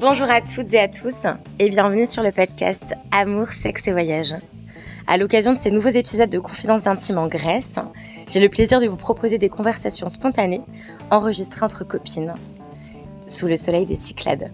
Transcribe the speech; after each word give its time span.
Bonjour 0.00 0.30
à 0.30 0.40
toutes 0.40 0.72
et 0.74 0.78
à 0.78 0.86
tous 0.86 1.26
et 1.58 1.68
bienvenue 1.70 2.06
sur 2.06 2.22
le 2.22 2.30
podcast 2.30 2.94
Amour, 3.10 3.48
sexe 3.48 3.88
et 3.88 3.90
voyage. 3.90 4.32
À 5.08 5.16
l'occasion 5.16 5.54
de 5.54 5.58
ces 5.58 5.72
nouveaux 5.72 5.88
épisodes 5.88 6.30
de 6.30 6.38
Confidences 6.38 6.86
intimes 6.86 7.18
en 7.18 7.26
Grèce, 7.26 7.74
j'ai 8.28 8.38
le 8.38 8.48
plaisir 8.48 8.80
de 8.80 8.86
vous 8.86 8.96
proposer 8.96 9.38
des 9.38 9.48
conversations 9.48 10.08
spontanées 10.08 10.60
enregistrées 11.10 11.64
entre 11.64 11.82
copines 11.82 12.32
sous 13.26 13.48
le 13.48 13.56
soleil 13.56 13.86
des 13.86 13.96
Cyclades. 13.96 14.52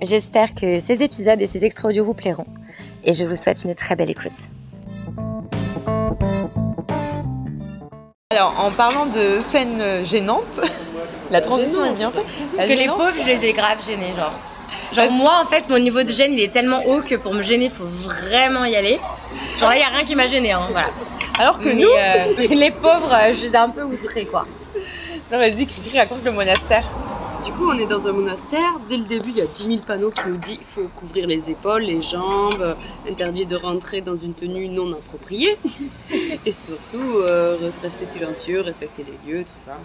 J'espère 0.00 0.54
que 0.54 0.80
ces 0.80 1.02
épisodes 1.02 1.42
et 1.42 1.46
ces 1.46 1.66
extra 1.66 1.88
audio 1.88 2.02
vous 2.02 2.14
plairont 2.14 2.46
et 3.04 3.12
je 3.12 3.24
vous 3.26 3.36
souhaite 3.36 3.64
une 3.64 3.74
très 3.74 3.96
belle 3.96 4.10
écoute. 4.10 4.32
Alors, 8.30 8.54
en 8.58 8.70
parlant 8.70 9.04
de 9.04 9.40
scènes 9.50 10.06
gênantes, 10.06 10.60
la 11.30 11.42
transition 11.42 11.84
est 11.84 11.96
bien 11.96 12.10
faite. 12.10 12.24
Parce 12.56 12.66
que 12.66 12.74
les 12.74 12.86
pauvres, 12.86 13.12
je 13.20 13.26
les 13.26 13.44
ai 13.44 13.52
grave 13.52 13.84
gênés, 13.84 14.14
genre. 14.16 14.32
Genre 14.96 15.10
moi 15.10 15.42
en 15.42 15.46
fait 15.46 15.68
mon 15.68 15.78
niveau 15.78 16.02
de 16.02 16.10
gêne 16.10 16.32
il 16.32 16.40
est 16.40 16.52
tellement 16.52 16.80
haut 16.86 17.02
que 17.02 17.16
pour 17.16 17.34
me 17.34 17.42
gêner 17.42 17.66
il 17.66 17.70
faut 17.70 17.84
vraiment 17.84 18.64
y 18.64 18.74
aller. 18.76 18.98
Genre 19.58 19.68
là 19.68 19.76
il 19.76 19.80
y 19.80 19.84
a 19.84 19.88
rien 19.88 20.04
qui 20.04 20.16
m'a 20.16 20.26
gêné 20.26 20.52
hein, 20.52 20.66
voilà. 20.70 20.88
Alors 21.38 21.58
que 21.60 21.68
Mais, 21.68 21.74
nous, 21.74 21.88
euh, 21.88 22.46
les 22.54 22.70
pauvres 22.70 23.12
euh, 23.12 23.34
je 23.36 23.42
les 23.42 23.52
ai 23.52 23.56
un 23.56 23.68
peu 23.68 23.82
outrés 23.82 24.24
quoi. 24.24 24.46
non 25.30 25.36
vas-y, 25.38 25.66
Cricri 25.66 25.98
raconte 25.98 26.24
le 26.24 26.32
monastère. 26.32 26.86
Coup, 27.56 27.70
on 27.70 27.78
est 27.78 27.86
dans 27.86 28.06
un 28.06 28.12
monastère. 28.12 28.80
Dès 28.86 28.98
le 28.98 29.04
début, 29.04 29.30
il 29.30 29.38
y 29.38 29.40
a 29.40 29.46
10 29.46 29.62
000 29.62 29.78
panneaux 29.78 30.10
qui 30.10 30.28
nous 30.28 30.36
disent 30.36 30.58
qu'il 30.58 30.66
faut 30.66 30.88
couvrir 30.94 31.26
les 31.26 31.50
épaules, 31.50 31.84
les 31.84 32.02
jambes, 32.02 32.60
euh, 32.60 32.74
interdit 33.08 33.46
de 33.46 33.56
rentrer 33.56 34.02
dans 34.02 34.14
une 34.14 34.34
tenue 34.34 34.68
non 34.68 34.92
appropriée. 34.92 35.56
Et 36.44 36.52
surtout, 36.52 37.18
euh, 37.20 37.56
rester 37.82 38.04
silencieux, 38.04 38.60
respecter 38.60 39.06
les 39.06 39.32
lieux, 39.32 39.44
tout 39.44 39.56
ça. 39.56 39.78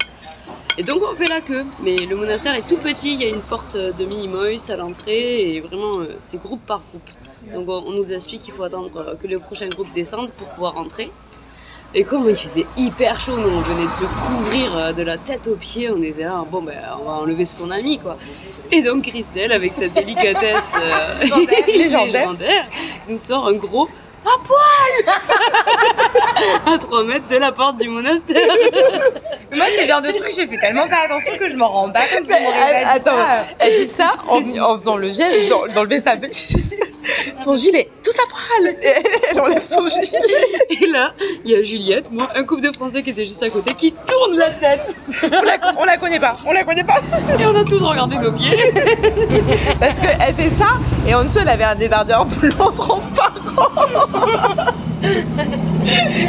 Et 0.77 0.84
donc, 0.84 1.02
on 1.02 1.16
fait 1.16 1.27
la 1.27 1.39
queue. 1.39 1.66
Mais 1.81 1.95
le 1.95 2.17
monastère 2.17 2.55
est 2.55 2.67
tout 2.67 2.75
petit. 2.75 3.13
Il 3.13 3.21
y 3.21 3.25
a 3.25 3.30
une 3.30 3.41
porte 3.41 3.77
de 3.77 4.05
Minimoys 4.05 4.69
à 4.69 4.75
l'entrée. 4.75 5.56
Et 5.56 5.61
vraiment, 5.61 6.00
euh, 6.00 6.16
c'est 6.19 6.41
groupe 6.41 6.66
par 6.67 6.81
groupe. 6.89 7.09
Donc, 7.53 7.69
on, 7.69 7.88
on 7.88 7.91
nous 7.94 8.11
explique 8.11 8.41
qu'il 8.41 8.53
faut 8.53 8.63
attendre 8.63 8.91
euh, 8.97 9.16
que 9.16 9.28
le 9.28 9.39
prochain 9.39 9.69
groupe 9.69 9.94
descende 9.94 10.30
pour 10.31 10.47
pouvoir 10.50 10.73
rentrer. 10.73 11.09
Et 11.94 12.03
comme 12.06 12.30
il 12.30 12.36
faisait 12.38 12.66
hyper 12.78 13.20
chaud, 13.20 13.36
nous 13.38 13.50
on 13.50 13.59
venait 13.61 13.86
de 13.86 13.94
se 13.94 14.06
couvrir 14.06 14.75
euh, 14.78 14.94
de 14.94 15.03
la 15.03 15.17
tête 15.17 15.45
aux 15.47 15.56
pieds, 15.58 15.89
on 15.92 16.02
était 16.02 16.23
là, 16.23 16.44
bon 16.50 16.61
ben 16.61 16.78
on 17.00 17.03
va 17.03 17.11
enlever 17.17 17.44
ce 17.44 17.53
qu'on 17.56 17.70
a 17.70 17.81
mis 17.81 18.00
quoi. 18.00 18.17
Et 18.72 18.81
donc 18.81 19.03
Christelle, 19.03 19.52
avec 19.52 19.75
sa 19.75 19.89
délicatesse 19.89 20.72
euh, 20.81 21.19
Légendaire. 21.67 21.67
légendaire, 21.67 22.66
nous 23.09 23.17
sort 23.17 23.45
un 23.47 23.53
gros 23.56 23.89
à 24.23 24.38
poil 24.45 25.16
à 26.73 26.78
3 26.78 27.03
mètres 27.06 27.28
de 27.28 27.38
la 27.38 27.52
porte 27.52 27.78
du 27.78 27.89
monastère. 27.89 28.47
Moi 29.53 29.66
c'est 29.75 29.81
le 29.81 29.88
genre 29.88 30.02
de 30.02 30.12
truc 30.12 30.31
j'ai 30.34 30.45
fait 30.47 30.58
tellement 30.58 30.88
pas 30.88 31.06
attention 31.06 31.36
que 31.38 31.50
je 31.50 31.58
m'en 31.58 31.67
rends 31.69 31.89
pas 31.89 32.02
compte 32.02 32.30
attends, 32.86 33.17
ça. 33.17 33.45
elle 33.59 33.81
dit 33.86 33.92
ça 33.92 34.14
en, 34.30 34.38
en 34.59 34.80
faisant 34.80 34.95
le 34.95 35.08
geste 35.12 35.50
dans- 35.50 35.66
d'enlever 35.73 36.02
sa 36.02 36.16
son 37.44 37.55
gilet, 37.55 37.89
tout 38.03 38.11
poil. 38.30 38.75
Et 38.81 38.94
elle, 39.30 39.39
enlève 39.39 39.61
son 39.61 39.88
gilet. 39.88 40.09
Et 40.81 40.88
là, 40.88 41.13
il 41.44 41.52
y 41.52 41.55
a 41.55 41.61
Juliette, 41.61 42.11
moi, 42.11 42.30
un 42.35 42.44
couple 42.44 42.61
de 42.61 42.71
Français 42.71 43.03
qui 43.03 43.11
était 43.11 43.25
juste 43.25 43.44
à 43.44 43.49
côté, 43.49 43.73
qui 43.73 43.91
tourne 43.91 44.38
la 44.38 44.52
tête. 44.53 44.95
On 45.23 45.41
la, 45.41 45.57
on 45.77 45.85
la 45.85 45.97
connaît 45.97 46.19
pas, 46.19 46.38
on 46.45 46.52
la 46.52 46.63
connaît 46.63 46.83
pas. 46.83 46.99
Et 47.39 47.45
on 47.45 47.55
a 47.55 47.63
tous 47.63 47.81
regardé 47.83 48.17
nos 48.17 48.31
pieds. 48.31 48.52
Parce 49.79 49.99
qu'elle 49.99 50.35
fait 50.35 50.52
ça 50.57 50.77
et 51.07 51.16
en 51.16 51.23
dessous 51.23 51.39
elle 51.41 51.49
avait 51.49 51.63
un 51.63 51.75
débardeur 51.75 52.25
blanc 52.25 52.72
transparent. 52.72 53.72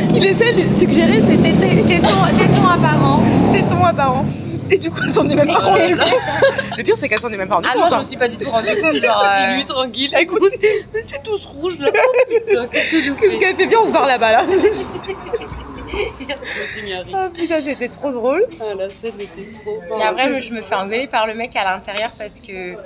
qui 0.09 0.21
laissait 0.21 0.53
lui 0.53 0.65
suggérer 0.79 1.23
ses 1.29 1.37
tétons 1.39 2.67
apparents. 2.67 3.23
Tétons 3.53 3.85
apparents. 3.85 4.27
Et 4.71 4.79
du 4.79 4.91
coup, 4.91 5.01
elle 5.07 5.13
s'en 5.13 5.29
est 5.29 5.35
même 5.35 5.49
pas 5.49 5.59
rendue 5.59 5.97
compte. 5.97 6.15
Le 6.79 6.83
pire, 6.83 6.95
c'est 6.99 7.09
qu'elle 7.09 7.21
s'en 7.21 7.29
est 7.31 7.37
même 7.37 7.49
pas 7.49 7.57
rendue 7.57 7.69
Ah 7.71 7.75
compte. 7.75 7.83
non 7.83 7.89
je 7.91 7.95
hein. 7.95 7.99
me 7.99 8.05
suis 8.05 8.17
pas 8.17 8.29
du 8.29 8.39
tout 8.39 8.49
rendu 8.51 8.69
compte 8.69 8.81
genre 8.81 8.93
Dis 8.93 9.07
euh, 9.53 9.57
lui 9.57 9.65
tranquille. 9.65 10.15
Écoute, 10.19 10.53
C'est 11.07 11.23
tous 11.23 11.45
rouges 11.45 11.79
là. 11.79 11.91
Oh 11.95 12.11
putain, 12.29 12.67
qu'est-ce 12.69 12.91
que 12.91 12.97
je 13.03 13.13
qu'est-ce 13.13 13.31
fais 13.33 13.39
qu'elle 13.39 13.57
fait 13.57 13.67
bien, 13.67 13.79
on 13.83 13.87
se 13.87 13.93
barre 13.93 14.07
là-bas 14.07 14.33
là. 14.33 14.43
Ah 17.15 17.29
putain, 17.35 17.63
c'était 17.65 17.89
trop 17.89 18.11
drôle. 18.11 18.47
Ah, 18.61 18.75
la 18.77 18.89
scène 18.89 19.21
était 19.21 19.51
trop 19.59 19.81
bonne. 19.89 20.01
Et 20.01 20.05
après, 20.05 20.41
je 20.41 20.53
me 20.53 20.63
fais 20.63 20.75
engueuler 20.75 21.07
par 21.07 21.27
le 21.27 21.35
mec 21.35 21.55
à 21.57 21.65
l'intérieur 21.65 22.13
parce 22.17 22.41
que 22.41 22.77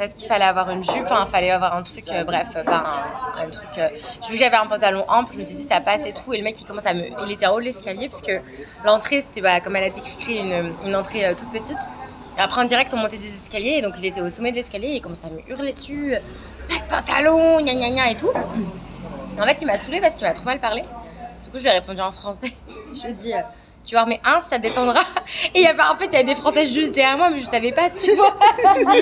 parce 0.00 0.14
qu'il 0.14 0.26
fallait 0.28 0.46
avoir 0.46 0.70
une 0.70 0.82
jupe, 0.82 1.02
enfin, 1.04 1.26
il 1.28 1.30
fallait 1.30 1.50
avoir 1.50 1.76
un 1.76 1.82
truc, 1.82 2.04
euh, 2.10 2.24
bref, 2.24 2.46
euh, 2.56 2.64
pas 2.64 3.04
un, 3.38 3.50
truc. 3.50 3.68
euh, 3.76 3.88
J'ai 4.22 4.28
vu 4.28 4.38
que 4.38 4.42
j'avais 4.42 4.56
un 4.56 4.64
pantalon 4.66 5.04
ample, 5.08 5.34
je 5.34 5.40
me 5.40 5.44
suis 5.44 5.54
dit 5.56 5.64
ça 5.64 5.82
passe 5.82 6.06
et 6.06 6.14
tout, 6.14 6.32
et 6.32 6.38
le 6.38 6.42
mec 6.42 6.58
il 6.58 6.64
commence 6.64 6.86
à 6.86 6.94
me, 6.94 7.04
il 7.26 7.30
était 7.30 7.44
en 7.44 7.52
haut 7.52 7.60
de 7.60 7.66
l'escalier 7.66 8.08
parce 8.08 8.22
que 8.22 8.32
l'entrée 8.82 9.20
c'était, 9.20 9.42
bah, 9.42 9.60
comme 9.60 9.76
elle 9.76 9.84
a 9.84 9.90
dit, 9.90 10.00
Cricri, 10.00 10.38
une, 10.38 10.72
une 10.86 10.96
entrée 10.96 11.34
toute 11.36 11.50
petite. 11.50 11.76
Et 12.38 12.40
après 12.40 12.62
en 12.62 12.64
direct 12.64 12.94
on 12.94 12.96
montait 12.96 13.18
des 13.18 13.28
escaliers, 13.28 13.74
et 13.76 13.82
donc 13.82 13.92
il 13.98 14.06
était 14.06 14.22
au 14.22 14.30
sommet 14.30 14.52
de 14.52 14.56
l'escalier, 14.56 14.88
et 14.88 14.94
il 14.96 15.00
commençait 15.02 15.26
à 15.26 15.30
me 15.30 15.40
hurler 15.50 15.74
dessus, 15.74 16.14
pas 16.70 16.76
de 16.76 17.02
pantalon, 17.02 17.60
gna 17.60 17.74
gna 17.74 17.90
gna 17.90 18.10
et 18.10 18.16
tout. 18.16 18.32
En 19.38 19.42
fait 19.42 19.58
il 19.60 19.66
m'a 19.66 19.76
saoulé 19.76 20.00
parce 20.00 20.14
qu'il 20.14 20.26
m'a 20.26 20.32
trop 20.32 20.46
mal 20.46 20.60
parlé. 20.60 20.80
Du 21.44 21.50
coup 21.50 21.58
je 21.58 21.62
lui 21.64 21.68
ai 21.68 21.72
répondu 21.72 22.00
en 22.00 22.10
français. 22.10 22.54
Je 22.94 23.02
lui 23.02 23.10
ai 23.10 23.12
dit. 23.12 23.32
Tu 23.90 23.96
vas 23.96 24.06
mais 24.06 24.20
un, 24.24 24.40
ça 24.40 24.58
te 24.58 24.62
détendra. 24.62 25.00
Et 25.52 25.58
il 25.58 25.62
y 25.62 25.66
avait, 25.66 25.82
en 25.82 25.98
fait, 25.98 26.06
il 26.06 26.12
y 26.12 26.14
avait 26.14 26.24
des 26.24 26.36
Français 26.36 26.64
juste 26.64 26.94
derrière 26.94 27.16
moi, 27.16 27.28
mais 27.28 27.40
je 27.40 27.46
savais 27.46 27.72
pas, 27.72 27.90
tu 27.90 28.14
vois. 28.14 28.32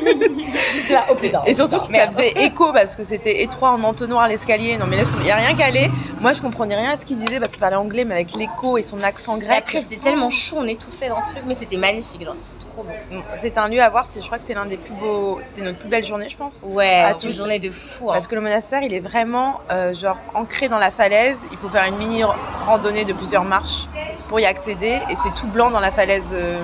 J'étais 0.75 0.95
là, 0.95 1.05
oh 1.11 1.15
putain. 1.15 1.43
Et 1.45 1.55
surtout 1.55 1.81
que 1.81 1.95
ça 1.95 2.11
faisait 2.11 2.33
écho 2.47 2.73
parce 2.73 2.97
que 2.97 3.05
c'était 3.05 3.43
étroit 3.43 3.73
en 3.73 3.83
entonnoir 3.83 4.27
l'escalier. 4.29 4.79
Non 4.79 4.87
mais 4.87 4.97
laisse 4.97 5.09
il 5.21 5.27
y 5.27 5.31
a 5.31 5.37
rien 5.37 5.55
qu'à 5.55 5.67
aller. 5.67 5.91
Moi 6.21 6.33
je 6.33 6.41
comprenais 6.41 6.75
rien 6.75 6.93
à 6.93 6.97
ce 6.97 7.05
qu'il 7.05 7.19
disait 7.19 7.39
parce 7.39 7.51
qu'il 7.51 7.61
parlait 7.61 7.77
anglais 7.77 8.07
mais 8.07 8.15
avec 8.15 8.33
l'écho 8.33 8.79
et 8.79 8.83
son 8.83 9.03
accent 9.03 9.37
grec. 9.37 9.59
après, 9.59 9.81
il 9.81 9.85
faisait 9.85 9.97
tellement 9.97 10.31
chaud, 10.31 10.57
on 10.61 10.67
étouffait 10.67 11.11
dans 11.11 11.21
ce 11.21 11.33
truc, 11.33 11.43
mais 11.47 11.55
c'était 11.55 11.77
magnifique, 11.77 12.25
genre, 12.25 12.35
c'était 12.37 12.68
trop 12.79 12.85
beau. 12.85 13.17
Mm, 13.17 13.23
C'est 13.37 13.59
un 13.59 13.69
lieu 13.69 13.81
à 13.83 13.89
voir, 13.91 14.07
je 14.15 14.21
crois 14.25 14.39
que 14.39 14.45
c'est 14.45 14.55
l'un 14.55 14.67
des 14.67 14.77
plus 14.77 14.95
beaux, 14.95 15.39
c'était 15.43 15.63
notre 15.63 15.79
plus 15.79 15.89
belle 15.89 16.05
journée 16.05 16.29
je 16.29 16.37
pense. 16.37 16.65
Ouais, 16.69 17.03
Ah, 17.05 17.13
c'était 17.13 17.29
une 17.29 17.35
journée 17.35 17.59
de 17.59 17.71
fou. 17.71 18.11
Hein. 18.11 18.15
Parce 18.15 18.27
que 18.27 18.35
le 18.35 18.41
monastère 18.41 18.83
il 18.83 18.93
est 18.95 19.01
vraiment 19.01 19.61
euh, 19.71 19.95
genre 19.95 20.17
ancré 20.35 20.69
dans 20.69 20.79
la 20.79 20.91
falaise, 20.91 21.47
il 21.51 21.59
faut 21.59 21.69
faire 21.69 21.85
une 21.85 21.97
mini 21.97 22.23
randonnée 22.67 23.05
de 23.05 23.13
plusieurs 23.13 23.45
marches 23.45 23.89
pour 24.29 24.41
y 24.41 24.47
accéder 24.47 24.99
et 25.11 25.17
c'est 25.23 25.35
tout 25.35 25.47
blanc 25.49 25.71
dans 25.71 25.81
la 25.81 25.91
falaise 25.91 26.31
euh, 26.33 26.61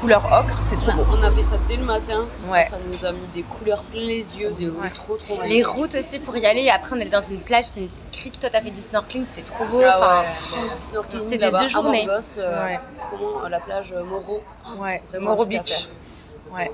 couleur 0.00 0.24
ocre, 0.32 0.58
c'est 0.62 0.76
trop 0.78 0.92
beau. 0.92 1.04
On 1.10 1.22
a 1.22 1.30
fait 1.30 1.42
ça 1.42 1.56
dès 1.68 1.76
le 1.76 1.84
matin. 1.84 2.26
Ouais. 2.48 2.64
Ça 2.64 2.78
nous 2.84 3.04
a 3.04 3.12
mis 3.12 3.26
des 3.34 3.42
couleurs 3.42 3.82
plein 3.84 4.00
les 4.00 4.36
yeux. 4.38 4.52
C'était 4.58 4.70
Ouais. 4.70 4.90
trop 4.90 5.16
trop 5.16 5.42
Les 5.42 5.62
routes 5.62 5.94
aussi 5.94 6.18
pour 6.18 6.36
y 6.36 6.46
aller, 6.46 6.62
et 6.62 6.70
après, 6.70 6.90
on 6.96 7.00
allait 7.00 7.06
dans 7.10 7.20
une 7.22 7.40
plage, 7.40 7.66
c'était 7.66 7.80
une 7.80 7.88
petite 7.88 8.10
crique. 8.12 8.40
Toi, 8.40 8.50
t'as 8.50 8.60
fait 8.60 8.70
du 8.70 8.80
snorkeling, 8.80 9.24
c'était 9.24 9.42
trop 9.42 9.64
beau. 9.66 9.80
Ah 9.84 9.96
enfin, 9.96 10.20
ouais. 10.22 10.68
Snorkeling 10.80 11.24
c'est 11.24 11.38
des 11.38 11.44
là-bas, 11.46 11.62
deux 11.62 11.68
journées. 11.68 12.08
euh, 12.08 12.64
Ouais. 12.64 12.80
C'est 12.94 13.04
comment 13.10 13.44
euh, 13.44 13.48
la 13.48 13.60
plage 13.60 13.92
euh, 13.92 14.04
Moro 14.04 14.42
Ouais, 14.78 15.02
Moro 15.20 15.44
Beach. 15.46 15.88
Ouais. 16.52 16.70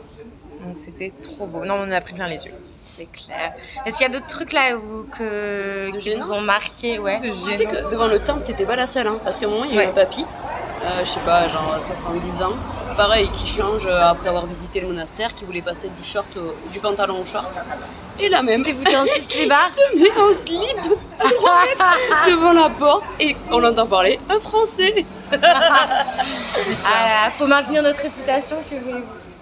Donc 0.64 0.76
c'était 0.76 1.12
trop 1.22 1.46
beau. 1.46 1.64
Non, 1.64 1.74
on 1.80 1.84
en 1.84 1.90
a 1.90 2.00
pris 2.00 2.14
plein 2.14 2.28
les 2.28 2.44
yeux. 2.44 2.54
C'est 2.96 3.06
clair. 3.06 3.52
Est-ce 3.86 3.96
qu'il 3.98 4.06
y 4.06 4.10
a 4.10 4.12
d'autres 4.12 4.26
trucs 4.26 4.52
là 4.52 4.76
où, 4.76 5.04
que, 5.18 5.90
De 5.92 5.98
qui 5.98 6.14
vous 6.14 6.30
ont 6.32 6.40
marqué 6.42 6.98
Ouais? 6.98 7.18
De 7.20 7.30
Tu 7.30 7.52
sais 7.54 7.64
que 7.66 7.90
devant 7.90 8.06
le 8.06 8.18
temple, 8.20 8.42
t'étais 8.44 8.64
pas 8.66 8.76
la 8.76 8.86
seule, 8.86 9.06
hein, 9.08 9.16
parce 9.24 9.38
qu'à 9.38 9.46
un 9.46 9.50
moment, 9.50 9.64
il 9.64 9.74
y 9.74 9.78
a 9.78 9.84
eu 9.84 9.88
un 9.88 9.92
papy, 9.92 10.24
euh, 10.84 11.04
je 11.04 11.10
sais 11.10 11.20
pas, 11.20 11.48
genre 11.48 11.76
70 11.84 12.42
ans, 12.42 12.52
pareil, 12.96 13.28
qui 13.30 13.46
change 13.46 13.86
euh, 13.86 14.00
après 14.08 14.28
avoir 14.28 14.46
visité 14.46 14.80
le 14.80 14.86
monastère, 14.88 15.34
qui 15.34 15.44
voulait 15.44 15.62
passer 15.62 15.88
du 15.88 16.04
short 16.04 16.26
au- 16.36 16.54
du 16.72 16.78
pantalon 16.80 17.20
au 17.22 17.24
short. 17.24 17.60
Et 18.20 18.28
la 18.28 18.42
même 18.42 18.62
C'est 18.62 18.72
vous 18.72 18.84
les 18.84 19.46
bas 19.46 19.64
se 19.74 19.98
met 19.98 20.10
en 20.16 20.32
slip 20.32 20.80
devant 22.28 22.52
la 22.52 22.68
porte 22.70 23.04
et 23.18 23.34
on 23.50 23.58
l'entend 23.58 23.86
parler 23.86 24.20
un 24.30 24.38
français. 24.38 25.04
Ah 26.86 27.30
faut 27.36 27.46
maintenir 27.46 27.82
notre 27.82 28.00
réputation, 28.02 28.56
que 28.70 28.76
voulez-vous? 28.76 29.33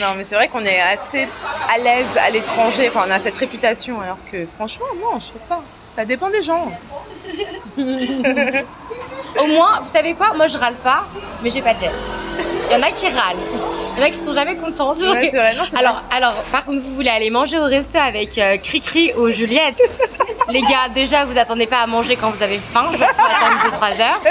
Non, 0.00 0.14
mais 0.16 0.24
c'est 0.28 0.34
vrai 0.34 0.48
qu'on 0.48 0.64
est 0.64 0.80
assez 0.80 1.28
à 1.72 1.78
l'aise 1.78 2.06
à 2.18 2.30
l'étranger. 2.30 2.88
Enfin, 2.88 3.04
on 3.06 3.10
a 3.10 3.18
cette 3.18 3.36
réputation, 3.36 4.00
alors 4.00 4.18
que 4.30 4.46
franchement, 4.54 4.86
non, 5.00 5.20
je 5.20 5.28
trouve 5.28 5.42
pas. 5.48 5.62
Ça 5.94 6.04
dépend 6.04 6.30
des 6.30 6.42
gens. 6.42 6.70
Au 9.38 9.46
moins, 9.46 9.80
vous 9.82 9.88
savez 9.88 10.14
quoi? 10.14 10.32
Moi, 10.34 10.46
je 10.46 10.56
râle 10.56 10.76
pas, 10.76 11.04
mais 11.42 11.50
j'ai 11.50 11.60
pas 11.62 11.74
de 11.74 11.80
gêne. 11.80 11.92
Il 12.70 12.74
y 12.74 12.76
en 12.76 12.82
a 12.82 12.90
qui 12.90 13.06
râlent. 13.06 13.36
Il 13.94 14.00
y 14.00 14.02
en 14.02 14.06
a 14.06 14.10
qui 14.10 14.18
sont 14.18 14.32
jamais 14.32 14.56
contentes. 14.56 14.98
Ouais, 14.98 15.28
c'est 15.30 15.36
vrai. 15.36 15.54
Non, 15.54 15.64
c'est 15.68 15.76
alors, 15.76 16.02
alors, 16.10 16.34
par 16.50 16.64
contre, 16.64 16.80
vous 16.80 16.94
voulez 16.94 17.10
aller 17.10 17.28
manger 17.28 17.58
au 17.58 17.64
resto 17.64 17.98
avec 17.98 18.38
euh, 18.38 18.56
Cricri 18.56 19.12
ou 19.16 19.28
Juliette? 19.28 19.80
Les 20.48 20.62
gars, 20.62 20.88
déjà, 20.92 21.24
vous 21.24 21.38
attendez 21.38 21.66
pas 21.66 21.78
à 21.78 21.86
manger 21.86 22.16
quand 22.16 22.30
vous 22.30 22.42
avez 22.42 22.58
faim, 22.58 22.90
genre 22.92 23.08
faut 23.08 23.24
attendre 23.24 23.96
2-3 23.96 24.00
heures. 24.00 24.22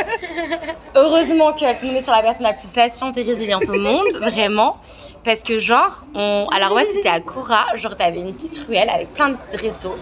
Heureusement 0.95 1.53
qu'elle 1.53 1.75
se 1.77 1.85
met 1.85 2.01
sur 2.01 2.11
la 2.11 2.21
personne 2.21 2.43
la 2.43 2.53
plus 2.53 2.67
patiente 2.67 3.17
et 3.17 3.23
résiliente 3.23 3.63
au 3.69 3.79
monde, 3.79 4.07
vraiment. 4.19 4.77
Parce 5.23 5.43
que 5.43 5.59
genre, 5.59 6.03
on... 6.15 6.47
alors 6.53 6.71
ouais, 6.73 6.85
c'était 6.85 7.09
à 7.09 7.19
Cora, 7.19 7.65
genre 7.75 7.95
t'avais 7.95 8.19
une 8.19 8.33
petite 8.33 8.59
ruelle 8.67 8.89
avec 8.89 9.13
plein 9.13 9.29
de 9.29 9.37
restos. 9.53 9.95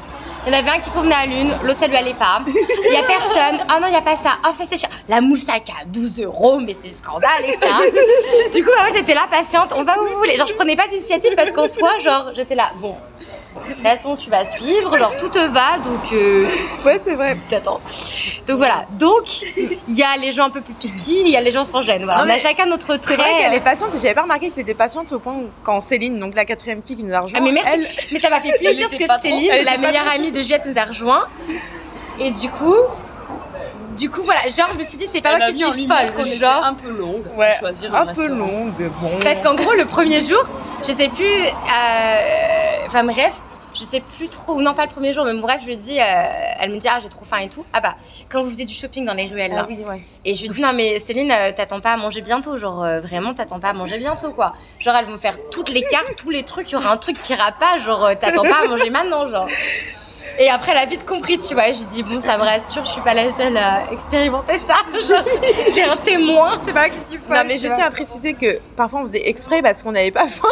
Il 0.48 0.54
y 0.54 0.56
en 0.56 0.60
avait 0.60 0.70
un 0.70 0.80
qui 0.80 0.90
convenait 0.92 1.16
à 1.16 1.26
l'une, 1.26 1.52
l'autre 1.64 1.80
ça 1.80 1.88
lui 1.88 1.98
allait 1.98 2.14
pas. 2.14 2.42
Il 2.48 2.94
y 2.94 2.96
a 2.96 3.04
personne. 3.04 3.66
Ah 3.68 3.80
non, 3.82 3.88
il 3.88 3.94
y 3.94 3.98
a 3.98 4.02
pas 4.02 4.16
ça. 4.16 4.38
Ah 4.42 4.54
ça 4.54 4.64
c'est 4.68 4.78
cher. 4.78 4.90
La 5.10 5.20
moussaka 5.20 5.74
à 5.82 5.86
12 5.86 6.22
euros, 6.22 6.60
mais 6.60 6.74
c'est 6.74 6.92
scandale. 6.92 7.44
Du 8.54 8.64
coup, 8.64 8.70
bah, 8.70 8.84
moi 8.88 8.96
j'étais 8.96 9.14
là 9.14 9.28
patiente. 9.30 9.74
On 9.76 9.84
va 9.84 10.00
où 10.00 10.06
vous 10.08 10.18
voulez. 10.18 10.38
Genre 10.38 10.48
je 10.48 10.54
prenais 10.54 10.78
pas 10.78 10.88
d'initiative 10.88 11.36
parce 11.36 11.52
qu'en 11.52 11.68
soi, 11.68 11.98
genre 12.02 12.30
j'étais 12.34 12.56
là. 12.56 12.72
Bon, 12.78 12.96
De 13.68 13.74
toute 13.74 13.84
façon, 13.84 14.16
tu 14.16 14.30
vas 14.30 14.46
suivre, 14.46 14.96
genre 14.98 15.16
tout 15.18 15.28
te 15.30 15.40
va, 15.40 15.80
donc 15.84 16.14
euh, 16.14 16.46
Ouais, 16.86 17.00
c'est 17.04 17.16
vrai. 17.16 17.38
t'attends. 17.50 17.80
Donc 18.48 18.58
voilà. 18.58 18.86
Donc 18.92 19.42
il 19.58 19.96
y 19.96 20.04
a 20.04 20.16
les 20.22 20.32
gens 20.32 20.46
un 20.46 20.50
peu 20.50 20.62
plus 20.62 20.74
piqués, 20.74 21.22
il 21.22 21.30
y 21.30 21.36
a 21.38 21.42
les 21.42 21.52
gens 21.52 21.64
sans 21.64 21.82
gêne. 21.82 22.04
Voilà. 22.04 22.24
Non, 22.26 22.32
on 22.32 22.36
a 22.36 22.40
chacun 22.40 22.66
notre 22.68 22.98
C'est 23.02 23.16
vrai 23.16 23.30
trait. 23.32 23.38
qu'elle 23.40 23.54
est 23.54 23.60
patiente. 23.60 23.90
J'avais 23.96 24.14
pas 24.14 24.22
remarqué 24.24 24.50
que 24.50 24.56
t'étais 24.56 24.74
patiente 24.76 25.12
au 25.12 25.20
point 25.20 25.34
où 25.34 25.50
quand 25.64 25.82
Céline, 25.82 26.20
donc 26.20 26.36
la 26.36 26.46
quatrième 26.46 26.82
fille 26.86 26.96
qui 26.98 27.04
nous 27.04 27.14
a 27.14 27.20
rejoint, 27.22 27.40
Ah 27.42 27.44
mais 27.44 27.52
merci. 27.52 27.70
elle, 27.74 27.88
Mais 28.12 28.20
ça 28.20 28.30
m'a 28.30 28.40
fait 28.40 28.58
plaisir 28.58 28.88
parce 28.90 29.02
que 29.22 29.22
Céline, 29.28 29.52
la 29.66 29.78
meilleure 29.78 30.08
amie 30.14 30.32
de 30.32 30.42
Juliette, 30.42 30.66
nous 30.66 30.78
a 30.78 30.84
rejoint. 30.86 31.26
Et 32.20 32.32
du 32.32 32.50
coup, 32.50 32.76
du 33.98 34.10
coup 34.10 34.22
voilà, 34.24 34.42
genre 34.44 34.70
je 34.74 34.80
me 34.80 34.84
suis 34.84 34.98
dit 34.98 35.08
c'est 35.12 35.22
pas 35.22 35.36
moi 35.38 35.48
qui 35.48 35.56
suis 35.56 35.88
folle, 35.88 36.28
genre 36.40 36.64
un 36.64 36.74
peu 36.74 36.90
longue 36.90 37.26
ouais, 37.36 37.50
pour 37.52 37.60
choisir 37.60 37.94
un 37.94 38.02
un, 38.02 38.14
peu 38.14 38.22
restaurant. 38.22 38.36
longue, 38.40 38.74
bon. 39.02 39.12
Parce 39.22 39.42
qu'en 39.42 39.56
gros, 39.56 39.74
le 39.74 39.86
premier 39.86 40.22
jour, 40.22 40.42
je 40.88 40.92
sais 40.94 41.10
plus. 41.10 41.26
euh, 41.26 42.69
Enfin, 42.90 43.04
bref, 43.04 43.40
je 43.76 43.84
sais 43.84 44.02
plus 44.18 44.30
trop. 44.30 44.54
ou 44.54 44.62
Non, 44.62 44.74
pas 44.74 44.84
le 44.86 44.90
premier 44.92 45.14
jour, 45.14 45.24
mais 45.26 45.34
bref, 45.36 45.60
je 45.62 45.68
lui 45.68 45.78
dis. 45.78 46.00
euh, 46.00 46.04
elle 46.60 46.72
me 46.72 46.80
dit, 46.80 46.88
ah, 46.90 46.98
j'ai 47.02 47.08
trop 47.08 47.24
faim 47.24 47.38
et 47.38 47.50
tout. 47.50 47.64
Ah 47.72 47.82
bah, 47.82 47.96
quand 48.30 48.42
vous 48.44 48.50
faisiez 48.50 48.66
du 48.66 48.74
shopping 48.74 49.06
dans 49.06 49.14
les 49.14 49.28
ruelles 49.28 49.52
là. 49.52 49.62
Ah 49.64 49.68
oui, 49.70 49.84
ouais. 49.88 50.02
Et 50.26 50.34
je 50.34 50.42
lui 50.42 50.50
dis, 50.50 50.60
non, 50.62 50.74
mais 50.74 51.00
Céline, 51.00 51.32
euh, 51.32 51.52
t'attends 51.56 51.80
pas 51.80 51.94
à 51.94 51.98
manger 51.98 52.22
bientôt. 52.22 52.58
Genre, 52.58 52.84
euh, 52.84 53.00
vraiment, 53.00 53.36
t'attends 53.36 53.60
pas 53.60 53.70
à 53.70 53.74
manger 53.74 54.00
bientôt, 54.00 54.32
quoi. 54.32 54.54
Genre, 54.80 54.96
elles 54.96 55.06
vont 55.06 55.20
faire 55.20 55.36
toutes 55.52 55.70
les 55.70 55.84
cartes, 55.84 56.16
tous 56.18 56.32
les 56.32 56.44
trucs. 56.44 56.70
Il 56.72 56.74
y 56.74 56.78
aura 56.78 56.92
un 56.92 56.98
truc 56.98 57.20
qui 57.20 57.34
ira 57.34 57.52
pas. 57.52 57.78
Genre, 57.78 58.04
euh, 58.06 58.16
t'attends 58.20 58.42
pas 58.42 58.64
à 58.66 58.68
manger 58.68 58.90
maintenant, 58.90 59.30
genre. 59.30 59.48
Et 60.38 60.50
après, 60.50 60.72
elle 60.72 60.78
a 60.78 60.86
vite 60.86 61.06
compris, 61.06 61.38
tu 61.38 61.54
vois. 61.54 61.72
Je 61.72 61.80
lui 61.80 61.86
dis, 61.86 62.04
bon, 62.04 62.22
ça 62.22 62.38
me 62.38 62.44
rassure, 62.44 62.86
je 62.86 62.92
suis 62.92 63.02
pas 63.02 63.14
la 63.14 63.32
seule 63.38 63.58
à 63.58 63.84
expérimenter 63.92 64.58
ça. 64.58 64.76
J'ai 65.76 65.84
un 65.84 65.98
témoin, 65.98 66.58
c'est 66.66 66.74
pas 66.74 66.90
qui 66.90 67.00
suis. 67.00 67.18
Non, 67.30 67.44
mais 67.46 67.58
je 67.58 67.68
vois. 67.68 67.76
tiens 67.76 67.88
à 67.88 67.92
préciser 67.92 68.34
que 68.34 68.60
parfois 68.76 69.02
on 69.02 69.08
faisait 69.08 69.28
exprès 69.28 69.62
parce 69.62 69.82
qu'on 69.84 69.92
n'avait 69.92 70.12
pas 70.12 70.28
faim. 70.28 70.48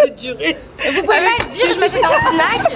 C'est 0.00 0.14
duré. 0.16 0.56
Vous 0.78 1.02
pouvez 1.02 1.06
pas 1.06 1.20
le 1.40 1.52
dire, 1.52 1.66
je 1.74 1.80
m'achète 1.80 2.04
un 2.04 2.32
snack. 2.32 2.72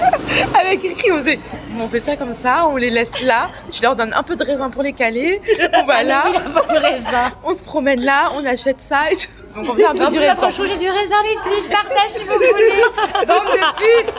Avec 0.61 0.81
Kiki, 0.81 1.13
on 1.13 1.19
faisait. 1.19 1.39
On 1.81 1.89
fait 1.89 2.01
ça 2.01 2.17
comme 2.17 2.35
ça, 2.35 2.67
on 2.69 2.77
les 2.77 2.91
laisse 2.91 3.23
là. 3.23 3.49
Tu 3.71 3.83
leur 3.83 3.97
donnes 3.97 4.13
un 4.15 4.23
peu 4.23 4.37
de 4.37 4.45
raisin 4.45 4.71
pour 4.71 4.83
les 4.83 4.93
caler. 4.93 5.41
On 5.75 5.85
va 5.85 6.03
là, 6.03 6.25
Il 6.31 6.37
a 6.37 6.41
pas 6.41 6.75
de 6.75 6.79
raisin. 6.79 7.33
on 7.45 7.55
se 7.55 7.63
promène 7.63 8.01
là, 8.01 8.31
on 8.35 8.45
achète 8.45 8.81
ça. 8.81 9.11
Et 9.11 9.17
tout. 9.17 9.29
Donc 9.55 9.67
on 9.69 9.73
faisait 9.73 9.85
un 9.87 9.93
peu 9.93 10.05
En 10.05 10.09
du 10.09 10.17
plus, 10.17 10.19
raisin. 10.21 10.35
notre 10.35 10.53
chou, 10.53 10.65
j'ai 10.67 10.77
du 10.77 10.89
raisin, 10.89 11.17
les 11.25 11.51
filles, 11.51 11.63
je 11.65 11.69
partage 11.69 12.11
si 12.11 12.25
vous 12.25 12.35
voulez. 12.35 13.27
Bande 13.27 13.45
de 13.53 13.77
putes. 13.79 14.15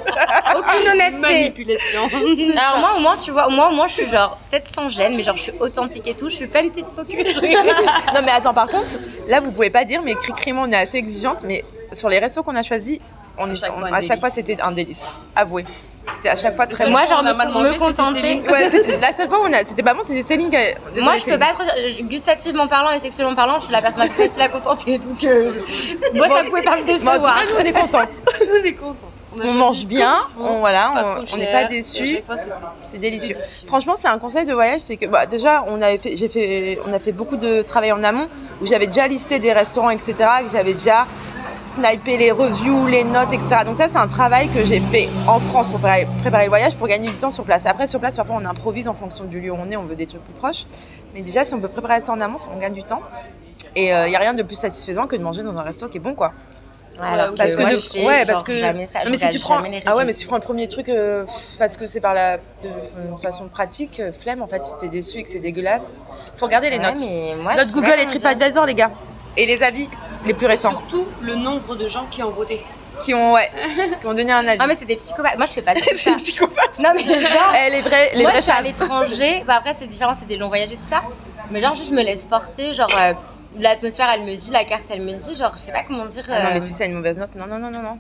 Aucune 0.58 0.90
honnêteté. 0.92 1.18
Manipulation. 1.20 2.02
Alors, 2.58 2.80
moi, 2.80 2.94
au 2.98 3.00
moins, 3.00 3.18
tu 3.18 3.32
vois, 3.32 3.48
moi, 3.50 3.70
au 3.70 3.72
moins, 3.74 3.88
je 3.88 3.94
suis 3.94 4.06
genre, 4.10 4.38
peut-être 4.52 4.68
sans 4.68 4.90
gêne, 4.90 5.16
mais 5.16 5.24
genre, 5.24 5.36
je 5.38 5.42
suis 5.44 5.54
authentique 5.60 6.08
et 6.08 6.14
tout. 6.14 6.30
Je 6.30 6.36
suis 6.36 6.48
pas 6.48 6.62
une 6.62 6.70
petite 6.72 6.86
focus. 6.86 7.36
Non 8.14 8.22
mais 8.24 8.32
attends, 8.32 8.54
par 8.54 8.68
contre, 8.68 8.96
là 9.28 9.40
vous 9.40 9.52
pouvez 9.52 9.70
pas 9.72 9.86
dire, 9.86 10.02
mais 10.04 10.14
Cricri 10.16 10.52
et 10.52 10.54
moi 10.54 10.66
on 10.68 10.72
est 10.72 10.76
assez 10.78 10.98
exigeantes, 10.98 11.44
mais 11.46 11.64
sur 11.94 12.10
les 12.10 12.20
restos 12.20 12.44
qu'on 12.44 12.56
a 12.56 12.62
choisis, 12.62 13.00
on, 13.38 13.50
À 13.50 13.56
chaque 13.56 13.72
on- 13.76 13.80
fois 13.80 13.88
un 13.90 13.94
à 13.94 14.02
chaque 14.02 14.20
fois 14.20 14.30
délice. 14.30 14.46
c'était 14.48 14.62
un 14.62 14.72
délice. 14.72 15.04
Avouez. 15.36 15.66
C'était 16.16 16.30
à 16.30 16.36
chaque 16.36 16.56
fois 16.56 16.68
très 16.68 16.90
moi, 16.90 17.04
bon. 17.04 17.10
genre, 17.12 17.22
on 17.24 17.28
a 17.28 17.32
me, 17.34 17.38
mal 17.38 17.48
me 17.50 17.54
mangé, 17.54 17.68
c'était 17.70 17.80
contenter. 17.80 18.42
Ouais, 18.50 18.70
c'était- 18.72 19.00
la 19.00 19.12
seule 19.16 19.28
fois 19.28 19.40
où 19.42 19.46
on 19.48 19.54
a, 19.54 19.60
c'était 19.66 19.84
pas 19.84 19.94
bon, 19.94 20.02
c'était 20.06 20.24
Céline 20.28 20.50
qui 20.50 20.58
a. 20.58 20.62
Moi, 21.02 21.18
je 21.18 21.26
peux 21.26 21.38
pas 21.40 21.54
je- 21.98 22.04
Gustativement 22.04 22.68
parlant 22.68 22.92
et 22.92 23.00
sexuellement 23.00 23.36
parlant, 23.36 23.60
je 23.60 23.64
suis 23.66 23.72
la 23.72 23.82
personne 23.82 24.04
la 24.04 24.10
plus 24.10 24.24
facile 24.24 24.42
à 24.42 24.50
contenter. 24.50 24.98
Donc, 24.98 25.24
euh, 25.24 25.52
moi, 26.14 26.28
ça 26.30 26.44
pouvait 26.44 26.62
pas 26.62 26.78
me 26.78 26.86
Céline. 26.86 27.04
Bon, 27.04 27.12
en 27.12 27.14
tout 27.14 27.20
décevoir. 27.22 27.36
cas, 27.36 27.42
nous, 27.50 27.56
on 27.60 27.66
est 27.66 27.74
contentes. 27.74 28.22
On 28.62 28.66
est 28.66 28.74
contente. 28.74 28.98
a 29.42 29.46
On 29.48 29.54
mange 29.54 29.86
bien, 29.86 30.18
on, 30.40 30.60
voilà, 30.60 30.92
on- 31.34 31.38
n'est 31.38 31.52
pas 31.52 31.64
déçus. 31.64 32.20
C'est 32.92 33.00
délicieux. 33.00 33.36
délicieux. 33.36 33.38
Franchement, 33.68 33.96
c'est 33.98 34.08
un 34.08 34.20
conseil 34.20 34.46
de 34.46 34.54
voyage, 34.54 34.82
c'est 34.82 34.96
que 34.98 35.08
bah, 35.08 35.26
déjà, 35.26 35.64
on 35.68 35.82
avait 35.82 35.98
fait, 35.98 36.18
j'ai 36.18 36.30
fait, 36.30 36.78
on 36.88 36.94
a 36.94 37.00
fait 37.00 37.12
beaucoup 37.14 37.36
de 37.38 37.64
travail 37.64 37.92
en 37.92 38.04
amont 38.04 38.28
où 38.62 38.68
j'avais 38.68 38.86
déjà 38.86 39.08
listé 39.08 39.40
des 39.40 39.52
restaurants, 39.52 39.90
etc. 39.90 40.14
Que 40.46 40.52
j'avais 40.52 40.76
déjà 40.76 41.08
snipé 41.76 42.18
les 42.18 42.32
reviews, 42.32 42.88
les 42.88 43.04
notes, 43.04 43.32
etc. 43.34 43.58
Donc 43.66 43.78
ça, 43.78 43.88
c'est 43.88 43.98
un 43.98 44.08
travail 44.08 44.50
que 44.50 44.64
j'ai 44.66 44.80
fait 44.80 45.10
en 45.28 45.40
France 45.40 45.68
pour 45.70 45.80
préparer, 45.80 46.08
préparer 46.22 46.44
le 46.46 46.50
voyage 46.50 46.76
pour 46.76 46.88
gagner 46.88 47.10
du 47.10 47.16
temps 47.16 47.32
sur 47.32 47.44
place. 47.44 47.66
Après, 47.66 47.88
sur 47.88 48.00
place, 48.00 48.16
parfois, 48.16 48.38
on 48.42 48.46
improvise 48.46 48.88
en 48.88 48.94
fonction 48.94 49.26
du 49.26 49.40
lieu 49.42 49.52
où 49.52 49.58
on 49.60 49.70
est, 49.72 49.78
on 49.78 49.84
veut 49.84 49.96
des 49.96 50.08
trucs 50.08 50.24
plus 50.24 50.34
proches. 50.34 50.66
Mais 51.14 51.22
déjà, 51.22 51.44
si 51.44 51.54
on 51.54 51.60
peut 51.60 51.68
préparer 51.68 52.02
ça 52.02 52.12
en 52.12 52.22
amont, 52.22 52.38
on 52.56 52.60
gagne 52.60 52.74
du 52.74 52.84
temps. 52.84 53.02
Et 53.76 53.88
il 53.90 54.10
n'y 54.10 54.16
a 54.16 54.20
rien 54.20 54.34
de 54.34 54.44
plus 54.44 54.56
satisfaisant 54.56 55.08
que 55.08 55.16
de 55.16 55.24
manger 55.24 55.42
dans 55.44 55.58
un 55.58 55.62
resto 55.64 55.88
qui 55.88 55.98
est 55.98 56.02
bon, 56.02 56.14
quoi. 56.14 56.32
Ouais, 57.00 57.08
alors 57.08 57.34
Parce 57.36 57.56
parce 57.56 57.56
que 57.56 57.76
de- 57.76 57.80
fais 57.80 58.06
ouais, 58.06 58.18
genre 58.20 58.26
parce 58.28 58.44
que- 58.44 58.56
jamais 58.60 58.86
ça. 58.86 59.00
Non, 59.04 59.10
mais 59.10 59.18
si 59.18 59.28
tu 59.30 59.40
prends, 59.40 59.58
ah 59.88 59.96
ouais, 59.96 60.06
mais 60.06 60.14
si 60.14 60.20
tu 60.22 60.28
prends 60.28 60.36
le 60.36 60.44
premier 60.44 60.68
truc 60.68 60.90
euh, 60.90 61.26
parce 61.58 61.76
que 61.76 61.88
c'est 61.88 62.02
par 62.02 62.14
la 62.14 62.38
de, 62.38 62.42
de 62.68 63.22
façon 63.24 63.46
pratique, 63.48 64.00
euh, 64.00 64.12
flemme 64.12 64.44
en 64.44 64.48
fait, 64.48 64.64
si 64.64 64.74
t'es 64.80 64.90
déçu 64.90 65.18
et 65.18 65.24
que 65.24 65.30
c'est 65.30 65.40
dégueulasse, 65.40 65.98
faut 66.38 66.46
regarder 66.46 66.70
les 66.70 66.78
Ouais, 66.78 66.84
notes. 66.84 67.00
mais 67.00 67.34
moi, 67.42 67.56
Notes 67.56 67.72
Google 67.72 67.96
et. 68.00 68.06
TripAdvisor, 68.06 68.68
les 68.68 68.76
gars, 68.76 68.92
et 69.38 69.48
les 69.48 69.64
avis 69.64 69.90
les 70.26 70.34
plus 70.34 70.48
récents 70.48 70.72
Surtout 70.72 71.06
le 71.22 71.36
nombre 71.36 71.76
de 71.76 71.88
gens 71.88 72.06
qui 72.10 72.24
ont 72.24 72.30
voté. 72.30 72.64
qui 73.04 73.14
ont 73.14 73.34
ouais, 73.34 73.50
qui 74.02 74.08
ont 74.08 74.14
donné 74.14 74.32
un 74.32 74.48
avis. 74.48 74.60
Ah, 74.60 74.68
mais 74.68 74.76
c'est 74.76 74.86
des 74.86 74.96
psychopathes. 74.96 75.38
Moi, 75.38 75.46
je 75.48 75.52
fais 75.54 75.62
pas 75.62 75.74
de 75.74 75.80
ça. 75.80 75.86
c'est 75.98 76.16
psychopathe. 76.16 76.80
Non, 76.80 76.90
mais 76.96 77.04
genre. 77.22 77.54
Eh, 77.56 77.70
les 77.72 77.82
vrais, 77.82 78.12
les 78.16 78.22
moi, 78.24 78.32
vrais 78.32 78.40
je 78.40 78.44
suis 78.44 78.52
à 78.52 78.62
l'étranger. 78.62 79.44
Bah, 79.46 79.56
après, 79.58 79.74
c'est 79.74 79.88
différent, 79.88 80.14
c'est 80.18 80.28
des 80.28 80.38
longs 80.38 80.48
voyages 80.50 80.72
et 80.72 80.78
tout 80.78 80.86
ça. 80.86 81.02
Mais 81.52 81.62
genre, 81.62 81.76
juste, 81.76 81.90
je 81.90 81.94
me 81.96 82.04
laisse 82.04 82.26
porter. 82.26 82.74
Genre, 82.74 82.90
euh, 82.98 83.14
l'atmosphère, 83.60 84.10
elle 84.14 84.24
me 84.24 84.36
dit, 84.36 84.52
la 84.52 84.64
carte, 84.64 84.84
elle 84.90 85.02
me 85.02 85.14
dit, 85.14 85.36
genre, 85.36 85.54
je 85.56 85.62
sais 85.62 85.72
pas 85.72 85.84
comment 85.84 86.06
dire. 86.06 86.24
Ah 86.30 86.44
non, 86.44 86.50
mais 86.54 86.58
euh, 86.58 86.62
si 86.62 86.74
c'est 86.74 86.86
une 86.86 86.94
mauvaise 86.94 87.18
note, 87.18 87.36
non, 87.36 87.46
non, 87.48 87.58
non, 87.58 87.72
non, 87.72 87.82
non. 87.82 87.98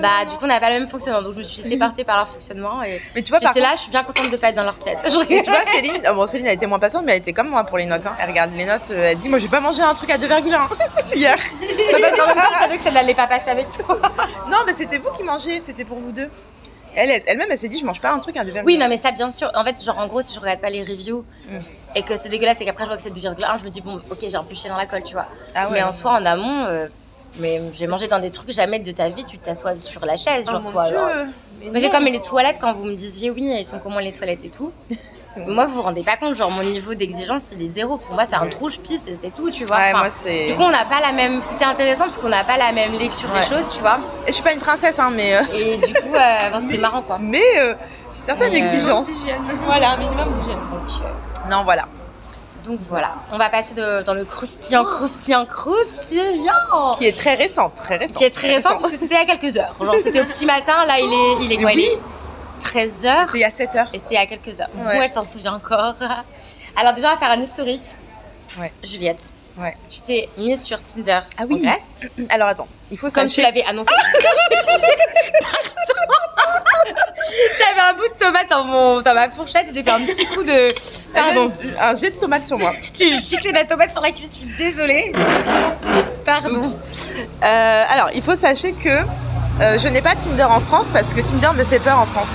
Bah, 0.00 0.24
du 0.28 0.36
coup, 0.36 0.44
on 0.44 0.46
n'a 0.46 0.60
pas 0.60 0.70
le 0.70 0.80
même 0.80 0.88
fonctionnement, 0.88 1.22
donc 1.22 1.34
je 1.34 1.38
me 1.38 1.42
suis 1.42 1.62
laissée 1.62 1.78
partir 1.78 2.04
par 2.04 2.16
leur 2.16 2.28
fonctionnement. 2.28 2.80
Mais 3.14 3.22
tu 3.22 3.30
vois, 3.30 3.38
j'étais 3.38 3.60
là, 3.60 3.68
contre... 3.68 3.78
je 3.78 3.82
suis 3.82 3.90
bien 3.90 4.02
contente 4.04 4.30
de 4.30 4.36
pas 4.36 4.48
être 4.48 4.56
dans 4.56 4.64
leur 4.64 4.78
tête. 4.78 4.98
Mais 5.28 5.42
tu 5.42 5.50
vois, 5.50 5.64
Céline, 5.74 6.02
oh, 6.10 6.14
bon, 6.14 6.26
Céline, 6.26 6.46
elle 6.46 6.54
était 6.54 6.66
moins 6.66 6.78
patiente, 6.78 7.04
mais 7.04 7.12
elle 7.12 7.18
était 7.18 7.32
comme 7.32 7.48
moi 7.48 7.64
pour 7.64 7.78
les 7.78 7.86
notes. 7.86 8.06
Hein. 8.06 8.14
Elle 8.20 8.30
regarde 8.30 8.50
les 8.54 8.64
notes, 8.64 8.90
euh, 8.90 9.10
elle 9.10 9.18
dit, 9.18 9.28
moi, 9.28 9.38
j'ai 9.38 9.48
pas 9.48 9.60
mangé 9.60 9.82
un 9.82 9.94
truc 9.94 10.10
à 10.10 10.18
2,1 10.18 10.50
hier. 11.14 11.36
Bah, 11.36 11.98
parce 12.00 12.16
qu'en 12.16 12.26
même 12.26 12.36
temps, 12.36 12.60
savait 12.60 12.76
que 12.76 12.82
ça 12.82 12.90
n'allait 12.90 13.14
pas 13.14 13.26
passer 13.26 13.50
avec 13.50 13.70
toi. 13.70 14.00
non, 14.48 14.58
mais 14.66 14.74
c'était 14.74 14.98
vous 14.98 15.10
qui 15.12 15.22
mangez, 15.22 15.60
c'était 15.60 15.84
pour 15.84 15.98
vous 15.98 16.12
deux. 16.12 16.28
Elle, 16.94 17.22
elle-même, 17.26 17.48
elle, 17.50 17.58
s'est 17.58 17.68
dit, 17.68 17.78
je 17.78 17.86
mange 17.86 18.00
pas 18.00 18.10
un 18.10 18.18
truc 18.18 18.36
à 18.36 18.44
2,1. 18.44 18.62
Oui, 18.64 18.76
non, 18.76 18.88
mais 18.88 18.96
ça, 18.96 19.12
bien 19.12 19.30
sûr. 19.30 19.50
En 19.54 19.64
fait, 19.64 19.82
genre, 19.84 19.98
en 19.98 20.06
gros, 20.06 20.22
si 20.22 20.34
je 20.34 20.40
regarde 20.40 20.60
pas 20.60 20.70
les 20.70 20.82
reviews. 20.82 21.24
Mm 21.48 21.58
et 21.94 22.02
que 22.02 22.16
c'est 22.16 22.28
dégueulasse 22.28 22.60
et 22.60 22.64
qu'après, 22.64 22.84
je 22.84 22.88
vois 22.88 22.96
que 22.96 23.02
c'est 23.02 23.10
2,1, 23.10 23.58
je 23.58 23.64
me 23.64 23.70
dis, 23.70 23.80
bon, 23.80 24.00
ok, 24.10 24.18
j'ai 24.20 24.36
un 24.36 24.44
dans 24.68 24.76
la 24.76 24.86
colle, 24.86 25.02
tu 25.02 25.14
vois. 25.14 25.26
Ah 25.54 25.66
ouais. 25.66 25.74
Mais 25.74 25.82
en 25.82 25.92
soi, 25.92 26.12
en 26.12 26.24
amont, 26.24 26.64
euh, 26.66 26.88
mais 27.38 27.60
j'ai 27.72 27.86
mangé 27.86 28.08
dans 28.08 28.18
des 28.18 28.30
trucs, 28.30 28.50
jamais 28.50 28.78
de 28.78 28.90
ta 28.92 29.08
vie, 29.08 29.24
tu 29.24 29.38
t'assois 29.38 29.78
sur 29.80 30.04
la 30.04 30.16
chaise, 30.16 30.46
Oh 30.48 30.52
genre 30.52 30.72
toi. 30.72 30.84
Dieu. 30.86 30.98
Mais 31.72 31.80
non. 31.80 31.90
comme 31.90 32.04
les 32.04 32.20
toilettes, 32.22 32.56
quand 32.58 32.72
vous 32.72 32.84
me 32.84 32.94
disiez 32.94 33.30
oui, 33.30 33.54
ils 33.58 33.66
sont 33.66 33.78
comment 33.78 33.98
les 33.98 34.12
toilettes 34.14 34.44
et 34.46 34.48
tout. 34.48 34.72
moi, 35.36 35.66
vous 35.66 35.74
vous 35.74 35.82
rendez 35.82 36.02
pas 36.02 36.16
compte, 36.16 36.34
genre, 36.34 36.50
mon 36.50 36.62
niveau 36.62 36.94
d'exigence, 36.94 37.52
il 37.52 37.62
est 37.66 37.70
zéro. 37.70 37.98
Pour 37.98 38.14
moi, 38.14 38.24
c'est 38.24 38.34
un 38.36 38.46
trou, 38.46 38.70
je 38.70 38.78
pisse 38.78 39.06
et 39.08 39.14
c'est 39.14 39.30
tout, 39.34 39.50
tu 39.50 39.66
vois. 39.66 39.76
Ouais, 39.76 39.90
Enfin, 39.92 39.98
moi 40.00 40.10
c'est. 40.10 40.46
du 40.46 40.54
coup, 40.54 40.62
on 40.62 40.70
n'a 40.70 40.86
pas 40.86 41.00
la 41.00 41.12
même. 41.12 41.42
C'était 41.42 41.66
intéressant 41.66 42.04
parce 42.04 42.16
qu'on 42.18 42.30
n'a 42.30 42.44
pas 42.44 42.56
la 42.56 42.72
même 42.72 42.98
lecture 42.98 43.28
Ouais. 43.30 43.40
des 43.40 43.46
choses, 43.46 43.70
tu 43.74 43.80
vois. 43.80 43.98
Et 44.26 44.28
je 44.28 44.32
suis 44.32 44.42
pas 44.42 44.52
une 44.54 44.58
princesse, 44.60 44.98
hein, 44.98 45.08
mais. 45.14 45.36
euh, 45.36 45.42
Et 45.54 45.76
du 45.76 45.92
coup, 45.92 46.14
euh, 46.14 46.60
c'était 46.62 46.78
marrant, 46.78 47.02
quoi. 47.02 47.18
Mais 47.20 47.42
euh, 47.58 47.74
j'ai 48.14 48.20
certaines 48.20 48.52
Mais, 48.54 48.62
euh, 48.62 48.66
exigences. 48.72 49.10
Voilà, 49.66 49.90
un 49.92 49.96
minimum 49.98 50.28
d'hygiène. 50.40 50.58
Donc, 50.60 51.02
euh, 51.04 51.50
Non, 51.50 51.62
voilà. 51.64 51.84
Donc 52.70 52.80
voilà. 52.88 53.14
On 53.32 53.38
va 53.38 53.48
passer 53.50 53.74
de- 53.74 54.02
dans 54.02 54.14
le 54.14 54.24
croustillant, 54.24 54.84
croustillant, 54.84 55.44
croustillant. 55.46 56.94
Qui 56.96 57.06
est 57.06 57.16
très 57.18 57.34
récent, 57.34 57.70
très 57.70 57.96
récent. 57.96 58.18
qui 58.18 58.24
est 58.24 58.30
très 58.30 58.54
récent 58.56 58.76
parce 58.78 58.92
que 58.92 58.96
c'était 58.98 59.16
a 59.16 59.24
quelques 59.24 59.56
heures. 59.56 59.74
Genre 59.80 59.94
c'était 60.04 60.20
au 60.20 60.24
petit 60.24 60.46
matin, 60.46 60.84
là 60.86 60.98
il 61.00 61.12
est, 61.12 61.44
il 61.44 61.52
est 61.52 61.56
quoi 61.56 61.72
Oui. 61.74 61.86
Il 61.88 61.94
est 61.94 62.00
13 62.60 63.06
heures 63.06 63.26
C'était 63.26 63.38
il 63.38 63.40
y 63.40 63.44
a 63.44 63.50
7 63.50 63.74
heures. 63.76 63.88
et 63.94 63.98
c'était 63.98 64.16
a 64.16 64.26
quelques 64.26 64.60
heures. 64.60 64.68
Ouais. 64.76 64.98
elle 65.02 65.10
s'en 65.10 65.24
souvient 65.24 65.54
encore. 65.54 65.94
Alors 66.76 66.94
déjà 66.94 67.08
on 67.08 67.12
va 67.14 67.18
faire 67.18 67.30
un 67.30 67.40
historique. 67.42 67.94
Ouais. 68.58 68.72
Juliette. 68.84 69.32
Ouais. 69.58 69.74
Tu 69.88 70.00
t'es 70.00 70.28
mise 70.38 70.62
sur 70.62 70.82
Tinder 70.84 71.20
Ah 71.38 71.42
oui. 71.48 71.56
en 71.56 71.58
Grèce, 71.70 71.96
Alors 72.30 72.48
attends, 72.48 72.68
il 72.90 72.98
faut 72.98 73.10
comme 73.10 73.26
tu 73.28 73.40
l'avais 73.42 73.64
annoncé. 73.64 73.88
Pardon. 75.40 76.29
J'avais 77.58 77.80
un 77.80 77.92
bout 77.94 78.08
de 78.08 78.18
tomate 78.18 78.50
dans, 78.50 78.64
mon, 78.64 79.00
dans 79.00 79.14
ma 79.14 79.30
fourchette 79.30 79.66
et 79.70 79.74
j'ai 79.74 79.82
fait 79.82 79.90
un 79.90 80.00
petit 80.00 80.26
coup 80.26 80.42
de... 80.42 80.74
Pardon. 81.14 81.52
Un 81.80 81.94
jet 81.94 82.10
de 82.10 82.16
tomate 82.16 82.46
sur 82.46 82.58
moi. 82.58 82.72
Je 82.82 82.90
t'ai 82.90 83.18
giclé 83.18 83.52
la 83.52 83.64
tomate 83.64 83.92
sur 83.92 84.00
la 84.00 84.10
cuisse, 84.10 84.38
je 84.40 84.46
suis 84.46 84.56
désolée. 84.56 85.12
Pardon. 86.24 86.60
Euh, 87.42 87.84
alors, 87.88 88.10
il 88.14 88.22
faut 88.22 88.36
sachez 88.36 88.72
que 88.72 88.88
euh, 89.60 89.78
je 89.78 89.88
n'ai 89.88 90.00
pas 90.02 90.14
Tinder 90.16 90.44
en 90.44 90.60
France 90.60 90.90
parce 90.92 91.12
que 91.12 91.20
Tinder 91.20 91.50
me 91.56 91.64
fait 91.64 91.80
peur 91.80 91.98
en 91.98 92.06
France. 92.06 92.30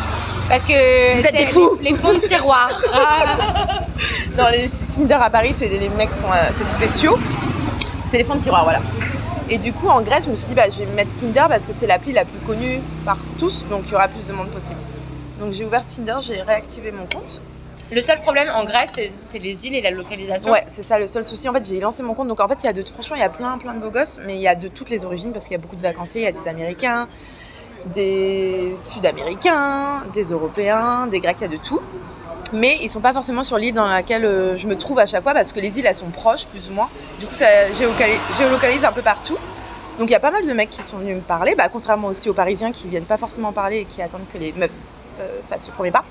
Parce 0.48 0.64
que 0.64 1.18
Vous 1.18 1.26
êtes 1.26 1.36
des 1.36 1.48
fous. 1.48 1.78
Les, 1.82 1.92
les 1.92 1.98
fonds 1.98 2.14
de 2.14 2.20
tiroir. 2.20 2.70
Ah. 2.94 3.82
Dans 4.38 4.50
les 4.50 4.70
Tinder 4.94 5.18
à 5.22 5.30
Paris, 5.30 5.56
c'est 5.58 5.70
des 5.70 5.80
les 5.80 5.90
mecs 5.90 6.12
sont 6.12 6.32
euh, 6.32 6.50
c'est 6.58 6.66
spéciaux. 6.68 7.18
C'est 8.12 8.18
les 8.18 8.24
fonds 8.24 8.36
de 8.36 8.42
tiroir, 8.42 8.64
voilà. 8.64 8.80
Et 9.50 9.58
du 9.60 9.74
coup, 9.74 9.88
en 9.88 10.02
Grèce, 10.02 10.26
je 10.26 10.32
me 10.32 10.36
suis 10.36 10.50
dit, 10.50 10.56
bah, 10.56 10.70
je 10.70 10.80
vais 10.80 10.86
mettre 10.92 11.14
Tinder 11.16 11.46
parce 11.48 11.66
que 11.66 11.74
c'est 11.74 11.86
l'appli 11.88 12.12
la 12.12 12.26
plus 12.26 12.40
connue 12.48 12.80
par 13.06 13.18
tous, 13.38 13.66
donc 13.70 13.84
il 13.86 13.92
y 13.92 13.96
aura 13.96 14.08
plus 14.08 14.28
de 14.28 14.34
monde 14.34 14.50
possible. 14.50 14.80
Donc 15.40 15.52
j'ai 15.54 15.66
ouvert 15.66 15.86
Tinder, 15.86 16.18
j'ai 16.22 16.42
réactivé 16.42 16.92
mon 16.92 17.06
compte. 17.06 17.42
Le 17.94 18.02
seul 18.02 18.20
problème 18.22 18.48
en 18.56 18.64
Grèce, 18.64 18.94
c'est- 19.16 19.38
les 19.38 19.68
îles 19.68 19.76
et 19.76 19.82
la 19.82 19.92
localisation. 19.92 20.52
Ouais, 20.52 20.64
c'est 20.68 20.82
ça 20.82 20.98
le 20.98 21.08
seul 21.08 21.24
souci. 21.24 21.48
En 21.48 21.54
fait, 21.54 21.64
j'ai 21.66 21.80
lancé 21.80 22.02
mon 22.02 22.14
compte, 22.16 22.28
donc 22.30 22.40
en 22.40 22.48
fait, 22.48 22.58
il 22.64 22.66
y 22.66 22.70
a 22.70 22.74
de, 22.74 22.84
franchement, 22.90 23.18
il 23.18 23.20
y 23.20 23.24
a 23.24 23.30
plein, 23.30 23.58
plein 23.58 23.74
de 23.74 23.80
beaux 23.80 23.92
gosses, 23.92 24.20
mais 24.26 24.36
il 24.36 24.42
y 24.42 24.48
a 24.48 24.56
de 24.56 24.68
toutes 24.70 24.90
les 24.90 25.04
origines 25.06 25.32
parce 25.32 25.46
qu'il 25.46 25.52
y 25.52 25.60
a 25.60 25.62
beaucoup 25.62 25.76
de 25.76 25.82
vacanciers. 25.82 26.22
Il 26.22 26.24
y 26.24 26.28
a 26.28 26.32
des 26.32 26.50
Américains, 26.50 27.08
des 27.94 28.74
Sud-Américains, 28.78 30.04
des 30.14 30.24
Européens, 30.24 31.06
des 31.08 31.20
Grecs, 31.20 31.38
il 31.42 31.52
y 31.52 31.54
a 31.54 31.58
de 31.58 31.62
tout. 31.62 31.82
Mais 32.54 32.78
ils 32.82 32.90
sont 32.90 33.02
pas 33.02 33.14
forcément 33.14 33.44
sur 33.44 33.58
l'île 33.58 33.74
dans 33.74 33.88
laquelle 33.88 34.26
euh, 34.26 34.58
je 34.58 34.68
me 34.68 34.76
trouve 34.78 35.00
à 35.00 35.06
chaque 35.06 35.24
fois 35.24 35.34
parce 35.34 35.52
que 35.52 35.60
les 35.60 35.80
îles 35.80 35.86
elles 35.86 35.96
sont 35.96 36.10
proches 36.10 36.46
plus 36.46 36.70
ou 36.70 36.74
moins. 36.74 36.90
Du 37.20 37.26
coup, 37.26 37.34
ça 37.34 37.74
géolocalise 37.74 38.86
un 38.86 38.92
peu 38.92 39.02
partout. 39.02 39.38
Donc 39.98 40.10
il 40.10 40.12
y 40.12 40.16
a 40.16 40.20
pas 40.20 40.32
mal 40.32 40.46
de 40.46 40.54
mecs 40.54 40.70
qui 40.70 40.84
sont 40.84 40.98
venus 40.98 41.16
me 41.16 41.22
parler, 41.22 41.56
bah, 41.56 41.70
contrairement 41.70 42.10
aussi 42.10 42.30
aux 42.30 42.34
Parisiens 42.34 42.72
qui 42.72 42.88
viennent 42.90 43.06
pas 43.06 43.18
forcément 43.18 43.54
parler 43.54 43.80
et 43.80 43.86
qui 43.86 44.02
attendent 44.02 44.28
que 44.32 44.38
les 44.38 44.52
meufs 44.52 44.70
euh, 45.20 45.40
fassent 45.50 45.68
le 45.68 45.74
premier 45.74 45.92
pas. 45.92 46.04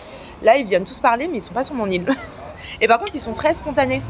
Là, 0.43 0.57
ils 0.57 0.65
viennent 0.65 0.85
tous 0.85 1.01
parler, 1.01 1.29
mais 1.29 1.39
ils 1.39 1.43
sont 1.43 1.53
pas 1.53 1.65
sur 1.65 1.75
mon 1.75 1.87
île. 1.87 2.07
et 2.81 2.89
par 2.89 2.99
contre, 2.99 3.15
ils 3.15 3.21
sont 3.21 3.35
très 3.35 3.53
spontanés. 3.53 4.01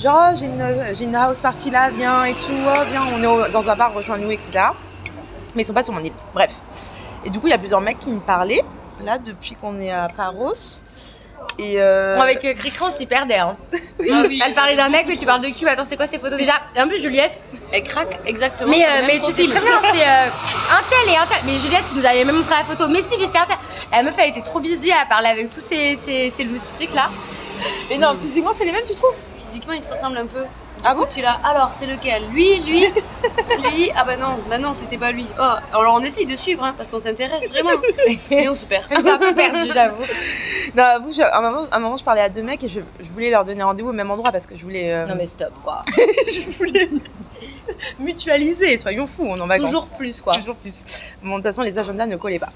Genre, 0.00 0.30
oh, 0.30 0.36
j'ai 0.36 0.46
une, 0.46 0.94
j'ai 0.94 1.04
une 1.04 1.16
house 1.16 1.40
party 1.40 1.70
là, 1.70 1.90
viens 1.90 2.24
et 2.24 2.34
tout, 2.34 2.52
oh, 2.52 2.80
viens, 2.88 3.02
on 3.12 3.44
est 3.44 3.50
dans 3.50 3.68
un 3.68 3.74
bar, 3.74 3.92
rejoins-nous, 3.92 4.30
etc. 4.30 4.66
Mais 5.56 5.62
ils 5.62 5.66
sont 5.66 5.74
pas 5.74 5.82
sur 5.82 5.92
mon 5.92 6.02
île. 6.02 6.12
Bref. 6.32 6.60
Et 7.24 7.30
du 7.30 7.40
coup, 7.40 7.48
il 7.48 7.50
y 7.50 7.54
a 7.54 7.58
plusieurs 7.58 7.80
mecs 7.80 7.98
qui 7.98 8.10
me 8.10 8.20
parlaient, 8.20 8.64
là, 9.02 9.18
depuis 9.18 9.56
qu'on 9.56 9.80
est 9.80 9.90
à 9.90 10.08
Paros. 10.08 10.52
Et 11.58 11.74
euh, 11.80 12.16
Bon, 12.16 12.22
avec 12.22 12.44
euh, 12.44 12.54
Cricri, 12.54 12.82
on 12.82 12.90
s'y 12.90 13.06
perdait. 13.06 13.38
Hein. 13.38 13.56
Ah 14.12 14.24
oui. 14.28 14.40
Elle 14.44 14.54
parlait 14.54 14.76
d'un 14.76 14.88
mec, 14.90 15.06
mais 15.08 15.16
tu 15.16 15.24
parles 15.24 15.40
de 15.40 15.48
qui? 15.48 15.66
Attends, 15.66 15.84
c'est 15.84 15.96
quoi 15.96 16.06
ces 16.06 16.18
photos 16.18 16.36
déjà? 16.36 16.54
Et 16.76 16.82
en 16.82 16.88
plus, 16.88 17.00
Juliette. 17.00 17.40
Elle 17.72 17.84
craque 17.84 18.18
exactement. 18.26 18.68
Mais, 18.70 18.84
euh, 18.84 19.02
mais 19.06 19.18
tu 19.18 19.32
sais 19.32 19.46
très 19.46 19.60
bien, 19.60 19.80
c'est 19.92 20.02
euh, 20.02 20.26
un 20.26 20.82
tel 20.90 21.14
et 21.14 21.16
un 21.16 21.26
tel. 21.26 21.38
Mais 21.46 21.58
Juliette, 21.58 21.84
tu 21.90 21.96
nous 21.98 22.04
avais 22.04 22.24
même 22.24 22.36
montré 22.36 22.54
la 22.54 22.64
photo. 22.64 22.86
Mais 22.88 23.02
si, 23.02 23.16
mais 23.18 23.26
c'est 23.26 23.38
un 23.38 23.46
tel. 23.46 23.56
La 23.92 24.02
meuf, 24.02 24.14
elle 24.18 24.30
était 24.30 24.42
trop 24.42 24.60
busy 24.60 24.92
à 24.92 25.06
parler 25.06 25.28
avec 25.28 25.48
tous 25.50 25.60
ces, 25.60 25.96
ces, 25.96 26.30
ces 26.30 26.44
loustiques 26.44 26.94
là. 26.94 27.08
Et 27.90 27.96
non, 27.98 28.16
physiquement, 28.20 28.52
c'est 28.56 28.64
les 28.64 28.72
mêmes, 28.72 28.84
tu 28.86 28.94
trouves? 28.94 29.14
Physiquement, 29.38 29.72
ils 29.72 29.82
se 29.82 29.88
ressemblent 29.88 30.18
un 30.18 30.26
peu. 30.26 30.42
Ah 30.82 30.94
bon? 30.94 31.06
Tu 31.08 31.22
l'as. 31.22 31.38
Alors, 31.44 31.70
c'est 31.72 31.86
lequel? 31.86 32.22
Lui, 32.32 32.58
lui, 32.60 32.80
lui? 33.72 33.90
Ah 33.94 34.04
bah 34.04 34.16
non, 34.16 34.38
bah 34.48 34.58
non, 34.58 34.74
c'était 34.74 34.98
pas 34.98 35.12
lui. 35.12 35.26
Oh, 35.38 35.52
alors 35.78 35.94
on 35.94 36.00
essaye 36.02 36.26
de 36.26 36.36
suivre, 36.36 36.62
hein, 36.64 36.74
parce 36.76 36.90
qu'on 36.90 37.00
s'intéresse 37.00 37.48
vraiment. 37.48 37.70
Mais 38.30 38.48
on 38.48 38.56
se 38.56 38.66
perd. 38.66 38.84
Était 38.92 39.08
un 39.10 39.18
peu 39.18 39.34
perdue, 39.34 39.70
j'avoue. 39.72 40.02
Non, 40.76 40.82
avoue, 40.82 41.12
je- 41.12 41.22
à 41.22 41.38
un 41.38 41.40
moment, 41.42 41.66
à 41.70 41.76
un 41.76 41.78
moment, 41.78 41.96
je 41.96 42.04
parlais 42.04 42.22
à 42.22 42.28
deux 42.28 42.42
mecs 42.42 42.64
et 42.64 42.68
je, 42.68 42.80
je 42.98 43.10
voulais 43.12 43.30
leur 43.30 43.44
donner 43.44 43.62
rendez-vous 43.62 43.90
au 43.90 43.92
même 43.92 44.10
endroit 44.10 44.32
parce 44.32 44.46
que 44.46 44.56
je 44.56 44.62
voulais, 44.64 44.92
euh, 44.92 45.06
Non, 45.06 45.14
mais 45.14 45.26
stop 45.26 45.52
quoi. 45.62 45.82
je 45.96 46.50
voulais 46.58 46.88
mutualiser. 48.00 48.78
Soyons 48.78 49.06
fous, 49.06 49.24
on 49.26 49.38
en 49.40 49.46
va 49.46 49.58
Toujours 49.58 49.86
plus 49.86 50.20
quoi. 50.20 50.34
Toujours 50.34 50.56
plus. 50.56 50.82
Bon, 51.22 51.30
de 51.30 51.34
toute 51.36 51.44
façon, 51.44 51.62
les 51.62 51.78
agendas 51.78 52.06
ne 52.06 52.16
collaient 52.16 52.38
pas. 52.38 52.52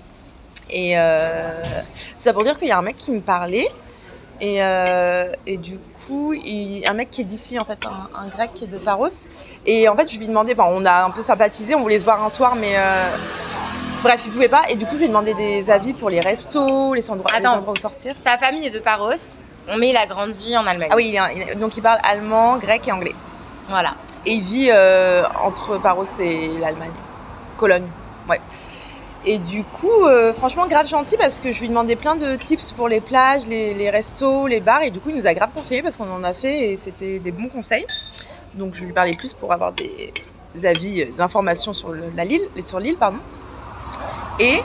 Et 0.70 0.98
euh, 0.98 1.62
ça 2.18 2.32
pour 2.32 2.44
dire 2.44 2.58
qu'il 2.58 2.68
y 2.68 2.72
a 2.72 2.78
un 2.78 2.82
mec 2.82 2.96
qui 2.96 3.10
me 3.10 3.20
parlait. 3.20 3.68
Et, 4.40 4.62
euh, 4.62 5.32
et 5.46 5.56
du 5.56 5.78
coup, 6.06 6.32
il- 6.32 6.84
un 6.86 6.92
mec 6.92 7.10
qui 7.10 7.22
est 7.22 7.24
d'ici, 7.24 7.58
en 7.58 7.64
fait, 7.64 7.86
un, 7.86 8.08
un 8.18 8.28
grec 8.28 8.50
qui 8.54 8.64
est 8.64 8.68
de 8.68 8.78
Paros. 8.78 9.08
Et 9.66 9.88
en 9.88 9.96
fait, 9.96 10.08
je 10.12 10.18
lui 10.18 10.28
demandais, 10.28 10.52
enfin, 10.58 10.68
on 10.72 10.84
a 10.84 11.04
un 11.04 11.10
peu 11.10 11.22
sympathisé, 11.22 11.74
on 11.74 11.80
voulait 11.82 11.98
se 11.98 12.04
voir 12.04 12.22
un 12.22 12.28
soir, 12.28 12.54
mais 12.54 12.74
euh, 12.76 13.08
bref, 14.02 14.22
il 14.26 14.32
pouvait 14.32 14.48
pas. 14.48 14.62
Et 14.70 14.76
du 14.76 14.84
coup, 14.86 14.92
je 14.92 14.98
lui 14.98 15.04
ai 15.06 15.08
demandé 15.08 15.34
des 15.34 15.70
avis 15.70 15.92
pour 15.92 16.08
les 16.08 16.20
restos, 16.20 16.94
les 16.94 17.10
endroits, 17.10 17.30
les 17.32 17.38
Attends. 17.44 17.56
endroits 17.56 17.72
où 17.72 17.80
sortir. 17.80 18.14
Sa 18.18 18.38
famille 18.38 18.64
est 18.66 18.70
de 18.70 18.78
Paros, 18.78 19.10
mais 19.78 19.90
il 19.90 19.96
a 19.96 20.06
grandi 20.06 20.56
en 20.56 20.66
Allemagne. 20.66 20.88
Ah 20.92 20.96
oui, 20.96 21.16
il 21.34 21.42
est- 21.42 21.54
donc 21.56 21.76
il 21.76 21.82
parle 21.82 21.98
allemand, 22.04 22.58
grec 22.58 22.86
et 22.86 22.92
anglais. 22.92 23.14
Voilà. 23.68 23.94
Et 24.24 24.32
il 24.34 24.42
vit 24.42 24.68
euh, 24.70 25.24
entre 25.42 25.78
Paros 25.78 26.04
et 26.20 26.48
l'Allemagne. 26.58 26.92
Cologne, 27.56 27.88
ouais. 28.28 28.40
Et 29.30 29.38
du 29.38 29.62
coup, 29.62 30.06
euh, 30.06 30.32
franchement, 30.32 30.66
grave 30.66 30.86
gentil 30.86 31.18
parce 31.18 31.38
que 31.38 31.52
je 31.52 31.60
lui 31.60 31.68
demandais 31.68 31.96
plein 31.96 32.16
de 32.16 32.34
tips 32.36 32.72
pour 32.72 32.88
les 32.88 33.02
plages, 33.02 33.42
les, 33.46 33.90
restos, 33.90 34.46
les 34.46 34.58
bars. 34.58 34.80
Et 34.80 34.90
du 34.90 35.00
coup, 35.00 35.10
il 35.10 35.16
nous 35.16 35.26
a 35.26 35.34
grave 35.34 35.50
conseillé 35.54 35.82
parce 35.82 35.98
qu'on 35.98 36.10
en 36.10 36.24
a 36.24 36.32
fait 36.32 36.72
et 36.72 36.76
c'était 36.78 37.18
des 37.18 37.30
bons 37.30 37.48
conseils. 37.48 37.84
Donc, 38.54 38.74
je 38.74 38.86
lui 38.86 38.94
parlais 38.94 39.12
plus 39.12 39.34
pour 39.34 39.52
avoir 39.52 39.74
des, 39.74 40.14
avis, 40.64 41.02
euh, 41.02 41.12
des 41.14 41.20
informations 41.20 41.74
sur 41.74 41.94
sur 42.62 42.80
l'île, 42.80 42.96
pardon. 42.96 43.18
Et, 44.40 44.60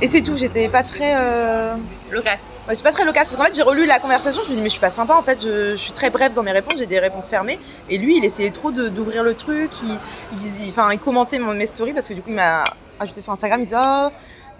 et 0.00 0.08
c'est 0.08 0.22
tout. 0.22 0.36
J'étais 0.36 0.68
pas 0.68 0.82
très. 0.82 1.16
euh, 1.18 1.74
Lucas. 2.10 2.32
Ouais, 2.66 2.70
je 2.70 2.74
suis 2.74 2.82
pas 2.84 2.92
très 2.92 3.04
loquace 3.04 3.24
parce 3.28 3.36
qu'en 3.36 3.44
fait 3.44 3.54
j'ai 3.54 3.62
relu 3.62 3.86
la 3.86 4.00
conversation, 4.00 4.42
je 4.44 4.50
me 4.50 4.54
dis 4.56 4.60
mais 4.60 4.68
je 4.68 4.72
suis 4.72 4.80
pas 4.80 4.90
sympa 4.90 5.14
en 5.14 5.22
fait, 5.22 5.40
je, 5.42 5.72
je 5.72 5.76
suis 5.76 5.92
très 5.92 6.10
brève 6.10 6.34
dans 6.34 6.42
mes 6.42 6.52
réponses, 6.52 6.78
j'ai 6.78 6.86
des 6.86 6.98
réponses 6.98 7.28
fermées 7.28 7.58
et 7.88 7.96
lui 7.98 8.18
il 8.18 8.24
essayait 8.24 8.50
trop 8.50 8.72
d'ouvrir 8.72 9.22
le 9.22 9.34
truc, 9.34 9.70
il, 9.84 9.96
il 10.32 10.38
disait, 10.38 10.64
enfin 10.68 10.90
il 10.92 10.98
commentait 10.98 11.38
mon, 11.38 11.52
mes 11.54 11.66
stories 11.66 11.92
parce 11.92 12.08
que 12.08 12.14
du 12.14 12.22
coup 12.22 12.30
il 12.30 12.34
m'a 12.36 12.64
ajouté 12.98 13.20
sur 13.20 13.32
Instagram, 13.32 13.60
il 13.60 13.64
disait 13.66 13.76
oh, 13.78 14.08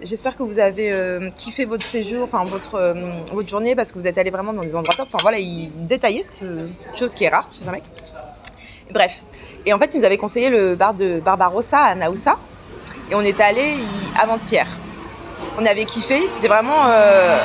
j'espère 0.01 0.37
que 0.37 0.43
vous 0.43 0.57
avez 0.57 0.91
euh, 0.91 1.29
kiffé 1.37 1.65
votre 1.65 1.85
séjour, 1.85 2.23
enfin 2.23 2.45
votre, 2.45 2.75
euh, 2.75 2.93
votre 3.33 3.49
journée 3.49 3.75
parce 3.75 3.91
que 3.91 3.99
vous 3.99 4.07
êtes 4.07 4.17
allé 4.17 4.29
vraiment 4.29 4.53
dans 4.53 4.61
des 4.61 4.75
endroits 4.75 4.95
top, 4.95 5.09
enfin 5.11 5.21
voilà 5.21 5.39
il 5.39 5.69
détaillait 5.87 6.23
ce 6.23 6.31
que, 6.31 6.69
chose 6.97 7.13
qui 7.13 7.25
est 7.25 7.29
rare 7.29 7.49
chez 7.57 7.67
un 7.67 7.71
mec. 7.71 7.83
Bref, 8.91 9.21
et 9.65 9.73
en 9.73 9.79
fait 9.79 9.93
il 9.93 9.99
nous 9.99 10.05
avait 10.05 10.17
conseillé 10.17 10.49
le 10.49 10.75
bar 10.75 10.93
de 10.93 11.19
Barbarossa 11.19 11.79
à 11.79 11.95
Naoussa 11.95 12.37
et 13.11 13.15
on 13.15 13.21
est 13.21 13.39
allé 13.41 13.75
avant-hier. 14.17 14.65
On 15.59 15.65
avait 15.65 15.85
kiffé, 15.85 16.21
c'était 16.33 16.47
vraiment 16.47 16.85
euh, 16.85 17.39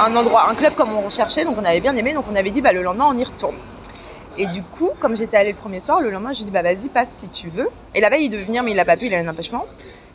un 0.00 0.16
endroit, 0.16 0.48
un 0.50 0.54
club 0.56 0.74
comme 0.74 0.92
on 0.96 1.02
recherchait, 1.02 1.44
donc 1.44 1.56
on 1.60 1.64
avait 1.64 1.80
bien 1.80 1.94
aimé, 1.94 2.12
donc 2.12 2.24
on 2.28 2.34
avait 2.34 2.50
dit 2.50 2.60
bah, 2.60 2.72
le 2.72 2.82
lendemain 2.82 3.06
on 3.08 3.16
y 3.16 3.22
retourne. 3.22 3.54
Et 4.36 4.46
du 4.48 4.64
coup, 4.64 4.90
comme 4.98 5.16
j'étais 5.16 5.36
allée 5.36 5.52
le 5.52 5.56
premier 5.56 5.78
soir, 5.78 6.00
le 6.00 6.10
lendemain 6.10 6.32
j'ai 6.32 6.42
dit 6.42 6.50
bah 6.50 6.62
vas-y 6.62 6.88
passe 6.88 7.10
si 7.10 7.28
tu 7.28 7.48
veux. 7.48 7.68
Et 7.94 8.00
la 8.00 8.10
veille 8.10 8.24
il 8.24 8.30
devait 8.30 8.42
venir 8.42 8.64
mais 8.64 8.72
il 8.72 8.80
a 8.80 8.84
pas 8.84 8.96
pu, 8.96 9.06
il 9.06 9.14
a 9.14 9.18
un 9.18 9.28
empêchement. 9.28 9.64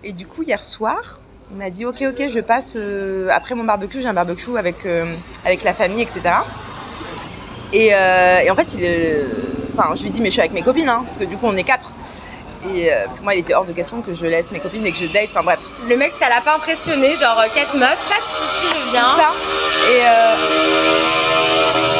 Et 0.03 0.11
du 0.11 0.27
coup 0.27 0.43
hier 0.43 0.61
soir, 0.61 1.19
il 1.49 1.55
m'a 1.55 1.69
dit 1.69 1.85
ok 1.85 2.01
ok 2.01 2.29
je 2.29 2.39
passe 2.41 2.73
euh, 2.75 3.29
après 3.31 3.55
mon 3.55 3.63
barbecue, 3.63 4.01
j'ai 4.01 4.09
un 4.09 4.13
barbecue 4.13 4.57
avec, 4.57 4.85
euh, 4.85 5.05
avec 5.45 5.63
la 5.63 5.73
famille 5.73 6.01
etc. 6.01 6.21
Et, 7.71 7.93
en 7.95 8.55
fait 8.55 8.73
il, 8.73 9.25
enfin 9.73 9.95
je 9.95 10.03
lui 10.03 10.09
dis 10.09 10.19
mais 10.19 10.27
je 10.27 10.31
suis 10.33 10.41
avec 10.41 10.51
mes 10.51 10.63
copines 10.63 10.89
hein, 10.89 11.03
parce 11.05 11.17
que 11.17 11.23
du 11.23 11.37
coup 11.37 11.45
on 11.47 11.55
est 11.55 11.63
quatre. 11.63 11.91
Et 12.73 12.91
euh, 12.91 13.05
parce 13.05 13.19
que 13.19 13.23
moi 13.23 13.35
il 13.35 13.39
était 13.39 13.53
hors 13.53 13.65
de 13.65 13.73
question 13.73 14.01
que 14.01 14.13
je 14.13 14.25
laisse 14.25 14.51
mes 14.51 14.59
copines 14.59 14.85
et 14.85 14.91
que 14.91 14.97
je 14.97 15.05
date, 15.07 15.29
enfin 15.31 15.43
bref. 15.43 15.59
Le 15.87 15.95
mec, 15.95 16.13
ça 16.13 16.29
l'a 16.29 16.41
pas 16.41 16.55
impressionné. 16.55 17.15
Genre, 17.15 17.39
euh, 17.39 17.47
quatre 17.53 17.75
meufs, 17.75 17.97
pas 18.09 18.19
de 18.19 18.27
soucis, 18.27 18.73
je 18.85 18.91
viens. 18.91 19.15
ça. 19.15 19.31
Et 19.91 20.01
euh, 20.01 20.35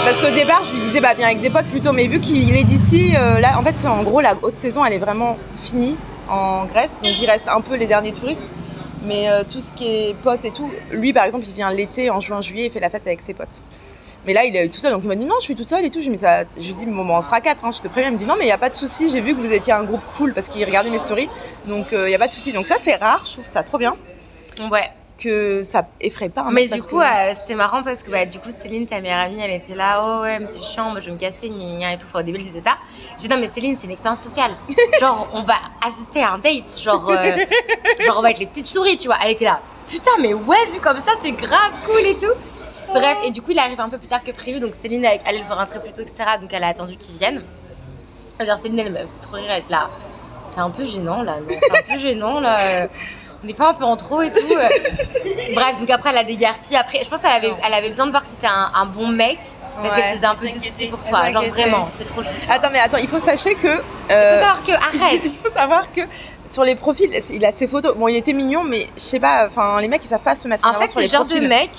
parce 0.06 0.22
qu'au 0.22 0.34
départ, 0.34 0.64
je 0.64 0.74
lui 0.74 0.82
disais 0.88 1.02
bah 1.02 1.14
viens 1.16 1.28
avec 1.28 1.42
des 1.42 1.50
potes 1.50 1.68
plutôt, 1.68 1.92
mais 1.92 2.08
vu 2.08 2.20
qu'il 2.20 2.56
est 2.56 2.64
d'ici, 2.64 3.14
euh, 3.16 3.40
là 3.40 3.58
en 3.60 3.64
fait 3.64 3.86
en 3.88 4.04
gros 4.04 4.22
la 4.22 4.36
haute 4.42 4.58
saison 4.60 4.84
elle 4.86 4.94
est 4.94 4.98
vraiment 5.00 5.38
finie 5.62 5.98
en 6.30 6.66
Grèce, 6.66 7.00
donc 7.04 7.14
il 7.22 7.30
reste 7.30 7.48
un 7.50 7.62
peu 7.62 7.76
les 7.76 7.88
derniers 7.88 8.14
touristes. 8.14 8.46
Mais 9.06 9.30
euh, 9.30 9.44
tout 9.50 9.60
ce 9.60 9.72
qui 9.72 9.88
est 9.88 10.16
potes 10.24 10.44
et 10.44 10.52
tout, 10.52 10.72
lui 10.92 11.14
par 11.14 11.24
exemple 11.26 11.46
il 11.48 11.54
vient 11.54 11.72
l'été 11.72 12.10
en 12.10 12.20
juin 12.20 12.42
juillet, 12.42 12.66
il 12.66 12.72
fait 12.72 12.80
la 12.80 12.90
fête 12.90 13.06
avec 13.06 13.22
ses 13.22 13.34
potes. 13.34 13.62
Mais 14.28 14.34
là 14.34 14.46
il 14.46 14.56
est 14.56 14.68
tout 14.70 14.78
seul, 14.80 14.92
donc 14.92 15.02
il 15.04 15.08
m'a 15.08 15.16
dit 15.16 15.26
non 15.26 15.36
je 15.40 15.46
suis 15.46 15.56
toute 15.56 15.68
seule 15.70 15.84
et 15.86 15.90
tout. 15.90 16.02
Je 16.04 16.10
lui 16.10 16.16
ai 16.16 16.74
dit, 16.74 16.86
bon, 16.86 17.10
on 17.10 17.22
sera 17.22 17.42
quatre, 17.42 17.66
hein, 17.66 17.72
je 17.72 17.80
te 17.80 17.88
préviens. 17.88 18.10
Il 18.12 18.14
me 18.14 18.20
dit 18.20 18.26
non 18.26 18.36
mais 18.38 18.46
il 18.46 18.50
y 18.50 18.52
a 18.52 18.58
pas 18.60 18.70
de 18.70 18.76
souci, 18.76 19.10
j'ai 19.10 19.22
vu 19.22 19.34
que 19.36 19.40
vous 19.42 19.52
étiez 19.52 19.74
un 19.74 19.84
groupe 19.84 20.02
cool 20.18 20.34
parce 20.34 20.50
qu'il 20.50 20.64
regardait 20.66 20.90
mes 20.92 21.00
stories, 21.00 21.30
donc 21.66 21.88
il 21.94 22.10
y 22.10 22.16
a 22.16 22.20
pas 22.20 22.28
de 22.28 22.34
souci. 22.34 22.52
Donc 22.54 22.68
ça 22.68 22.76
c'est 22.80 22.96
rare, 22.96 23.24
je 23.26 23.32
trouve 23.32 23.46
ça 23.46 23.64
trop 23.64 23.78
bien 23.80 23.96
Ouais. 24.72 24.90
que 25.24 25.64
ça 25.64 25.82
effraie 26.02 26.30
pas. 26.30 26.42
un 26.42 26.52
Mais 26.52 26.68
du 26.68 26.82
coup, 26.82 26.98
que- 27.00 27.04
euh, 27.04 27.34
c'était 27.40 27.56
marrant 27.56 27.82
parce 27.84 28.04
que 28.04 28.12
bah, 28.12 28.26
du 28.26 28.38
coup, 28.40 28.50
Céline, 28.60 28.86
ta 28.86 29.00
meilleure 29.02 29.20
amie, 29.20 29.40
elle 29.42 29.52
était 29.52 29.74
là, 29.76 30.04
oh 30.04 30.22
ouais, 30.24 30.38
mais 30.40 30.46
c'est 30.48 30.62
chiant, 30.62 30.90
moi 30.92 31.00
je 31.00 31.06
vais 31.08 31.12
me 31.12 31.18
casser, 31.18 31.50
gna 31.50 31.94
et 31.94 31.98
tout. 31.98 32.06
Enfin, 32.10 32.20
au 32.20 32.24
début, 32.24 32.38
elle 32.40 32.44
disait 32.46 32.60
ça. 32.60 32.76
J'ai 33.20 33.28
dit, 33.28 33.34
non, 33.34 33.40
mais 33.42 33.50
Céline, 33.50 33.78
c'est 33.80 33.86
une 33.86 33.92
expérience 33.94 34.22
sociale. 34.22 34.52
genre, 35.00 35.28
on 35.34 35.42
va 35.44 35.56
assister 35.88 36.22
à 36.22 36.34
un 36.34 36.38
date. 36.40 36.80
Genre, 36.82 37.08
euh, 37.10 37.38
genre, 38.06 38.18
on 38.18 38.22
va 38.22 38.32
être 38.32 38.40
les 38.40 38.46
petites 38.48 38.68
souris, 38.68 38.98
tu 38.98 39.08
vois. 39.08 39.18
Elle 39.24 39.32
était 39.32 39.46
là, 39.46 39.60
putain, 39.90 40.12
mais 40.22 40.34
ouais, 40.34 40.66
vu 40.74 40.80
comme 40.80 40.98
ça, 40.98 41.12
c'est 41.24 41.32
grave 41.32 41.72
cool 41.88 42.02
et 42.02 42.16
tout. 42.16 42.34
Bref, 42.94 43.18
et 43.26 43.32
du 43.32 43.42
coup, 43.42 43.52
il 43.52 43.60
arrive 43.60 43.80
un 43.80 43.90
peu 43.90 43.98
plus 43.98 44.08
tard 44.08 44.24
que 44.24 44.32
prévu. 44.32 44.60
Donc, 44.60 44.74
Céline, 44.82 45.06
elle, 45.06 45.20
elle 45.26 45.44
veut 45.44 45.54
rentrer 45.54 45.80
plus 45.80 45.94
tôt, 45.94 46.02
etc. 46.02 46.24
Donc, 46.42 46.52
elle 46.54 46.64
a 46.64 46.68
attendu 46.68 46.96
qu'il 46.98 47.16
vienne. 47.16 47.42
Alors, 48.40 48.60
Céline, 48.62 48.80
elle 48.80 48.94
fait 48.94 49.22
trop 49.22 49.36
rire, 49.36 49.46
elle 49.50 49.64
est 49.64 49.70
là. 49.70 49.90
C'est 50.46 50.62
un 50.62 50.70
peu 50.70 50.86
gênant 50.86 51.24
là, 51.24 51.34
non 51.42 51.48
C'est 51.60 51.94
un 51.94 51.96
peu 51.96 52.02
gênant 52.02 52.40
là. 52.40 52.88
On 53.44 53.48
n'est 53.48 53.54
pas 53.54 53.70
un 53.70 53.74
peu 53.74 53.84
en 53.84 53.98
trop 53.98 54.22
et 54.22 54.32
tout. 54.32 54.40
euh. 54.40 54.68
Bref, 55.54 55.78
donc 55.80 55.90
après 55.92 56.10
elle 56.10 56.18
a 56.18 56.24
dégarpi. 56.24 56.76
Après, 56.76 57.04
je 57.04 57.10
pense 57.10 57.22
qu'elle 57.22 57.32
avait, 57.32 57.54
elle 57.66 57.74
avait 57.74 57.90
besoin 57.90 58.06
de 58.08 58.12
voir 58.12 58.24
que 58.24 58.30
c'était 58.30 58.48
un, 58.48 58.72
un 58.74 58.86
bon 58.86 59.10
mec 59.10 59.38
parce 59.84 59.94
Ouais. 59.94 60.02
qu'elle 60.02 60.10
se 60.10 60.16
faisait 60.16 60.26
un 60.26 60.34
peu 60.36 60.48
soucis 60.48 60.70
s'inquiétait, 60.70 60.88
pour 60.88 61.00
toi. 61.04 61.32
Genre 61.32 61.44
vraiment, 61.46 61.90
c'était 61.96 62.10
trop 62.10 62.24
chou. 62.24 62.30
Attends, 62.50 62.70
mais 62.72 62.80
attends, 62.80 62.98
il 62.98 63.08
faut 63.08 63.20
sachez 63.20 63.54
que. 63.56 63.76
Faut 63.78 63.84
euh, 64.10 64.40
savoir 64.42 64.64
que 64.64 64.72
arrête. 64.72 65.22
il 65.26 65.30
faut 65.32 65.52
savoir 65.52 65.92
que 65.94 66.02
sur 66.50 66.64
les 66.64 66.76
profils, 66.76 67.12
il 67.30 67.46
a 67.46 67.52
ses 67.52 67.68
photos. 67.68 67.96
Bon, 67.96 68.08
il 68.08 68.16
était 68.16 68.34
mignon, 68.34 68.64
mais 68.64 68.88
je 68.96 69.02
sais 69.02 69.20
pas, 69.20 69.46
enfin, 69.48 69.80
les 69.82 69.88
mecs 69.90 70.04
ils 70.04 70.08
savent 70.08 70.22
pas 70.22 70.36
se 70.36 70.48
mettre 70.48 70.66
en, 70.66 70.72
En 70.72 70.80
fait, 70.80 70.88
sur 70.88 70.94
c'est 70.94 71.00
les 71.02 71.06
le 71.08 71.12
genre 71.12 71.26
profils. 71.26 71.44
de 71.44 71.48
mec. 71.48 71.70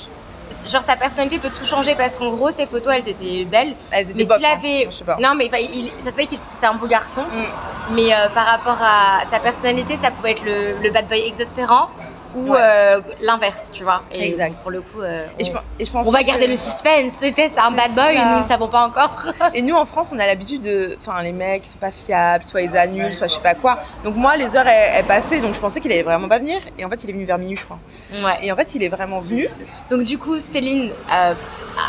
Genre 0.67 0.83
sa 0.85 0.97
personnalité 0.97 1.38
peut 1.38 1.50
tout 1.50 1.65
changer 1.67 1.95
parce 1.95 2.15
qu'en 2.15 2.31
gros 2.31 2.50
ses 2.50 2.67
photos 2.67 2.95
elles 2.97 3.09
étaient 3.09 3.45
belles. 3.45 3.75
Elles 3.91 4.11
étaient 4.11 4.25
Mais 4.25 4.35
s'il 4.35 4.45
hein. 4.45 4.49
avait. 4.57 4.87
Je 4.91 4.97
sais 4.97 5.05
pas. 5.05 5.17
Non 5.21 5.35
mais 5.37 5.50
il- 5.61 5.93
ça 6.05 6.11
se 6.11 6.17
fait 6.17 6.27
qu'il 6.27 6.38
c'était 6.50 6.67
un 6.67 6.75
beau 6.75 6.87
garçon. 6.87 7.23
Mm. 7.23 7.95
Mais 7.95 8.12
euh, 8.12 8.29
par 8.35 8.47
rapport 8.47 8.79
à 8.83 9.25
sa 9.31 9.38
personnalité, 9.38 9.97
ça 9.97 10.11
pouvait 10.11 10.33
être 10.33 10.45
le, 10.45 10.83
le 10.83 10.91
bad 10.91 11.07
boy 11.09 11.21
exaspérant 11.27 11.88
ou 12.35 12.50
Ouais. 12.52 12.58
euh, 12.61 13.00
l'inverse, 13.23 13.70
tu 13.73 13.82
vois. 13.85 14.02
Et 14.14 14.26
Exact. 14.28 14.54
pour 14.62 14.70
le 14.70 14.80
coup, 14.80 15.00
euh, 15.00 15.25
Et 15.38 15.44
je, 15.44 15.50
on, 15.50 15.54
et 15.78 15.85
je 15.85 15.90
pense 15.90 16.06
on 16.06 16.11
va 16.11 16.23
que- 16.23 16.26
garder 16.28 16.47
le 16.47 16.56
suspense. 16.56 17.12
C'était 17.18 17.50
un 17.56 17.70
bad 17.70 17.92
boy 17.92 18.14
et 18.14 18.25
nous 18.25 18.40
ne 18.42 18.47
savons 18.47 18.68
pas 18.68 18.87
encore. 18.87 19.25
Et 19.54 19.62
nous 19.62 19.75
en 19.75 19.87
France, 19.87 20.11
on 20.14 20.18
a 20.18 20.26
l'habitude 20.26 20.62
de. 20.62 20.97
Enfin, 21.00 21.23
les 21.23 21.32
mecs 21.32 21.62
ils 21.64 21.68
sont 21.70 21.78
pas 21.78 21.90
fiables, 21.90 22.44
soit 22.44 22.62
ils 22.62 22.76
annulent, 22.76 23.14
soit 23.14 23.26
je 23.28 23.35
sais 23.35 23.40
pas 23.40 23.54
quoi. 23.54 23.78
Donc 24.04 24.14
moi, 24.16 24.37
les 24.37 24.54
heures 24.56 24.66
elles, 24.66 24.92
elles 24.97 25.04
passaient, 25.04 25.40
donc 25.40 25.54
je 25.54 25.61
pensais 25.61 25.80
qu'il 25.80 25.90
allait 25.92 26.02
vraiment 26.02 26.28
pas 26.28 26.38
venir. 26.38 26.61
Et 26.78 26.85
en 26.85 26.88
fait, 26.90 27.02
il 27.04 27.11
est 27.11 27.12
venu 27.14 27.25
vers 27.25 27.38
minuit, 27.38 27.56
je 27.56 27.64
crois. 27.64 27.78
Ouais. 28.12 28.38
Et 28.42 28.52
en 28.52 28.56
fait, 28.56 28.75
il 28.75 28.82
est 28.82 28.88
vraiment 28.88 29.20
venu. 29.20 29.49
Donc 29.90 30.02
du 30.02 30.18
coup, 30.18 30.38
Céline 30.38 30.90
euh, 31.12 31.35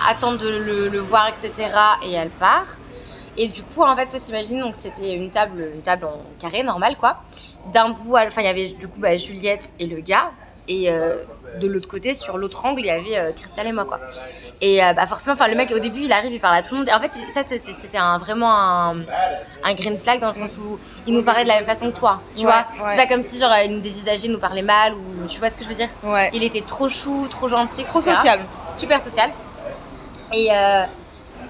attend 0.10 0.34
de 0.34 0.48
le, 0.48 0.88
le 0.90 1.00
voir, 1.00 1.28
etc. 1.30 1.70
Et 2.08 2.14
elle 2.14 2.30
part. 2.30 2.66
Et 3.38 3.48
du 3.48 3.62
coup, 3.64 3.84
en 3.84 3.96
fait, 3.96 4.06
faut 4.12 4.20
s'imaginer, 4.20 4.60
donc 4.60 4.76
c'était 4.76 5.14
une 5.16 5.30
table, 5.30 5.72
une 5.74 5.82
table 5.82 6.06
en 6.06 6.22
carré, 6.42 6.62
normale, 6.64 6.96
quoi. 7.00 7.22
D'un 7.68 7.90
bout, 7.90 8.16
enfin, 8.18 8.42
il 8.42 8.46
y 8.46 8.48
avait 8.48 8.68
du 8.70 8.88
coup 8.88 9.00
bah, 9.00 9.18
Juliette 9.18 9.72
et 9.80 9.86
le 9.86 10.00
gars. 10.02 10.32
Et 10.68 10.90
euh, 10.92 11.16
de 11.60 11.68
l'autre 11.68 11.88
côté, 11.88 12.14
sur 12.14 12.38
l'autre 12.38 12.64
angle, 12.66 12.82
il 12.82 12.86
y 12.86 12.92
avait 12.92 13.18
euh, 13.18 13.32
Cristal 13.32 13.66
et 13.68 13.72
moi, 13.72 13.86
quoi. 13.86 14.00
Et 14.62 14.84
euh, 14.84 14.94
bah 14.94 15.08
forcément, 15.08 15.34
enfin 15.34 15.48
le 15.48 15.56
mec 15.56 15.72
au 15.72 15.80
début, 15.80 16.02
il 16.02 16.12
arrive, 16.12 16.32
il 16.34 16.40
parle 16.40 16.56
à 16.58 16.62
tout 16.62 16.74
le 16.76 16.80
monde. 16.82 16.90
Et 16.90 16.94
en 16.94 17.00
fait, 17.00 17.12
ça 17.34 17.42
c'était 17.44 17.98
un, 17.98 18.18
vraiment 18.18 18.52
un, 18.54 18.98
un 19.64 19.74
green 19.74 19.98
flag 19.98 20.20
dans 20.20 20.28
le 20.28 20.34
sens 20.34 20.52
où 20.58 20.78
il 21.08 21.14
nous 21.14 21.24
parlait 21.24 21.44
de 21.44 21.48
la 21.48 21.56
même 21.56 21.66
façon 21.66 21.90
que 21.92 21.98
toi, 21.98 22.22
tu 22.36 22.46
Ouais, 22.46 22.52
vois. 22.52 22.86
ouais. 22.86 22.92
C'est 22.92 22.98
pas 22.98 23.08
comme 23.08 23.22
si 23.24 23.40
genre 23.40 23.52
il 23.66 23.72
nous 23.72 23.80
dévisageait, 23.80 24.26
il 24.28 24.32
nous 24.32 24.38
parlait 24.40 24.62
mal 24.62 24.94
ou 24.94 25.26
tu 25.28 25.40
vois 25.40 25.50
ce 25.50 25.58
que 25.58 25.64
je 25.64 25.70
veux 25.70 25.76
dire? 25.76 25.90
Ouais. 26.04 26.30
Il 26.34 26.44
était 26.44 26.62
trop 26.62 26.90
chou, 26.90 27.28
trop 27.30 27.48
gentil, 27.48 27.84
Trop 27.86 28.00
etc. 28.02 28.16
sociable. 28.18 28.44
super 28.76 29.02
social. 29.02 29.30
Et, 30.34 30.50
euh, 30.52 30.84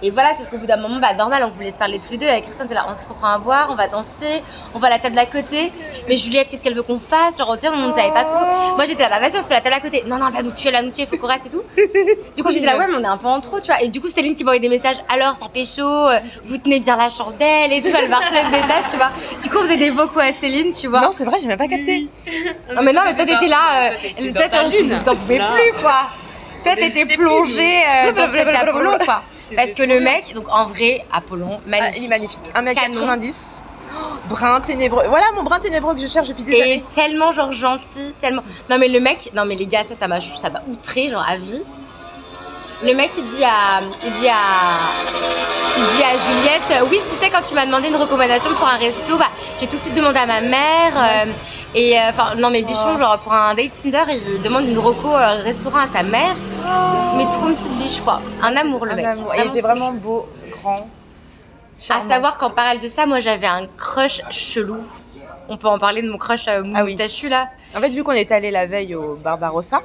et 0.01 0.11
voilà, 0.11 0.29
sauf 0.37 0.49
qu'au 0.49 0.57
bout 0.57 0.65
d'un 0.65 0.77
moment, 0.77 0.99
bah, 0.99 1.13
normal, 1.13 1.43
on 1.45 1.49
voulait 1.49 1.71
se 1.71 1.77
parler 1.77 1.99
tous 1.99 2.11
les 2.11 2.17
deux. 2.17 2.27
Avec 2.27 2.45
Christian, 2.45 2.65
là, 2.71 2.85
on 2.89 2.95
se 2.95 3.07
reprend 3.07 3.27
à 3.33 3.37
boire, 3.37 3.67
on 3.69 3.75
va 3.75 3.87
danser, 3.87 4.41
on 4.73 4.79
va 4.79 4.87
à 4.87 4.91
la 4.91 4.99
table 4.99 5.15
d'à 5.15 5.25
côté. 5.25 5.71
Mais 6.07 6.17
Juliette, 6.17 6.47
qu'est-ce 6.49 6.63
qu'elle 6.63 6.75
veut 6.75 6.83
qu'on 6.83 6.99
fasse? 6.99 7.37
Genre, 7.37 7.49
on 7.49 7.87
ne 7.87 7.91
savait 7.93 8.11
pas 8.11 8.23
trop. 8.23 8.75
Moi, 8.75 8.85
j'étais 8.85 9.03
là, 9.03 9.09
bah 9.09 9.19
vas-y, 9.19 9.37
on 9.37 9.41
se 9.41 9.47
fait 9.47 9.53
la 9.53 9.61
table 9.61 9.75
à 9.75 9.79
côté. 9.81 10.03
Non, 10.07 10.17
non, 10.17 10.27
elle 10.27 10.33
va 10.33 10.43
nous 10.43 10.51
tuer, 10.51 10.69
elle 10.69 10.75
va 10.75 10.81
nous 10.81 10.91
tuer, 10.91 11.05
faut 11.05 11.17
qu'on 11.17 11.27
reste 11.27 11.47
et 11.47 11.49
tout. 11.49 11.63
Du 12.35 12.43
coup, 12.43 12.51
j'étais 12.51 12.65
là, 12.65 12.77
ouais, 12.77 12.85
mais 12.87 12.95
on 12.97 13.03
est 13.03 13.07
un 13.07 13.17
peu 13.17 13.27
en 13.27 13.41
trop, 13.41 13.59
tu 13.59 13.67
vois. 13.67 13.81
Et 13.81 13.89
du 13.89 13.99
coup, 13.99 14.07
Céline 14.07 14.35
qui 14.35 14.43
m'envoyait 14.43 14.61
des 14.61 14.69
messages, 14.69 14.97
alors 15.13 15.35
ça 15.35 15.47
pécho, 15.53 15.81
euh, 15.81 16.19
vous 16.45 16.57
tenez 16.57 16.79
bien 16.79 16.95
la 16.95 17.09
chandelle 17.09 17.73
et 17.73 17.81
tout, 17.81 17.89
elle 17.97 18.09
marcelait 18.09 18.43
le 18.43 18.51
message, 18.51 18.85
tu 18.89 18.97
vois. 18.97 19.11
Du 19.43 19.49
coup, 19.49 19.57
on 19.59 19.63
faisait 19.63 19.77
des 19.77 19.89
vocaux 19.89 20.19
à 20.19 20.31
Céline, 20.39 20.71
tu 20.71 20.87
vois. 20.87 21.01
Non, 21.01 21.11
c'est 21.11 21.25
vrai, 21.25 21.37
j'ai 21.41 21.47
même 21.47 21.57
pas 21.57 21.67
capté. 21.67 22.07
Non, 22.73 22.83
mais 22.83 22.93
non, 22.93 23.01
mais 23.05 23.15
toi, 23.15 23.25
t'étais 23.25 23.47
là, 23.47 23.91
Toi, 23.91 24.21
euh, 24.21 24.31
toi, 24.33 24.99
t'en 25.03 25.15
pouvais 25.15 25.39
plus, 25.39 25.81
quoi. 25.81 26.07
Toi, 26.63 26.75
t'étais 26.75 27.05
plongée 27.15 27.79
euh, 27.79 28.11
dans 28.11 28.23
cet 28.25 28.31
Blablabla. 28.31 28.69
Apollon, 28.69 28.97
quoi. 29.03 29.23
Parce 29.55 29.73
que 29.73 29.83
le 29.83 29.99
mec, 29.99 30.33
donc 30.33 30.45
en 30.51 30.65
vrai, 30.65 31.05
Apollon, 31.11 31.59
Ah, 31.65 31.69
magnifique. 31.69 31.97
il 32.01 32.05
est 32.05 32.09
magnifique. 32.09 32.39
1m90. 32.55 32.75
Canon. 32.93 33.17
Brun, 34.29 34.61
ténébreux. 34.61 35.03
Voilà 35.07 35.25
mon 35.35 35.43
brun 35.43 35.59
ténébreux 35.59 35.95
que 35.95 36.01
je 36.01 36.07
cherche 36.07 36.27
depuis 36.27 36.43
des 36.43 36.53
Et 36.53 36.61
années. 36.61 36.83
tellement 36.93 37.31
genre 37.31 37.51
gentil, 37.51 38.13
tellement. 38.21 38.43
Non 38.69 38.77
mais 38.77 38.87
le 38.87 38.99
mec, 38.99 39.31
non 39.35 39.45
mais 39.45 39.55
les 39.55 39.65
gars, 39.65 39.83
ça, 39.83 39.95
ça 39.95 40.07
m'a, 40.07 40.21
ça 40.21 40.49
m'a 40.51 40.61
outré 40.69 41.09
genre 41.09 41.25
à 41.27 41.37
vie. 41.37 41.63
Le 42.83 42.93
mec, 42.93 43.11
il 43.17 43.25
dit 43.25 43.43
à, 43.43 43.81
il 44.05 44.11
dit 44.13 44.27
à, 44.29 44.35
il 45.77 45.83
dit 45.97 46.03
à 46.03 46.11
Juliette, 46.11 46.83
oui, 46.89 46.97
tu 46.99 47.15
sais 47.17 47.29
quand 47.29 47.41
tu 47.41 47.53
m'as 47.55 47.65
demandé 47.65 47.87
une 47.89 47.95
recommandation 47.95 48.53
pour 48.53 48.67
un 48.67 48.77
resto, 48.77 49.17
bah 49.17 49.25
j'ai 49.59 49.67
tout 49.67 49.75
de 49.77 49.81
suite 49.81 49.95
demandé 49.95 50.19
à 50.19 50.25
ma 50.27 50.39
mère. 50.41 50.93
euh, 50.95 51.25
et 51.75 51.97
euh, 51.99 52.09
enfin 52.09 52.35
non 52.37 52.49
mais 52.49 52.61
bichon, 52.61 52.95
Oh. 52.95 52.99
genre 52.99 53.19
pour 53.19 53.33
un 53.33 53.53
date 53.53 53.71
Tinder, 53.71 54.03
il 54.09 54.41
demande 54.41 54.65
une 54.67 54.79
reco 54.79 55.07
euh, 55.15 55.41
restaurant 55.43 55.79
à 55.79 55.87
sa 55.87 56.03
mère. 56.03 56.35
Mais 57.17 57.25
trop 57.25 57.47
une 57.49 57.55
petite 57.55 57.77
biche 57.77 58.01
quoi, 58.01 58.21
un 58.41 58.55
amour 58.55 58.85
le 58.85 58.91
Un 58.93 58.95
mec. 58.95 59.05
amour. 59.05 59.33
Il 59.37 59.45
était 59.47 59.61
vraiment 59.61 59.91
beau, 59.91 60.27
grand. 60.61 60.73
à 60.75 60.77
charmant. 61.79 62.09
savoir 62.09 62.37
qu'en 62.37 62.49
parallèle 62.49 62.81
de 62.81 62.89
ça, 62.89 63.05
moi 63.05 63.19
j'avais 63.19 63.47
un 63.47 63.65
crush 63.77 64.21
chelou. 64.31 64.77
On 65.51 65.57
peut 65.57 65.67
en 65.67 65.79
parler 65.79 66.01
de 66.03 66.09
mon 66.11 66.17
crush 66.17 66.47
euh, 66.47 66.61
Ah 66.75 66.83
oui. 66.83 66.93
moustachu 66.95 67.29
là. 67.29 67.45
En 67.75 67.79
fait, 67.81 67.89
vu 67.89 68.03
qu'on 68.03 68.11
est 68.11 68.31
allé 68.31 68.51
la 68.51 68.65
veille 68.65 68.93
au 68.95 69.15
Barbarossa, 69.15 69.81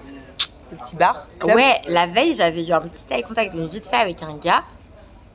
le 0.73 0.77
petit 0.79 0.97
bar. 0.97 1.27
club, 1.39 1.55
Ouais, 1.57 1.81
la 1.89 2.07
veille 2.07 2.35
j'avais 2.35 2.65
eu 2.65 2.73
un 2.73 2.81
petit 2.81 3.05
eye 3.13 3.23
contact, 3.23 3.53
mais 3.55 3.67
vite 3.67 3.87
fait 3.87 3.97
avec 3.97 4.23
un 4.23 4.35
gars, 4.43 4.63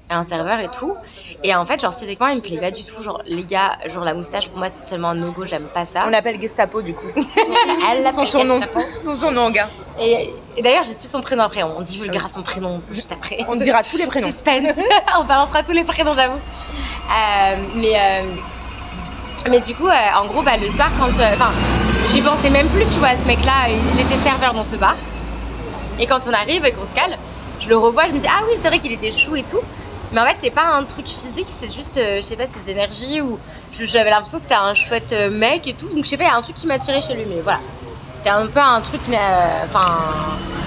un 0.09 0.23
serveur 0.23 0.59
et 0.59 0.67
tout. 0.69 0.95
Et 1.43 1.53
en 1.55 1.65
fait, 1.65 1.79
genre 1.81 1.93
physiquement, 1.97 2.27
il 2.27 2.37
me 2.37 2.41
plaît 2.41 2.57
pas 2.57 2.71
du 2.71 2.83
tout. 2.83 3.01
Genre 3.03 3.21
les 3.27 3.43
gars, 3.43 3.71
genre 3.93 4.03
la 4.03 4.13
moustache 4.13 4.47
pour 4.49 4.57
moi 4.57 4.69
c'est 4.69 4.85
tellement 4.85 5.09
un 5.09 5.15
no-go, 5.15 5.45
j'aime 5.45 5.67
pas 5.73 5.85
ça. 5.85 6.03
On 6.05 6.09
l'appelle 6.09 6.39
Gestapo 6.41 6.81
du 6.81 6.93
coup. 6.93 7.07
Elle 7.15 8.03
l'appelle 8.03 8.13
Son 8.13 8.25
surnom. 8.25 8.59
Gestapo. 8.59 8.79
Son 9.03 9.15
surnom, 9.15 9.49
gars. 9.51 9.69
Et, 10.01 10.33
et 10.57 10.61
d'ailleurs, 10.61 10.83
j'ai 10.83 10.93
su 10.93 11.07
son 11.07 11.21
prénom 11.21 11.43
après. 11.43 11.63
On 11.63 11.81
divulguera 11.81 12.27
son 12.27 12.41
prénom 12.41 12.81
juste 12.91 13.11
après. 13.11 13.37
On 13.47 13.55
dira 13.55 13.83
tous 13.83 13.97
les 13.97 14.07
prénoms. 14.07 14.27
Suspense. 14.27 14.75
on 15.19 15.23
balancera 15.25 15.63
tous 15.63 15.71
les 15.73 15.83
prénoms, 15.83 16.15
j'avoue. 16.15 16.35
Euh, 16.37 17.55
mais, 17.75 17.93
euh, 17.95 18.23
mais 19.49 19.59
du 19.61 19.73
coup, 19.75 19.87
euh, 19.87 19.93
en 20.21 20.25
gros, 20.25 20.41
bah, 20.41 20.57
le 20.61 20.69
soir, 20.69 20.89
quand. 20.99 21.17
euh, 21.19 21.33
Enfin, 21.33 21.51
j'y 22.09 22.21
pensais 22.21 22.49
même 22.49 22.67
plus, 22.69 22.83
tu 22.85 22.99
vois, 22.99 23.09
ce 23.21 23.25
mec-là, 23.27 23.69
il 23.93 23.99
était 24.01 24.17
serveur 24.17 24.53
dans 24.53 24.63
ce 24.63 24.75
bar. 24.75 24.95
Et 25.99 26.05
quand 26.07 26.19
on 26.27 26.33
arrive 26.33 26.65
et 26.65 26.71
qu'on 26.71 26.85
se 26.85 26.93
cale, 26.93 27.17
je 27.59 27.67
le 27.69 27.77
revois, 27.77 28.03
je 28.07 28.13
me 28.13 28.19
dis, 28.19 28.27
ah 28.27 28.41
oui, 28.47 28.55
c'est 28.59 28.67
vrai 28.69 28.79
qu'il 28.79 28.91
était 28.91 29.11
chou 29.11 29.35
et 29.35 29.43
tout. 29.43 29.59
Mais 30.11 30.21
en 30.21 30.25
fait, 30.25 30.37
c'est 30.41 30.49
pas 30.49 30.65
un 30.65 30.83
truc 30.83 31.07
physique, 31.07 31.47
c'est 31.47 31.71
juste, 31.71 31.97
euh, 31.97 32.17
je 32.17 32.21
sais 32.23 32.35
pas, 32.35 32.47
ses 32.47 32.71
énergies 32.71 33.21
ou 33.21 33.37
j'avais 33.79 34.09
l'impression 34.09 34.37
que 34.37 34.43
c'était 34.43 34.55
un 34.55 34.73
chouette 34.73 35.11
euh, 35.13 35.29
mec 35.29 35.67
et 35.67 35.73
tout. 35.73 35.87
Donc, 35.87 36.03
je 36.03 36.09
sais 36.09 36.17
pas, 36.17 36.23
il 36.23 36.27
y 36.27 36.29
a 36.31 36.35
un 36.35 36.41
truc 36.41 36.55
qui 36.55 36.67
m'a 36.67 36.79
tiré 36.79 37.01
chez 37.01 37.13
lui, 37.13 37.25
mais 37.27 37.41
voilà. 37.41 37.59
C'était 38.15 38.31
un 38.31 38.47
peu 38.47 38.59
un 38.59 38.81
truc, 38.81 39.01
enfin, 39.65 39.85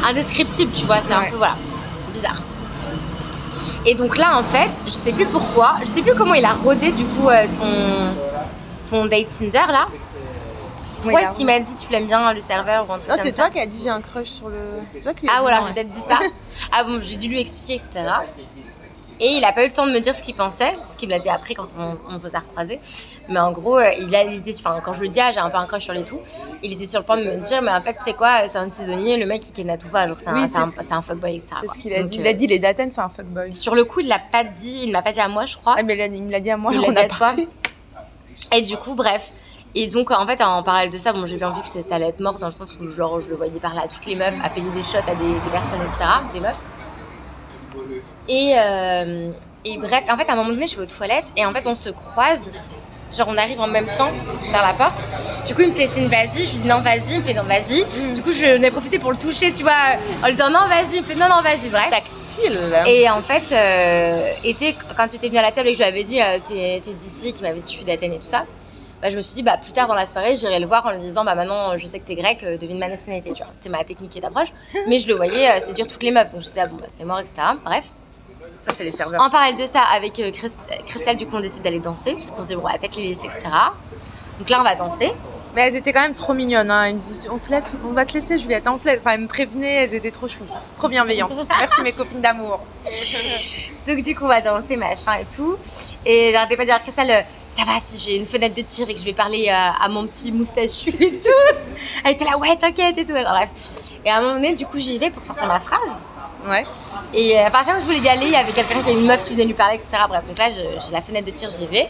indescriptible, 0.08 0.72
tu 0.72 0.86
vois, 0.86 0.98
c'est 1.06 1.12
un 1.12 1.24
peu, 1.24 1.36
voilà, 1.36 1.56
bizarre. 2.14 2.40
Et 3.84 3.94
donc 3.94 4.16
là, 4.16 4.38
en 4.38 4.44
fait, 4.44 4.70
je 4.86 4.90
sais 4.90 5.12
plus 5.12 5.26
pourquoi, 5.26 5.74
je 5.82 5.86
sais 5.86 6.02
plus 6.02 6.14
comment 6.14 6.34
il 6.34 6.44
a 6.44 6.52
rodé 6.52 6.92
du 6.92 7.04
coup 7.04 7.28
euh, 7.28 7.46
ton, 7.58 8.96
ton 8.96 9.06
date 9.06 9.28
Tinder 9.28 9.72
là. 9.72 9.86
Pourquoi 11.02 11.22
est-ce 11.22 11.34
qu'il 11.34 11.46
m'a 11.46 11.58
dit 11.58 11.74
tu 11.74 11.90
l'aimes 11.90 12.06
bien 12.06 12.32
le 12.32 12.40
serveur 12.40 12.88
ou 12.88 12.92
un 12.92 12.98
truc 12.98 13.10
Non, 13.10 13.16
c'est 13.20 13.32
toi 13.32 13.50
qui 13.50 13.58
as 13.58 13.66
dit 13.66 13.80
j'ai 13.82 13.90
un 13.90 14.00
crush 14.00 14.28
sur 14.28 14.48
le. 14.48 14.56
C'est 14.92 15.02
toi 15.02 15.12
qui 15.12 15.26
Ah 15.28 15.40
voilà, 15.40 15.62
j'ai 15.66 15.74
peut-être 15.74 15.90
dit 15.90 16.00
ça. 16.08 16.20
ah 16.72 16.84
bon, 16.84 17.00
j'ai 17.02 17.16
dû 17.16 17.26
lui 17.26 17.40
expliquer, 17.40 17.74
etc. 17.74 18.08
Et 19.24 19.28
il 19.36 19.44
a 19.44 19.52
pas 19.52 19.62
eu 19.64 19.68
le 19.68 19.72
temps 19.72 19.86
de 19.86 19.92
me 19.92 20.00
dire 20.00 20.14
ce 20.14 20.22
qu'il 20.22 20.34
pensait, 20.34 20.74
ce 20.84 20.96
qu'il 20.96 21.08
me 21.08 21.14
l'a 21.14 21.20
dit 21.20 21.28
après 21.30 21.54
quand 21.54 21.68
on, 21.78 21.96
on 22.12 22.18
vous 22.18 22.28
a 22.34 22.40
recroisé. 22.40 22.80
Mais 23.28 23.38
en 23.38 23.52
gros, 23.52 23.78
euh, 23.78 23.88
il 24.00 24.12
a 24.16 24.24
l'idée, 24.24 24.52
enfin 24.58 24.80
quand 24.84 24.94
je 24.94 25.00
lui 25.00 25.08
dis 25.08 25.20
ah 25.20 25.30
j'ai 25.32 25.38
un 25.38 25.48
peu 25.48 25.56
un 25.58 25.66
crush 25.66 25.84
sur 25.84 25.92
les 25.94 26.02
tout, 26.02 26.18
il 26.64 26.72
était 26.72 26.88
sur 26.88 26.98
le 26.98 27.06
point 27.06 27.16
de 27.16 27.22
me 27.24 27.36
dire 27.36 27.62
mais 27.62 27.70
en 27.70 27.80
fait 27.80 27.96
c'est 28.04 28.14
quoi, 28.14 28.48
c'est 28.48 28.58
un 28.58 28.68
saisonnier, 28.68 29.16
le 29.16 29.24
mec 29.26 29.42
il 29.46 29.52
kidnappe 29.52 29.78
tout 29.80 29.88
va, 29.88 30.08
donc 30.08 30.16
c'est 30.20 30.28
un, 30.28 30.34
Oui, 30.34 30.48
c'est 30.48 30.58
un, 30.58 30.96
un 30.98 31.02
fuckboy, 31.02 31.36
etc. 31.36 31.54
C'est 31.60 31.68
ce 31.68 31.78
qu'il 31.82 31.94
a 31.94 32.02
dit. 32.02 32.16
euh, 32.18 32.20
Il 32.20 32.26
a 32.26 32.32
dit 32.32 32.48
les 32.48 32.58
Daten, 32.58 32.90
c'est 32.90 33.00
un 33.00 33.08
fuckboy. 33.08 33.54
Sur 33.54 33.76
le 33.76 33.84
coup, 33.84 34.00
il 34.00 34.08
l'a 34.08 34.18
pas 34.18 34.42
dit, 34.42 34.80
il 34.82 34.90
m'a 34.92 35.02
pas 35.02 35.12
dit 35.12 35.20
à 35.20 35.28
moi, 35.28 35.46
je 35.46 35.56
crois. 35.56 35.76
Ah, 35.78 35.82
mais 35.84 35.96
il 36.12 36.22
me 36.24 36.30
l'a 36.32 36.40
dit 36.40 36.50
à 36.50 36.56
moi. 36.56 36.72
Il 36.74 36.80
on 36.80 36.96
a 36.96 37.04
toi. 37.04 37.32
Et 38.54 38.60
du 38.62 38.76
coup, 38.76 38.94
bref. 38.94 39.32
Et 39.74 39.86
donc, 39.86 40.10
en 40.10 40.26
fait, 40.26 40.42
en 40.42 40.62
parallèle 40.62 40.90
de 40.90 40.98
ça, 40.98 41.12
bon, 41.14 41.24
j'ai 41.24 41.36
bien 41.38 41.50
vu 41.52 41.62
que 41.62 41.68
ça 41.82 41.94
allait 41.94 42.08
être 42.08 42.20
mort 42.20 42.34
dans 42.34 42.48
le 42.48 42.52
sens 42.52 42.74
où, 42.78 42.90
genre, 42.90 43.20
je 43.22 43.28
le 43.30 43.36
voyais 43.36 43.58
parler 43.58 43.78
à 43.82 43.88
toutes 43.88 44.04
les 44.04 44.14
meufs, 44.14 44.34
à 44.44 44.50
payer 44.50 44.68
des 44.74 44.82
shots 44.82 44.98
à 44.98 45.14
des, 45.14 45.24
des 45.24 45.50
personnes, 45.50 45.80
etc. 45.80 46.04
Des 46.34 46.40
meufs. 46.40 46.54
Et, 48.28 48.54
euh, 48.56 49.28
et 49.64 49.78
bref, 49.78 50.04
en 50.10 50.16
fait, 50.16 50.28
à 50.28 50.32
un 50.32 50.36
moment 50.36 50.50
donné, 50.50 50.66
je 50.66 50.76
vais 50.76 50.82
aux 50.82 50.86
toilettes 50.86 51.32
et 51.36 51.44
en 51.44 51.52
fait, 51.52 51.66
on 51.66 51.74
se 51.74 51.90
croise. 51.90 52.50
Genre, 53.16 53.28
on 53.28 53.36
arrive 53.36 53.60
en 53.60 53.66
même 53.66 53.86
temps 53.86 54.10
vers 54.50 54.62
la 54.62 54.72
porte. 54.72 54.98
Du 55.46 55.54
coup, 55.54 55.60
il 55.62 55.68
me 55.68 55.74
fait 55.74 55.86
signe, 55.86 56.08
vas-y. 56.08 56.46
Je 56.46 56.52
lui 56.52 56.58
dis 56.60 56.66
non, 56.66 56.80
vas-y. 56.80 57.12
Il 57.12 57.18
me 57.18 57.24
fait 57.24 57.34
non, 57.34 57.42
vas-y. 57.42 57.84
Du 58.14 58.22
coup, 58.22 58.32
je 58.32 58.56
n'ai 58.56 58.70
profité 58.70 58.98
pour 58.98 59.10
le 59.10 59.18
toucher, 59.18 59.52
tu 59.52 59.62
vois, 59.62 59.72
en 60.22 60.28
lui 60.28 60.34
disant 60.34 60.50
non, 60.50 60.66
vas-y. 60.68 60.96
Il 60.96 61.02
me 61.02 61.06
fait 61.06 61.14
non, 61.14 61.28
non, 61.28 61.42
vas-y. 61.42 61.68
Bref. 61.68 61.90
Tactile. 61.90 62.58
Et 62.86 63.10
en 63.10 63.20
fait, 63.20 63.52
euh, 63.52 64.32
et 64.44 64.54
quand 64.96 65.08
tu 65.08 65.16
étais 65.16 65.28
venu 65.28 65.38
à 65.38 65.42
la 65.42 65.52
table 65.52 65.68
et 65.68 65.72
que 65.72 65.78
je 65.78 65.82
lui 65.82 65.88
avais 65.88 66.04
dit, 66.04 66.20
euh, 66.22 66.38
t'es 66.42 66.80
d'ici, 66.80 67.34
qui 67.34 67.42
m'avait 67.42 67.60
dit, 67.60 67.70
je 67.70 67.76
suis 67.76 67.84
d'Athènes 67.84 68.14
et 68.14 68.18
tout 68.18 68.22
ça, 68.22 68.46
bah, 69.02 69.10
je 69.10 69.16
me 69.16 69.22
suis 69.22 69.34
dit, 69.34 69.42
bah, 69.42 69.58
plus 69.60 69.72
tard 69.72 69.88
dans 69.88 69.94
la 69.94 70.06
soirée, 70.06 70.36
j'irai 70.36 70.60
le 70.60 70.66
voir 70.66 70.86
en 70.86 70.92
lui 70.92 71.00
disant, 71.00 71.24
bah, 71.24 71.34
maintenant, 71.34 71.76
je 71.76 71.86
sais 71.88 71.98
que 71.98 72.04
t'es 72.06 72.14
grec, 72.14 72.38
euh, 72.44 72.56
devine 72.56 72.78
ma 72.78 72.86
nationalité, 72.86 73.32
tu 73.32 73.42
vois. 73.42 73.50
C'était 73.52 73.68
ma 73.68 73.82
technique 73.82 74.18
d'approche. 74.20 74.52
Mais 74.88 75.00
je 75.00 75.08
le 75.08 75.14
voyais 75.14 75.48
euh, 75.50 75.60
séduire 75.60 75.88
toutes 75.88 76.04
les 76.04 76.12
meufs. 76.12 76.32
Donc 76.32 76.42
j'étais, 76.42 76.60
ah, 76.60 76.68
bon, 76.68 76.76
bah, 76.76 76.86
c'est 76.88 77.04
mort, 77.04 77.18
etc. 77.18 77.42
Bref. 77.64 77.90
Ça, 78.66 78.72
c'est 78.76 78.84
les 78.84 78.90
serveurs. 78.92 79.20
En 79.20 79.28
parallèle 79.30 79.56
de 79.56 79.66
ça, 79.66 79.82
avec 79.94 80.18
euh, 80.20 80.30
Chris- 80.30 80.52
Christelle, 80.86 81.16
du 81.16 81.26
coup, 81.26 81.36
on 81.36 81.40
décide 81.40 81.62
d'aller 81.62 81.80
danser, 81.80 82.14
puisqu'on 82.14 82.42
se 82.42 82.48
dit, 82.48 82.54
bon, 82.54 82.62
on 82.64 82.70
va 82.70 82.78
peut-être 82.78 82.96
les 82.96 83.08
laisser, 83.08 83.26
etc. 83.26 83.48
Donc 84.38 84.48
là, 84.48 84.60
on 84.60 84.64
va 84.64 84.74
danser. 84.76 85.12
Mais 85.54 85.62
elles 85.62 85.76
étaient 85.76 85.92
quand 85.92 86.00
même 86.00 86.14
trop 86.14 86.32
mignonnes. 86.32 86.70
Hein. 86.70 86.84
Elles 86.84 86.94
me 86.94 87.00
disent, 87.00 87.28
on, 87.30 87.38
te 87.38 87.50
laisse, 87.50 87.72
on 87.84 87.92
va 87.92 88.06
te 88.06 88.14
laisser, 88.14 88.38
Juliette. 88.38 88.64
On 88.66 88.78
te 88.78 88.86
laisse. 88.86 89.00
Enfin, 89.00 89.10
elles 89.16 89.20
me 89.20 89.26
prévenaient, 89.26 89.84
elles 89.84 89.94
étaient 89.94 90.10
trop 90.10 90.26
chouettes. 90.28 90.72
Trop 90.76 90.88
bienveillantes. 90.88 91.46
Merci, 91.58 91.82
mes 91.82 91.92
copines 91.92 92.20
d'amour. 92.22 92.60
Donc 93.86 94.00
du 94.02 94.14
coup, 94.14 94.24
on 94.24 94.28
va 94.28 94.40
danser, 94.40 94.76
machin 94.76 95.14
et 95.20 95.26
tout. 95.26 95.56
Et 96.06 96.30
j'arrêtais 96.32 96.56
pas 96.56 96.62
de 96.62 96.68
dire 96.68 96.76
à 96.76 96.78
Christelle, 96.78 97.10
euh, 97.10 97.20
ça 97.50 97.64
va 97.64 97.72
si 97.84 97.98
j'ai 97.98 98.16
une 98.16 98.26
fenêtre 98.26 98.54
de 98.54 98.62
tir 98.62 98.88
et 98.88 98.94
que 98.94 99.00
je 99.00 99.04
vais 99.04 99.12
parler 99.12 99.48
euh, 99.50 99.84
à 99.84 99.88
mon 99.90 100.06
petit 100.06 100.32
moustachu 100.32 100.88
et 100.88 101.18
tout. 101.20 101.56
Elle 102.04 102.12
était 102.12 102.24
là, 102.24 102.38
ouais, 102.38 102.56
t'inquiète 102.56 102.96
et 102.96 103.04
tout. 103.04 103.14
Alors, 103.14 103.32
bref. 103.32 103.48
Et 104.06 104.10
à 104.10 104.16
un 104.16 104.20
moment 104.22 104.34
donné, 104.34 104.54
du 104.54 104.64
coup, 104.66 104.78
j'y 104.78 104.98
vais 104.98 105.10
pour 105.10 105.22
sortir 105.22 105.46
ma 105.48 105.60
phrase. 105.60 105.80
Ouais. 106.46 106.66
Et 107.14 107.38
euh, 107.38 107.42
enfin, 107.46 107.58
chaque 107.58 107.64
fois 107.66 107.74
que 107.74 107.80
je 107.82 107.86
voulais 107.86 107.98
y 107.98 108.08
aller, 108.08 108.26
il 108.26 108.32
y 108.32 108.36
avait 108.36 108.52
quelqu'un 108.52 108.74
qui 108.82 108.90
avait 108.90 108.98
une 109.00 109.06
meuf 109.06 109.24
qui 109.24 109.32
venait 109.34 109.44
lui 109.44 109.54
parler, 109.54 109.74
etc. 109.76 109.98
Bref, 110.08 110.22
donc 110.26 110.38
là, 110.38 110.50
j'ai 110.50 110.92
la 110.92 111.00
fenêtre 111.02 111.26
de 111.26 111.30
tir, 111.30 111.50
j'y 111.50 111.66
vais. 111.66 111.88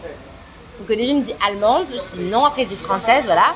Donc 0.78 0.84
au 0.90 0.94
début, 0.94 1.02
il 1.04 1.16
me 1.18 1.22
dit 1.22 1.34
allemande, 1.46 1.84
je 1.86 2.16
dis 2.16 2.20
non, 2.24 2.44
après 2.44 2.62
il 2.62 2.68
dit 2.68 2.76
française, 2.76 3.24
voilà. 3.24 3.54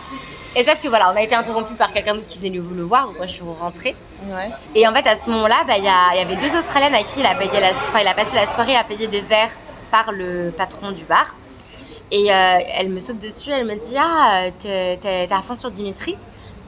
Et 0.55 0.65
sauf 0.65 0.81
que 0.81 0.89
voilà, 0.89 1.11
on 1.13 1.17
a 1.17 1.23
été 1.23 1.35
interrompu 1.35 1.75
par 1.75 1.93
quelqu'un 1.93 2.15
d'autre 2.15 2.27
qui 2.27 2.39
venait 2.39 2.51
lui 2.51 2.63
le 2.75 2.83
voir, 2.85 3.07
donc 3.07 3.17
moi 3.19 3.27
je 3.27 3.33
suis 3.33 3.43
rentrée. 3.61 3.95
Ouais. 4.25 4.51
Et 4.75 4.87
en 4.89 4.95
fait, 4.95 5.07
à 5.07 5.15
ce 5.17 5.29
moment-là, 5.29 5.65
bah, 5.67 5.75
il 5.77 5.85
y, 5.85 5.89
a- 5.89 6.15
il 6.15 6.19
y 6.19 6.21
avait 6.23 6.37
deux 6.37 6.57
Australiennes 6.57 6.95
à 6.95 7.03
qui 7.03 7.21
il 7.21 7.27
a, 7.27 7.35
payé 7.35 7.61
la, 7.61 7.71
enfin, 7.73 7.99
il 8.01 8.07
a 8.09 8.15
passé 8.15 8.35
la 8.35 8.47
soirée 8.47 8.75
à 8.77 8.85
payer 8.85 9.07
des 9.07 9.21
verres 9.21 9.51
par 9.91 10.13
le 10.13 10.53
patron 10.57 10.93
du 10.93 11.05
bar. 11.05 11.35
Et 12.11 12.33
euh, 12.33 12.59
elle 12.75 12.89
me 12.89 13.01
saute 13.01 13.19
dessus, 13.19 13.51
elle 13.51 13.67
me 13.67 13.75
dit 13.75 13.97
Ah, 13.99 14.45
t'es 14.59 15.29
à 15.31 15.43
fond 15.43 15.57
sur 15.57 15.71
Dimitri? 15.71 16.17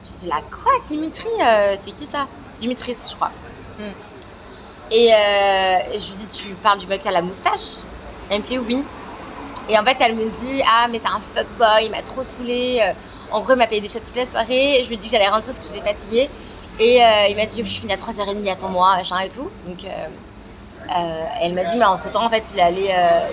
Je 0.03 0.11
dis 0.19 0.27
là, 0.27 0.41
quoi, 0.51 0.73
Dimitri 0.85 1.27
Euh, 1.41 1.75
C'est 1.83 1.91
qui 1.91 2.05
ça? 2.05 2.27
Dimitris, 2.59 2.97
je 3.09 3.15
crois. 3.15 3.31
Hmm. 3.79 3.91
Et 4.91 5.13
euh, 5.13 5.77
je 5.93 6.11
lui 6.11 6.17
dis 6.17 6.27
Tu 6.27 6.47
parles 6.63 6.79
du 6.79 6.87
mec 6.87 7.05
à 7.05 7.11
la 7.11 7.21
moustache? 7.21 7.77
Elle 8.29 8.39
me 8.39 8.43
fait 8.43 8.57
Oui. 8.57 8.83
Et 9.69 9.77
en 9.77 9.85
fait, 9.85 9.97
elle 9.99 10.15
me 10.15 10.25
dit 10.25 10.61
Ah, 10.65 10.87
mais 10.89 10.99
c'est 10.99 11.07
un 11.07 11.21
fuckboy, 11.35 11.85
il 11.85 11.91
m'a 11.91 12.01
trop 12.01 12.23
saoulé. 12.23 12.81
En 13.31 13.41
gros, 13.41 13.53
il 13.53 13.57
m'a 13.57 13.67
payé 13.67 13.81
des 13.81 13.87
shots 13.87 13.99
toute 13.99 14.15
la 14.15 14.25
soirée. 14.25 14.81
Je 14.83 14.87
lui 14.87 14.95
ai 14.95 14.97
dit 14.97 15.07
que 15.07 15.11
j'allais 15.11 15.27
rentrer 15.27 15.51
parce 15.51 15.59
que 15.59 15.73
j'étais 15.75 15.87
fatiguée. 15.87 16.29
Et 16.79 17.03
euh, 17.03 17.27
il 17.29 17.35
m'a 17.35 17.45
dit, 17.45 17.57
je 17.57 17.63
finis 17.63 17.93
à 17.93 17.97
3h30, 17.97 18.49
attends-moi, 18.49 18.95
machin 18.97 19.19
et 19.19 19.29
tout. 19.29 19.49
Donc, 19.67 19.83
euh, 19.83 19.87
euh, 20.97 21.23
elle 21.41 21.53
m'a 21.53 21.63
dit, 21.63 21.77
mais 21.77 21.85
entre 21.85 22.09
temps, 22.09 22.25
en 22.25 22.29
fait, 22.29 22.51
il 22.53 22.61
allait 22.61 22.91
euh, 22.91 23.27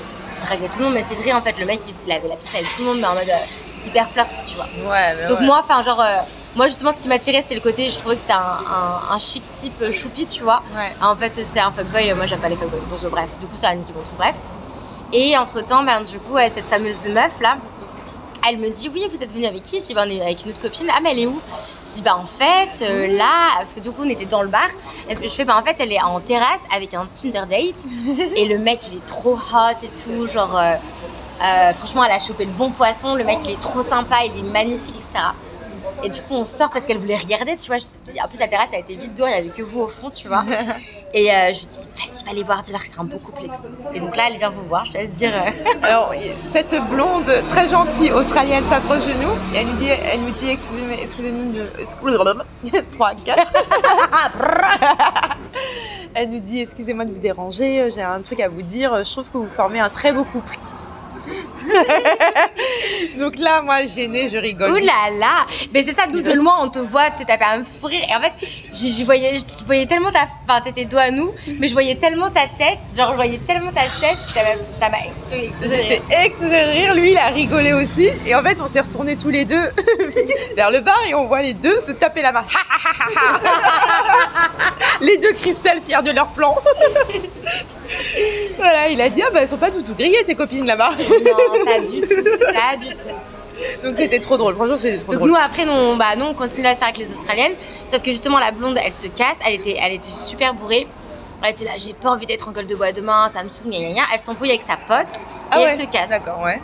draguer 0.44 0.68
tout 0.68 0.80
le 0.80 0.86
monde. 0.86 0.94
Mais 0.94 1.04
c'est 1.08 1.14
vrai, 1.14 1.32
en 1.32 1.40
fait, 1.40 1.56
le 1.58 1.64
mec, 1.64 1.80
il, 2.06 2.12
avait 2.12 2.28
la 2.28 2.36
petite 2.36 2.54
avec 2.54 2.66
tout 2.74 2.82
le 2.82 2.88
monde, 2.88 2.98
mais 3.00 3.06
en 3.06 3.14
mode 3.14 3.28
euh, 3.28 3.86
hyper 3.86 4.08
flirty, 4.10 4.40
tu 4.46 4.56
vois. 4.56 4.66
Ouais, 4.90 5.14
mais 5.16 5.28
Donc, 5.28 5.40
ouais. 5.40 5.46
moi, 5.46 5.62
enfin, 5.62 5.82
genre, 5.82 6.00
euh, 6.00 6.18
Moi, 6.56 6.68
justement, 6.68 6.92
ce 6.96 7.02
qui 7.02 7.08
m'attirait, 7.08 7.42
c'était 7.42 7.54
le 7.54 7.60
côté, 7.60 7.90
je 7.90 7.98
trouvais 7.98 8.14
que 8.14 8.20
c'était 8.22 8.32
un, 8.32 8.38
un- 8.38 9.14
un 9.14 9.18
chic 9.18 9.42
type 9.56 9.92
choupi, 9.92 10.24
tu 10.26 10.42
vois. 10.42 10.62
Ouais. 10.74 10.92
En 11.02 11.14
fait, 11.14 11.32
c'est 11.44 11.60
un 11.60 11.70
fuckboy, 11.70 12.14
moi 12.14 12.26
j'aime 12.26 12.40
pas 12.40 12.48
les 12.48 12.56
fuckboys. 12.56 12.80
Donc, 12.90 13.04
euh, 13.04 13.08
bref, 13.10 13.28
du 13.40 13.46
coup, 13.46 13.56
ça 13.60 13.74
me 13.74 13.82
dit 13.82 13.92
bon, 13.92 14.00
tout 14.00 14.16
bref. 14.16 14.34
Et 15.12 15.36
entre 15.36 15.60
temps, 15.64 15.82
ben, 15.84 16.00
du 16.02 16.18
coup, 16.18 16.36
cette 16.38 16.64
fameuse 16.66 17.06
meuf 17.08 17.38
là, 17.40 17.58
elle 18.48 18.58
me 18.58 18.70
dit 18.70 18.88
Oui, 18.92 19.06
vous 19.12 19.22
êtes 19.22 19.32
venue 19.32 19.44
avec 19.46 19.62
qui? 19.64 19.80
Je 19.80 19.86
dis 19.86 19.94
ben, 19.94 20.04
On 20.06 20.10
est 20.10 20.20
avec 20.22 20.44
une 20.44 20.50
autre 20.52 20.60
copine. 20.62 20.86
Ah, 20.94 21.00
mais 21.02 21.10
elle 21.12 21.18
est 21.20 21.26
où? 21.26 21.40
Je 21.86 21.92
dis 21.92 22.02
Bah, 22.02 22.16
en 22.16 22.24
fait, 22.26 22.82
euh, 22.84 23.06
là, 23.18 23.58
parce 23.58 23.74
que 23.74 23.80
du 23.80 23.90
coup, 23.90 24.02
on 24.04 24.08
était 24.08 24.24
dans 24.24 24.42
le 24.42 24.48
bar. 24.48 24.68
Je 25.10 25.28
fais 25.28 25.44
Bah, 25.44 25.58
en 25.60 25.62
fait, 25.62 25.76
elle 25.78 25.92
est 25.92 26.00
en 26.02 26.20
terrasse 26.20 26.60
avec 26.74 26.94
un 26.94 27.06
Tinder 27.12 27.42
date. 27.50 27.84
et 28.36 28.46
le 28.46 28.56
mec, 28.58 28.80
il 28.90 28.96
est 28.98 29.06
trop 29.06 29.34
hot 29.34 29.78
et 29.82 29.88
tout. 29.88 30.26
Genre, 30.26 30.56
euh, 30.56 30.74
euh, 31.42 31.72
franchement, 31.74 32.02
elle 32.04 32.12
a 32.12 32.18
chopé 32.18 32.46
le 32.46 32.52
bon 32.52 32.70
poisson. 32.70 33.14
Le 33.14 33.24
mec, 33.24 33.40
il 33.44 33.50
est 33.50 33.60
trop 33.60 33.82
sympa, 33.82 34.24
il 34.24 34.38
est 34.38 34.42
magnifique, 34.50 34.94
etc. 34.96 35.24
Et 36.02 36.08
du 36.08 36.20
coup, 36.22 36.34
on 36.34 36.44
sort 36.44 36.70
parce 36.70 36.84
qu'elle 36.86 36.98
voulait 36.98 37.16
regarder, 37.16 37.56
tu 37.56 37.68
vois. 37.68 37.78
En 38.22 38.28
plus, 38.28 38.38
la 38.38 38.48
terrasse 38.48 38.72
a 38.72 38.78
été 38.78 38.94
vide 38.96 39.14
d'eau, 39.14 39.24
il 39.26 39.30
n'y 39.30 39.34
avait 39.34 39.48
que 39.48 39.62
vous 39.62 39.80
au 39.80 39.88
fond, 39.88 40.10
tu 40.10 40.28
vois. 40.28 40.44
Et 41.14 41.30
euh, 41.30 41.52
je 41.54 41.60
lui 41.60 41.66
dis, 41.66 41.78
vas-y, 41.96 42.24
va 42.24 42.30
aller 42.30 42.42
voir, 42.42 42.62
dis-leur 42.62 42.82
que 42.82 42.86
c'est 42.86 42.98
un 43.00 43.04
beau 43.04 43.18
couple 43.18 43.44
et 43.44 43.48
tout. 43.48 43.94
Et 43.94 44.00
donc 44.00 44.14
là, 44.16 44.24
elle 44.30 44.36
vient 44.36 44.50
vous 44.50 44.64
voir, 44.68 44.84
je 44.84 44.92
te 44.92 44.98
laisse 44.98 45.12
dire. 45.12 45.32
euh, 45.34 45.50
Alors, 45.82 46.12
cette 46.50 46.74
blonde 46.90 47.30
très 47.48 47.68
gentille 47.68 48.12
australienne 48.12 48.66
s'approche 48.68 49.06
de 49.06 49.12
nous 49.14 49.32
et 49.54 49.58
elle 49.58 49.66
nous 49.68 49.76
dit, 49.76 49.88
elle 49.88 50.20
nous 50.20 50.30
dit 50.32 50.50
excusez-moi, 50.50 50.96
excusez-nous 51.02 51.52
de. 51.52 51.66
Excusez-moi. 51.80 52.34
3, 52.92 53.14
4. 53.24 53.52
elle 56.14 56.30
nous 56.30 56.40
dit 56.40 56.60
excusez-moi 56.60 57.04
de 57.04 57.12
vous 57.12 57.18
déranger, 57.20 57.90
j'ai 57.94 58.02
un 58.02 58.20
truc 58.20 58.40
à 58.40 58.48
vous 58.48 58.62
dire, 58.62 59.04
je 59.04 59.10
trouve 59.12 59.24
que 59.32 59.38
vous 59.38 59.48
formez 59.56 59.80
un 59.80 59.88
très 59.88 60.12
beau 60.12 60.24
couple. 60.24 60.58
Donc 63.18 63.38
là, 63.38 63.62
moi, 63.62 63.84
gênée, 63.84 64.28
je 64.32 64.36
rigole. 64.36 64.72
Ouh 64.72 64.76
là 64.76 65.10
là 65.18 65.46
Mais 65.72 65.82
c'est 65.84 65.94
ça, 65.94 66.02
nous 66.12 66.22
de 66.22 66.32
loin, 66.32 66.54
on 66.60 66.68
te 66.68 66.78
voit 66.78 67.10
te 67.10 67.22
taper 67.24 67.44
un 67.44 67.64
fou 67.64 67.86
rire. 67.86 68.04
Et 68.08 68.14
en 68.14 68.20
fait, 68.20 68.32
j'y 68.72 69.04
voyais, 69.04 69.38
je 69.38 69.64
voyais 69.64 69.86
tellement 69.86 70.10
ta. 70.10 70.26
Enfin, 70.48 70.60
t'étais 70.60 70.84
dos 70.84 70.98
à 70.98 71.10
nous, 71.10 71.32
mais 71.58 71.68
je 71.68 71.72
voyais 71.72 71.96
tellement 71.96 72.30
ta 72.30 72.42
tête, 72.46 72.78
genre, 72.96 73.10
je 73.10 73.16
voyais 73.16 73.38
tellement 73.38 73.72
ta 73.72 73.82
tête, 74.00 74.18
ça 74.78 74.88
m'a- 74.88 74.98
explosé. 75.06 75.44
explosé 75.46 75.76
J'étais 75.76 76.02
rire. 76.14 76.24
explosée 76.24 76.64
de 76.64 76.70
rire, 76.70 76.94
lui 76.94 77.12
il 77.12 77.18
a 77.18 77.26
rigolé 77.28 77.72
aussi. 77.72 78.10
Et 78.26 78.34
en 78.34 78.42
fait, 78.42 78.60
on 78.60 78.68
s'est 78.68 78.80
retournés 78.80 79.16
tous 79.16 79.30
les 79.30 79.44
deux 79.44 79.70
vers 80.56 80.70
le 80.70 80.80
bar 80.80 80.98
et 81.08 81.14
on 81.14 81.26
voit 81.26 81.42
les 81.42 81.54
deux 81.54 81.80
se 81.80 81.92
taper 81.92 82.22
la 82.22 82.32
main. 82.32 82.44
les 85.00 85.18
deux 85.18 85.32
Christelle 85.32 85.80
fiers 85.84 86.02
de 86.04 86.10
leur 86.12 86.28
plan. 86.28 86.56
voilà, 88.56 88.88
il 88.88 89.00
a 89.00 89.08
dit 89.08 89.22
Ah 89.22 89.30
bah 89.32 89.40
elles 89.42 89.48
sont 89.48 89.56
pas 89.56 89.70
du 89.70 89.82
tout 89.82 89.94
grillées 89.94 90.24
tes 90.24 90.34
copines 90.34 90.66
là-bas. 90.66 90.90
Non, 90.98 91.64
pas 91.64 91.80
du 91.80 92.00
tout. 92.00 92.24
Pas 92.52 92.76
du 92.76 92.88
tout. 92.92 93.82
Donc 93.82 93.94
c'était 93.96 94.20
trop 94.20 94.36
drôle, 94.36 94.54
franchement 94.54 94.76
c'était 94.76 94.98
trop 94.98 95.12
Donc 95.12 95.20
drôle. 95.20 95.30
nous 95.30 95.36
après 95.36 95.64
nous, 95.64 95.72
on- 95.72 95.96
bah, 95.96 96.14
nous 96.16 96.26
on 96.26 96.34
continue 96.34 96.66
à 96.66 96.74
se 96.74 96.80
faire 96.80 96.88
avec 96.88 96.98
les 96.98 97.10
Australiennes 97.10 97.54
Sauf 97.90 98.02
que 98.02 98.10
justement 98.10 98.38
la 98.38 98.50
blonde 98.50 98.78
elle 98.84 98.92
se 98.92 99.06
casse 99.06 99.38
Elle 99.46 99.54
était, 99.54 99.76
elle 99.82 99.94
était 99.94 100.10
super 100.10 100.52
bourrée 100.52 100.86
Elle 101.42 101.52
était 101.52 101.64
là 101.64 101.70
j'ai 101.78 101.94
pas 101.94 102.10
envie 102.10 102.26
d'être 102.26 102.46
en 102.48 102.52
gueule 102.52 102.66
de 102.66 102.74
bois 102.76 102.92
demain 102.92 103.30
Ça 103.30 103.42
me 103.42 103.48
saoule 103.48 103.70
gna 103.70 103.78
gna 103.78 103.94
gna 103.94 104.02
Elle 104.12 104.20
s'embrouille 104.20 104.50
avec 104.50 104.62
sa 104.62 104.76
pote 104.76 105.06
Ah 105.50 105.58
Et 105.58 105.64
ouais, 105.64 105.70
elle 105.72 105.80
se 105.80 105.86
casse 105.86 106.10
D'accord, 106.10 106.42
ouais. 106.44 106.60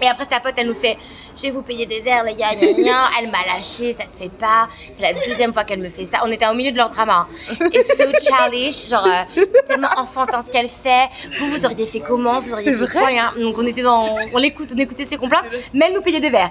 Et 0.00 0.06
après 0.06 0.26
sa 0.30 0.38
pote 0.38 0.52
elle 0.56 0.68
nous 0.68 0.74
fait 0.74 0.96
Je 1.38 1.42
vais 1.42 1.50
vous 1.52 1.62
payer 1.62 1.86
des 1.86 2.00
verres 2.00 2.24
les 2.24 2.34
gars 2.34 2.54
gna 2.54 2.72
gna. 2.72 3.10
Elle 3.20 3.30
m'a 3.30 3.38
lâché 3.46 3.94
ça 3.98 4.06
se 4.12 4.18
fait 4.18 4.28
pas 4.28 4.68
C'est 4.92 5.02
la 5.02 5.12
deuxième 5.12 5.52
fois 5.52 5.62
qu'elle 5.64 5.80
me 5.80 5.88
fait 5.88 6.06
ça 6.06 6.18
On 6.24 6.30
était 6.32 6.46
au 6.48 6.54
milieu 6.54 6.72
de 6.72 6.76
leur 6.76 6.88
drama 6.90 7.28
hein. 7.30 7.54
Et 7.72 7.84
so 7.84 8.04
childish 8.20 8.88
Genre 8.88 9.06
euh, 9.06 9.42
c'est 9.52 9.66
tellement 9.66 9.88
enfantin 9.96 10.42
ce 10.42 10.50
qu'elle 10.50 10.68
fait 10.68 11.08
Vous 11.38 11.46
vous 11.50 11.64
auriez 11.64 11.86
fait 11.86 12.00
comment? 12.00 12.40
Vous 12.40 12.52
auriez 12.52 12.64
fait 12.72 12.74
vrai? 12.76 13.00
quoi 13.00 13.08
hein? 13.10 13.32
Donc 13.38 13.56
on 13.56 13.66
était 13.66 13.82
dans 13.82 14.08
On 14.34 14.38
l'écoute 14.38 14.68
On 14.74 14.78
écoutait 14.78 15.04
ses 15.04 15.16
complots 15.16 15.38
Mais 15.74 15.86
elle 15.86 15.94
nous 15.94 16.02
payait 16.02 16.20
des 16.20 16.30
verres 16.30 16.50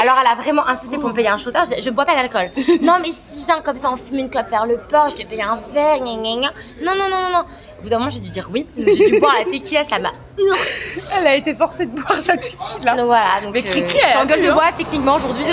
alors 0.00 0.16
elle 0.20 0.26
a 0.26 0.34
vraiment 0.40 0.66
insisté 0.66 0.98
pour 0.98 1.08
me 1.08 1.14
payer 1.14 1.28
un 1.28 1.38
shooter. 1.38 1.60
Je, 1.76 1.82
je 1.82 1.90
bois 1.90 2.04
pas 2.04 2.14
d'alcool. 2.14 2.50
non 2.82 2.94
mais 3.00 3.10
si 3.12 3.44
viens 3.44 3.60
comme 3.60 3.76
ça 3.76 3.90
on 3.92 3.96
fume 3.96 4.18
une 4.18 4.30
clope 4.30 4.50
vers 4.50 4.66
le 4.66 4.78
port, 4.78 5.10
je 5.10 5.16
te 5.16 5.26
paye 5.26 5.42
un 5.42 5.58
verre. 5.72 5.98
gna, 5.98 6.14
gna, 6.16 6.40
gna. 6.40 6.52
Non 6.82 6.94
non 6.94 7.08
non 7.08 7.22
non 7.24 7.30
non. 7.32 7.44
Au 7.78 7.82
bout 7.82 7.88
d'un 7.90 7.98
moment 7.98 8.10
j'ai 8.10 8.20
dû 8.20 8.28
dire 8.30 8.48
oui. 8.52 8.66
J'ai 8.76 9.10
dû 9.10 9.20
boire 9.20 9.34
la 9.38 9.44
tequila, 9.50 9.84
ça 9.84 9.98
m'a. 9.98 10.12
Elle 11.20 11.26
a 11.26 11.34
été 11.36 11.54
forcée 11.54 11.86
de 11.86 11.92
boire 11.92 12.14
sa 12.14 12.36
tequila. 12.36 12.96
Donc 12.96 13.06
voilà. 13.06 13.40
Donc 13.42 13.54
Mais 13.54 13.60
euh, 13.60 13.70
Cricri, 13.70 13.98
je 14.00 14.06
suis 14.06 14.08
elle 14.12 14.18
en 14.22 14.26
gueule 14.26 14.46
de 14.46 14.52
bois 14.52 14.72
techniquement 14.76 15.16
aujourd'hui. 15.16 15.44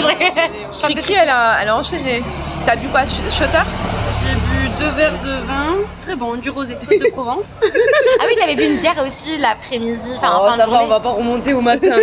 Cricri, 0.81 1.13
elle 1.13 1.29
a, 1.29 1.57
elle 1.61 1.69
a 1.69 1.75
enchaîné. 1.77 2.23
T'as 2.65 2.75
bu 2.75 2.87
quoi, 2.87 3.01
sh- 3.01 3.31
Shutter? 3.31 3.61
J'ai 4.21 4.33
bu 4.33 4.69
deux 4.79 4.89
verres 4.95 5.21
de 5.23 5.45
vin, 5.45 5.75
très 6.01 6.15
bon, 6.15 6.33
du 6.35 6.49
rosé 6.49 6.73
de 6.75 7.11
Provence. 7.11 7.57
Ah 8.19 8.23
oui 8.27 8.35
t'avais 8.39 8.55
bu 8.55 8.63
une 8.63 8.77
bière 8.77 8.95
aussi 9.05 9.37
l'après-midi. 9.37 10.09
Enfin 10.17 10.31
en 10.35 10.45
oh, 10.45 10.49
fin 10.49 10.57
ça 10.57 10.65
de 10.65 10.71
va, 10.71 10.83
on 10.83 10.87
va 10.87 10.99
pas 11.01 11.09
remonter 11.09 11.53
au 11.53 11.59
matin. 11.61 11.93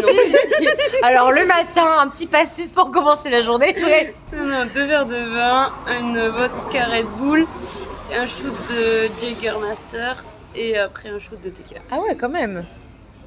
Alors 1.02 1.32
le 1.32 1.46
matin 1.46 1.86
un 2.00 2.08
petit 2.08 2.26
pastis 2.26 2.70
pour 2.70 2.90
commencer 2.90 3.30
la 3.30 3.40
journée. 3.40 3.74
Ouais. 3.82 4.14
Non, 4.36 4.44
non, 4.44 4.66
deux 4.74 4.84
verres 4.84 5.06
de 5.06 5.16
vin, 5.34 5.70
une 5.98 6.28
vodka 6.28 6.84
Red 6.84 7.06
Bull, 7.18 7.46
un 8.14 8.26
shoot 8.26 8.54
de 8.70 9.08
Jägermaster 9.18 10.22
et 10.54 10.76
après 10.78 11.08
un 11.08 11.18
shoot 11.18 11.40
de 11.42 11.50
tequila. 11.50 11.80
Ah 11.90 11.98
ouais, 12.00 12.16
quand 12.16 12.28
même. 12.28 12.64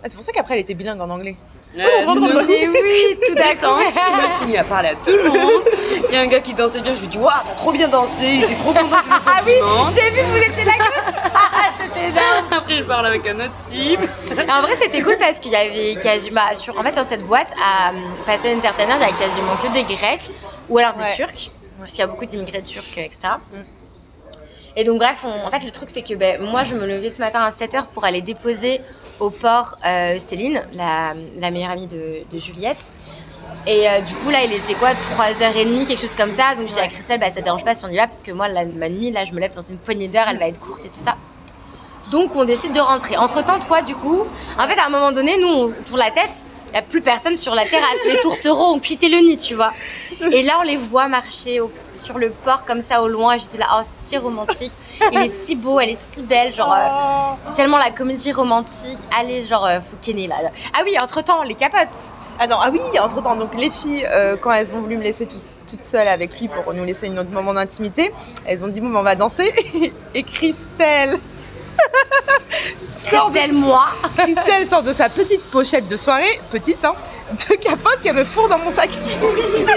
Ah, 0.03 0.07
c'est 0.09 0.15
pour 0.15 0.23
ça 0.23 0.31
qu'après 0.31 0.55
elle 0.55 0.59
était 0.61 0.73
bilingue 0.75 1.01
en 1.01 1.09
anglais. 1.09 1.35
Euh, 1.77 1.81
oh, 2.07 2.13
me- 2.15 2.45
Mais 2.47 2.67
oui 2.69 3.17
tout 3.27 3.35
d'accord. 3.35 3.77
je 3.81 4.23
me 4.23 4.29
suis 4.37 4.45
mis 4.45 4.55
à 4.57 4.63
parler 4.63 4.89
à 4.89 4.95
tout 4.95 5.11
le 5.11 5.23
monde. 5.29 5.63
Il 6.07 6.13
y 6.13 6.17
a 6.17 6.21
un 6.21 6.27
gars 6.27 6.39
qui 6.39 6.53
dansait 6.53 6.79
bien, 6.79 6.95
je 6.95 7.01
lui 7.01 7.07
dis 7.07 7.17
Waouh, 7.17 7.27
t'as 7.45 7.53
trop 7.55 7.71
bien 7.73 7.87
dansé, 7.89 8.23
il 8.25 8.43
était 8.45 8.53
trop 8.55 8.71
content 8.71 8.83
le 8.83 8.95
Ah 9.25 9.41
oui 9.45 9.53
j'ai 9.93 10.09
vu 10.11 10.21
vous 10.21 10.37
étiez 10.37 10.63
là 10.63 10.71
Ah, 11.33 11.71
C'était 11.81 12.07
énorme. 12.09 12.45
Après, 12.51 12.77
je 12.77 12.83
parle 12.83 13.07
avec 13.07 13.27
un 13.27 13.35
autre 13.39 13.51
type. 13.67 13.99
En 14.49 14.61
vrai, 14.61 14.77
c'était 14.81 15.01
cool 15.01 15.17
parce 15.17 15.39
qu'il 15.39 15.51
y 15.51 15.55
avait 15.55 15.95
quasiment. 16.01 16.41
Sur, 16.55 16.77
en 16.79 16.83
fait, 16.83 16.91
dans 16.95 17.03
cette 17.03 17.25
boîte, 17.25 17.51
à 17.61 17.91
passer 18.25 18.53
une 18.53 18.61
certaine 18.61 18.89
heure, 18.89 18.97
il 18.97 19.01
y 19.01 19.05
avait 19.05 19.17
quasiment 19.19 19.55
que 19.61 19.73
des 19.73 19.83
Grecs 19.83 20.29
ou 20.69 20.77
alors 20.77 20.93
des 20.93 21.03
Ouais. 21.03 21.15
Turcs. 21.15 21.51
Parce 21.79 21.91
qu'il 21.91 21.99
y 21.99 22.03
a 22.03 22.07
beaucoup 22.07 22.25
d'immigrés 22.25 22.61
turcs, 22.63 22.97
etc. 22.97 23.33
Mm. 23.51 23.57
Et 24.75 24.83
donc, 24.83 24.97
bref, 24.99 25.23
on- 25.25 25.47
en 25.47 25.51
fait, 25.51 25.63
le 25.65 25.71
truc, 25.71 25.89
c'est 25.91 26.01
que 26.01 26.13
ben, 26.15 26.41
moi, 26.41 26.63
je 26.63 26.75
me 26.75 26.85
levais 26.85 27.09
ce 27.09 27.19
matin 27.19 27.41
à 27.41 27.51
7h 27.51 27.87
pour 27.87 28.03
aller 28.03 28.21
déposer 28.21 28.81
au 29.19 29.29
port 29.29 29.77
euh, 29.85 30.17
Céline, 30.19 30.61
la, 30.73 31.13
la 31.39 31.51
meilleure 31.51 31.71
amie 31.71 31.87
de, 31.87 32.23
de 32.29 32.39
Juliette. 32.39 32.77
Et 33.67 33.87
euh, 33.89 34.01
du 34.01 34.13
coup, 34.15 34.29
là, 34.29 34.43
il 34.43 34.51
était 34.53 34.73
quoi 34.75 34.91
3h30, 34.91 35.85
quelque 35.87 36.01
chose 36.01 36.15
comme 36.15 36.31
ça. 36.33 36.55
Donc, 36.55 36.67
je 36.67 36.73
dis 36.73 36.79
à 36.79 36.87
Christelle, 36.87 37.19
bah, 37.19 37.27
ça 37.27 37.35
te 37.35 37.41
dérange 37.41 37.63
pas 37.63 37.73
si 37.73 37.85
on 37.85 37.89
y 37.89 37.95
va 37.95 38.05
parce 38.07 38.21
que 38.21 38.31
moi, 38.31 38.47
la, 38.47 38.65
ma 38.65 38.89
nuit, 38.89 39.11
là, 39.11 39.23
je 39.25 39.31
me 39.33 39.39
lève 39.39 39.53
dans 39.53 39.61
une 39.61 39.77
poignée 39.77 40.07
d'heures, 40.07 40.27
elle 40.29 40.37
va 40.39 40.47
être 40.47 40.59
courte 40.59 40.83
et 40.85 40.89
tout 40.89 40.99
ça. 40.99 41.15
Donc, 42.11 42.35
on 42.35 42.45
décide 42.45 42.71
de 42.73 42.79
rentrer. 42.79 43.17
Entre 43.17 43.43
temps, 43.43 43.59
toi, 43.59 43.81
du 43.81 43.95
coup, 43.95 44.21
en 44.59 44.67
fait, 44.67 44.79
à 44.79 44.85
un 44.85 44.89
moment 44.89 45.11
donné, 45.11 45.37
nous, 45.39 45.47
on 45.47 45.71
tourne 45.87 45.99
la 45.99 46.11
tête, 46.11 46.45
il 46.67 46.71
n'y 46.73 46.77
a 46.77 46.81
plus 46.81 47.01
personne 47.01 47.35
sur 47.35 47.55
la 47.55 47.65
terrasse. 47.65 47.95
Les 48.05 48.17
tourtereaux 48.21 48.73
ont 48.75 48.79
quitté 48.79 49.09
le 49.09 49.17
nid, 49.19 49.37
tu 49.37 49.55
vois. 49.55 49.71
Et 50.31 50.43
là, 50.43 50.53
on 50.59 50.63
les 50.63 50.77
voit 50.77 51.07
marcher 51.07 51.59
au- 51.61 51.71
sur 51.95 52.17
le 52.17 52.29
port 52.29 52.63
comme 52.65 52.81
ça 52.81 53.01
au 53.01 53.07
loin. 53.07 53.37
J'étais 53.37 53.57
là, 53.57 53.65
oh, 53.75 53.81
c'est 53.83 54.09
si 54.09 54.17
romantique. 54.17 54.71
Il 55.11 55.17
est 55.19 55.29
si 55.29 55.55
beau, 55.55 55.79
elle 55.79 55.89
est 55.89 55.99
si 55.99 56.21
belle. 56.21 56.53
Genre, 56.53 56.71
euh, 56.73 57.35
c'est 57.41 57.55
tellement 57.55 57.77
la 57.77 57.91
comédie 57.91 58.31
romantique. 58.31 58.99
Allez, 59.17 59.45
genre, 59.45 59.65
euh, 59.65 59.79
faut 59.79 59.97
kenner 60.01 60.27
là. 60.27 60.35
Ah 60.77 60.81
oui, 60.85 60.95
entre 61.01 61.23
temps, 61.23 61.41
les 61.43 61.55
capotes. 61.55 61.87
Ah 62.37 62.47
non, 62.47 62.57
ah 62.59 62.69
oui, 62.71 62.81
entre 62.99 63.23
temps, 63.23 63.35
donc 63.37 63.55
les 63.55 63.71
filles, 63.71 64.05
euh, 64.09 64.35
quand 64.35 64.51
elles 64.51 64.75
ont 64.75 64.81
voulu 64.81 64.97
me 64.97 65.03
laisser 65.03 65.25
tous- 65.25 65.57
toute 65.69 65.83
seule 65.83 66.07
avec 66.09 66.37
lui 66.39 66.49
pour 66.49 66.73
nous 66.73 66.83
laisser 66.83 67.07
un 67.07 67.17
autre 67.17 67.31
moment 67.31 67.53
d'intimité, 67.53 68.13
elles 68.45 68.63
ont 68.63 68.67
dit 68.67 68.81
bon, 68.81 68.89
ben, 68.89 68.99
on 68.99 69.03
va 69.03 69.15
danser. 69.15 69.53
Et 70.13 70.23
Christelle 70.23 71.17
de, 71.75 73.17
Christelle, 73.17 73.53
moi. 73.53 73.85
Christelle 74.17 74.69
sort 74.69 74.83
de 74.83 74.93
sa 74.93 75.09
petite 75.09 75.43
pochette 75.51 75.87
de 75.87 75.97
soirée, 75.97 76.39
petite, 76.51 76.83
hein, 76.83 76.95
de 77.31 77.55
capote 77.55 78.01
qu'elle 78.01 78.15
me 78.15 78.25
fourre 78.25 78.49
dans 78.49 78.59
mon 78.59 78.71
sac. 78.71 78.97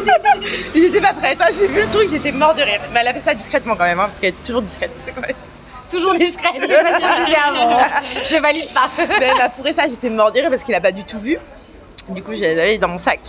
J'étais 0.75 1.01
pas 1.01 1.13
prête, 1.13 1.39
hein, 1.41 1.49
j'ai 1.53 1.67
vu 1.67 1.81
le 1.81 1.91
truc, 1.91 2.11
j'étais 2.11 2.33
mort 2.33 2.55
de 2.55 2.63
rire. 2.63 2.81
Mais 2.93 3.01
elle 3.01 3.09
a 3.09 3.15
fait 3.15 3.23
ça 3.25 3.35
discrètement 3.35 3.77
quand 3.77 3.85
même, 3.85 4.01
hein, 4.01 4.07
parce 4.07 4.21
qu'elle 4.21 4.31
est 4.31 4.43
toujours 4.45 4.63
discrète. 4.63 4.93
c'est 5.05 5.15
Toujours 5.91 6.15
discrète, 6.15 6.53
c'est 6.61 6.69
pas 6.69 6.93
ce 6.93 6.99
que 6.99 7.07
je 7.07 7.25
disais 7.25 7.39
avant. 7.47 7.79
Je 8.25 8.37
valide 8.37 8.69
pas. 8.75 8.91
Mais 8.99 9.27
elle 9.27 9.37
m'a 9.37 9.49
fourré 9.49 9.73
ça, 9.73 9.89
j'étais 9.89 10.11
mort 10.11 10.31
de 10.33 10.41
rire 10.41 10.51
parce 10.51 10.63
qu'il 10.63 10.75
a 10.75 10.81
pas 10.81 10.93
du 10.93 11.05
tout 11.05 11.19
vu. 11.19 11.39
Du 12.09 12.23
coup, 12.23 12.33
j'ai 12.33 12.55
l'avais 12.55 12.79
dans 12.79 12.89
mon 12.89 12.99
sac. 12.99 13.21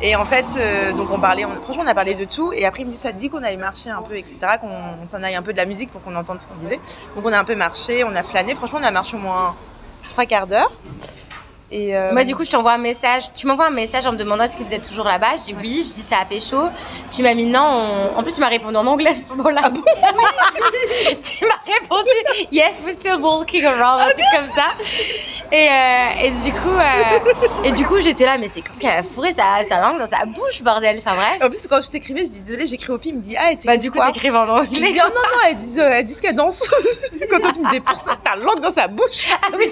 Et 0.00 0.16
en 0.16 0.24
fait, 0.24 0.46
euh, 0.56 0.92
donc 0.92 1.10
on 1.10 1.18
parlait, 1.20 1.44
on- 1.44 1.60
franchement, 1.62 1.82
on 1.84 1.88
a 1.88 1.94
parlé 1.94 2.14
de 2.14 2.24
tout. 2.24 2.52
Et 2.52 2.64
après, 2.64 2.82
il 2.82 2.86
me 2.86 2.92
dit, 2.92 2.96
ça 2.98 3.12
te 3.12 3.18
dit 3.18 3.28
qu'on 3.28 3.42
aille 3.42 3.56
marcher 3.58 3.90
un 3.90 4.00
peu, 4.02 4.16
etc., 4.16 4.38
qu'on 4.60 4.68
on 4.70 5.08
s'en 5.08 5.22
aille 5.22 5.34
un 5.34 5.42
peu 5.42 5.52
de 5.52 5.58
la 5.58 5.66
musique 5.66 5.90
pour 5.90 6.02
qu'on 6.02 6.14
entende 6.16 6.40
ce 6.40 6.46
qu'on 6.46 6.54
disait. 6.54 6.80
Donc 7.16 7.24
on 7.26 7.32
a 7.32 7.38
un 7.38 7.44
peu 7.44 7.54
marché, 7.54 8.02
on 8.04 8.14
a 8.16 8.22
flâné. 8.22 8.54
Franchement, 8.54 8.78
on 8.80 8.84
a 8.86 8.90
marché 8.90 9.16
au 9.16 9.20
moins 9.20 9.54
trois 10.10 10.24
quarts 10.26 10.46
d'heure. 10.46 10.72
Et 11.70 11.96
euh, 11.96 12.12
Moi, 12.12 12.22
du 12.24 12.36
coup, 12.36 12.44
je 12.44 12.50
t'envoie 12.50 12.72
un 12.74 12.78
message. 12.78 13.24
Tu 13.34 13.46
m'envoies 13.48 13.66
un 13.66 13.70
message 13.70 14.06
en 14.06 14.12
me 14.12 14.16
demandant 14.16 14.44
est-ce 14.44 14.56
que 14.56 14.62
vous 14.62 14.72
êtes 14.72 14.86
toujours 14.86 15.06
là-bas. 15.06 15.36
Je 15.38 15.44
dis 15.52 15.56
oui. 15.60 15.76
Je 15.78 15.92
dis 15.94 16.02
ça 16.06 16.18
a 16.22 16.24
pécho. 16.24 16.56
Tu 17.10 17.22
m'as 17.22 17.34
mis 17.34 17.46
non. 17.46 17.60
on- 18.14 18.18
En 18.18 18.22
plus, 18.22 18.34
tu 18.34 18.40
m'as 18.40 18.48
répondu 18.48 18.76
en 18.76 18.86
anglais 18.86 19.10
à 19.10 19.14
ce 19.14 19.26
moment-là. 19.34 19.70
tu 21.22 21.44
m'as 21.44 21.74
répondu 21.74 22.10
yes, 22.52 22.74
we're 22.84 22.94
still 22.94 23.16
walking 23.20 23.64
around, 23.64 24.00
un 24.02 24.10
truc 24.12 24.24
comme 24.34 24.50
ça. 24.54 24.66
Et, 25.52 25.68
euh, 25.68 26.24
et 26.24 26.30
du 26.30 26.52
coup, 26.52 26.68
euh, 26.70 27.64
et 27.64 27.72
du 27.72 27.86
coup, 27.86 28.00
j'étais 28.00 28.24
là, 28.24 28.38
mais 28.38 28.48
c'est 28.48 28.62
comme 28.62 28.76
qu'elle 28.76 28.92
a 28.98 29.02
fourré 29.02 29.32
sa, 29.32 29.64
sa 29.68 29.80
langue 29.80 29.98
dans 29.98 30.06
sa 30.06 30.24
bouche, 30.26 30.62
bordel. 30.62 30.98
Enfin 30.98 31.14
bref. 31.14 31.38
en 31.44 31.48
plus, 31.48 31.66
quand 31.68 31.80
je 31.80 31.90
t'écrivais, 31.90 32.24
je 32.24 32.30
dis 32.30 32.40
désolé, 32.40 32.66
j'écris 32.66 32.92
au 32.92 32.98
film. 32.98 33.16
Il 33.18 33.22
me 33.22 33.28
dit, 33.28 33.36
ah, 33.38 33.52
et 33.52 33.58
Bah 33.64 33.76
du 33.76 33.90
coup, 33.90 33.98
quoi 33.98 34.10
t'écrives 34.10 34.34
en 34.34 34.62
Je 34.64 34.68
dis, 34.70 34.76
anglais. 34.78 35.00
oh, 35.04 35.08
non, 35.08 35.14
non, 35.14 35.38
elle 35.48 35.56
dit, 35.56 35.80
euh, 35.80 35.90
elle 35.92 36.06
dit 36.06 36.14
ce 36.14 36.22
qu'elle 36.22 36.34
danse. 36.34 36.62
quand 37.30 37.40
toi, 37.40 37.52
tu 37.52 37.60
me 37.60 37.66
disais, 37.66 37.80
pour 37.80 37.94
ça, 37.94 38.16
ta 38.24 38.34
langue 38.36 38.60
dans 38.60 38.72
sa 38.72 38.88
bouche. 38.88 39.26
Ah 39.42 39.48
oui. 39.56 39.70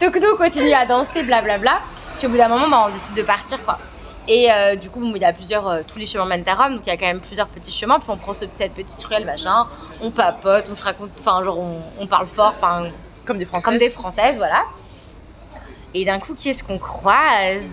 Donc 0.00 0.14
nous, 0.16 0.28
on 0.34 0.36
continue 0.36 0.72
à 0.72 0.84
danser, 0.86 1.22
blablabla. 1.22 1.80
Puis 2.18 2.26
au 2.26 2.30
bout 2.30 2.36
d'un 2.36 2.48
moment, 2.48 2.68
bah, 2.68 2.86
on 2.88 2.92
décide 2.92 3.14
de 3.14 3.22
partir, 3.22 3.64
quoi. 3.64 3.78
Et 4.26 4.52
euh, 4.52 4.76
du 4.76 4.90
coup, 4.90 5.00
bon, 5.00 5.12
il 5.14 5.22
y 5.22 5.24
a 5.24 5.32
plusieurs, 5.32 5.66
euh, 5.68 5.80
tous 5.90 5.98
les 5.98 6.04
chemins 6.06 6.26
mènent 6.26 6.46
à 6.46 6.54
Rome, 6.54 6.74
donc 6.76 6.82
il 6.86 6.90
y 6.90 6.92
a 6.92 6.96
quand 6.98 7.06
même 7.06 7.20
plusieurs 7.20 7.48
petits 7.48 7.72
chemins. 7.72 7.98
Puis 7.98 8.10
on 8.10 8.16
prend 8.18 8.34
ce- 8.34 8.44
cette 8.52 8.74
petite 8.74 9.02
ruelle, 9.04 9.24
machin, 9.24 9.66
on 10.02 10.10
papote, 10.10 10.66
on 10.70 10.74
se 10.74 10.82
raconte, 10.82 11.10
enfin, 11.18 11.42
genre, 11.42 11.58
on, 11.58 11.80
on 11.98 12.06
parle 12.06 12.26
fort, 12.26 12.54
enfin, 12.56 12.82
Comme 13.28 13.38
des 13.38 13.44
Français. 13.44 13.64
comme 13.70 13.78
des 13.78 13.90
Françaises, 13.90 14.36
voilà. 14.38 14.64
Et 15.94 16.04
d'un 16.04 16.18
coup, 16.18 16.34
qui 16.34 16.48
est-ce 16.50 16.64
qu'on 16.64 16.78
croise 16.78 17.64